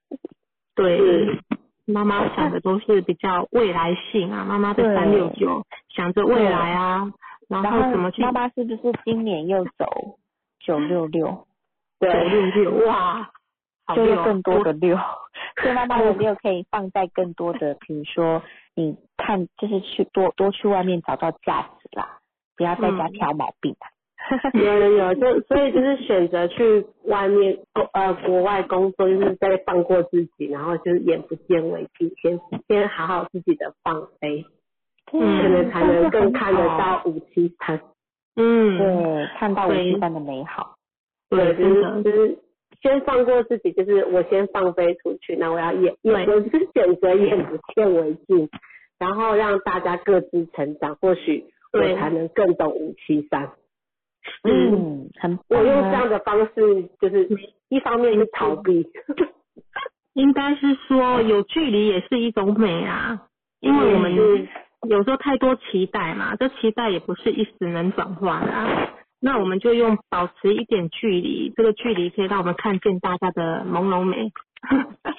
[0.74, 1.38] 对，
[1.86, 7.12] 妈妈想的都是比较未来性啊，妈妈的对三六九想着未来啊，
[7.48, 10.18] 然然后后怎么去妈妈是不是今年又走
[10.60, 11.46] 九六六？
[12.00, 13.30] 九六六哇，好
[13.94, 14.96] 就是更多的六，
[15.62, 18.42] 所以妈妈的六可以放在更多的，比如说
[18.74, 22.18] 你看，就是去多多去外面找到价值啦，
[22.56, 23.86] 不要在家嗯挑毛病啊。
[24.52, 27.58] 有有有，就所以就是选择去外面
[27.94, 32.38] 呃国外工作，就是在放过自己，然后就是眼不见为净，先
[32.68, 34.44] 先好好自己的放飞，
[35.12, 37.80] 嗯可能才能更看得到五七三。
[38.36, 40.76] 嗯，对，看到五七三的美好。
[41.30, 42.38] 对，就是就是
[42.82, 46.26] 先放过自己，就是我先放飞出去，那我要眼，对。
[46.26, 48.48] 我就是选择眼不见为净，
[48.98, 53.50] 然后让大家各自成长，或许我才能更懂五七三。
[54.44, 57.28] 嗯，很棒我用这啊样的方式，就是
[57.68, 58.86] 一方面是逃避，
[60.14, 63.26] 应该是说有距离也是一种美啊，
[63.60, 64.48] 因为我们嗯
[64.88, 68.94] 有时候太多期待嘛，这期待也不是一时能转化的啊。
[69.20, 74.32] 那我们就用保持一点距离，这个距离可以让我们看见大家的朦胧美。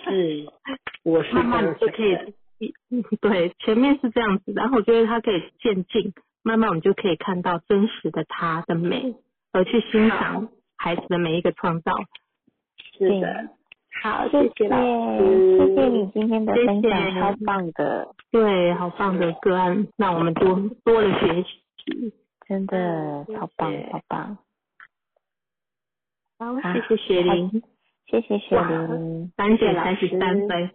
[0.03, 0.47] 是，
[1.03, 6.13] 我是慢慢的就可以，嗯对，前面是这样子，然后我觉得它可以渐进，
[6.43, 9.15] 慢慢我们就可以看到真实的他的美，
[9.51, 11.93] 而去欣赏孩子的每一个创造。
[12.97, 13.49] 是的，
[14.01, 14.77] 好，谢谢老
[15.17, 22.13] 师，谢谢你今天的分谢享，谢超棒的，对，好棒的个案，让我们多多的学习。
[22.51, 23.89] 真的谢超棒谢。
[23.89, 24.37] 超棒，
[26.37, 27.63] 好，啊谢谢雪玲，
[28.07, 30.71] 谢谢雪玲，三点三十三分，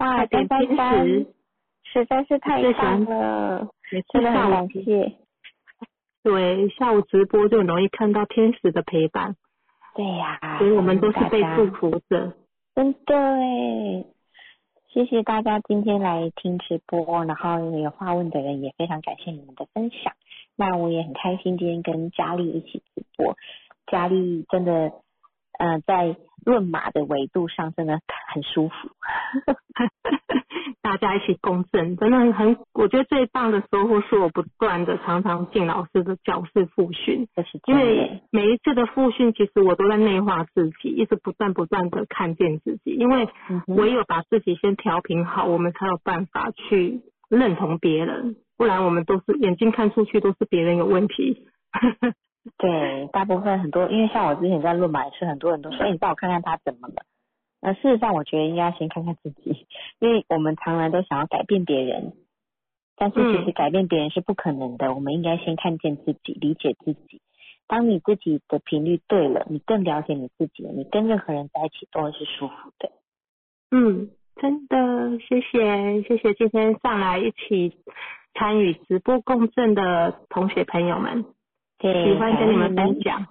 [0.00, 1.06] 哇，点三三三，
[1.84, 3.68] 实在是太最喜欢棒了，
[4.12, 5.14] 真的很感谢，
[6.22, 9.34] 对下午直播就容易看到天使的陪伴，
[9.94, 12.36] 对呀，所以我们都是被祝福的。
[12.74, 14.04] 真的哎，
[14.88, 20.12] 谢谢大家今天来听直播，然后有话问的人也非常感谢你们的分享。
[20.58, 23.36] 那我也很开心今天跟佳丽一起直播，
[23.86, 24.92] 佳丽真的
[25.58, 28.00] 呃在论马的维度上真的
[28.34, 28.74] 很舒服。
[30.80, 37.28] 大家一起共振，真的很，我觉得最棒的收获是我不断的常常进老师的教室复训，
[37.66, 43.28] 因为每一次的复训，其实我都在内化自己，一直不断不断的看见自己，因为
[43.66, 51.46] 唯有把自己先调平好，我们才有办法去认同别人，不然我们都是眼睛看出去都是别人有问题。
[52.56, 56.94] 对，大部分很多，因为像我之前在论马也是，很多人都说， 哎、你帮我看看他怎么了。
[57.60, 59.66] 那事实上，我觉得应该先看看自己，
[60.00, 62.12] 因为我们常常都想要改变别人，
[62.96, 64.94] 但是其实嗯改变别人是不可能的。
[64.94, 67.20] 我们应该先看见自己，理解自己。
[67.66, 72.90] 当你自己的频率对了，你更了解你自己了，你跟任何人在一起都会是舒服的。
[73.70, 74.08] 嗯，
[74.40, 77.76] 真的，谢谢谢谢今天上来一起
[78.34, 81.24] 参与直播共振的同学朋友们，
[81.78, 83.26] 对，喜欢跟你们分享。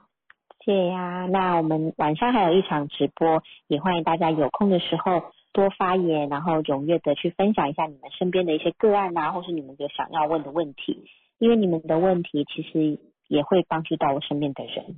[0.65, 11.05] 谢谢呀、那我们晚上还有一场直播，也欢迎大家有空的时候多发言，然后踊跃的去分享一下你们身边的一些个案啊，或是你们有想要问的问题，
[11.39, 14.97] 因为你们的问题其实也会帮助到我身边的人。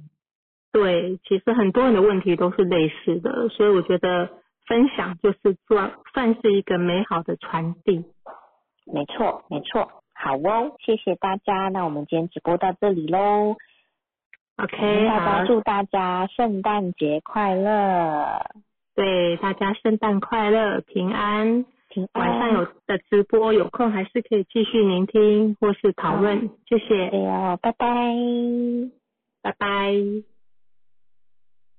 [0.72, 4.28] 对，其实很多人的问题都是类似的，所以我觉得
[4.70, 8.06] 分享就是算算是一个美好的传递。
[8.86, 9.92] 没错，没错。
[10.14, 11.70] 好哦，谢谢大家。
[11.70, 13.56] 那我们今天直播到这里喽。
[14.58, 18.46] OK，大好家，祝大家圣诞节快乐，
[18.96, 21.66] 对大家圣诞快乐，平安。
[21.90, 22.28] 平安。
[22.28, 26.50] 晚上有的直播，有空还是可以继续聆听或是讨论。
[26.68, 27.88] 谢谢，对哦，拜拜。
[29.42, 29.94] 拜拜。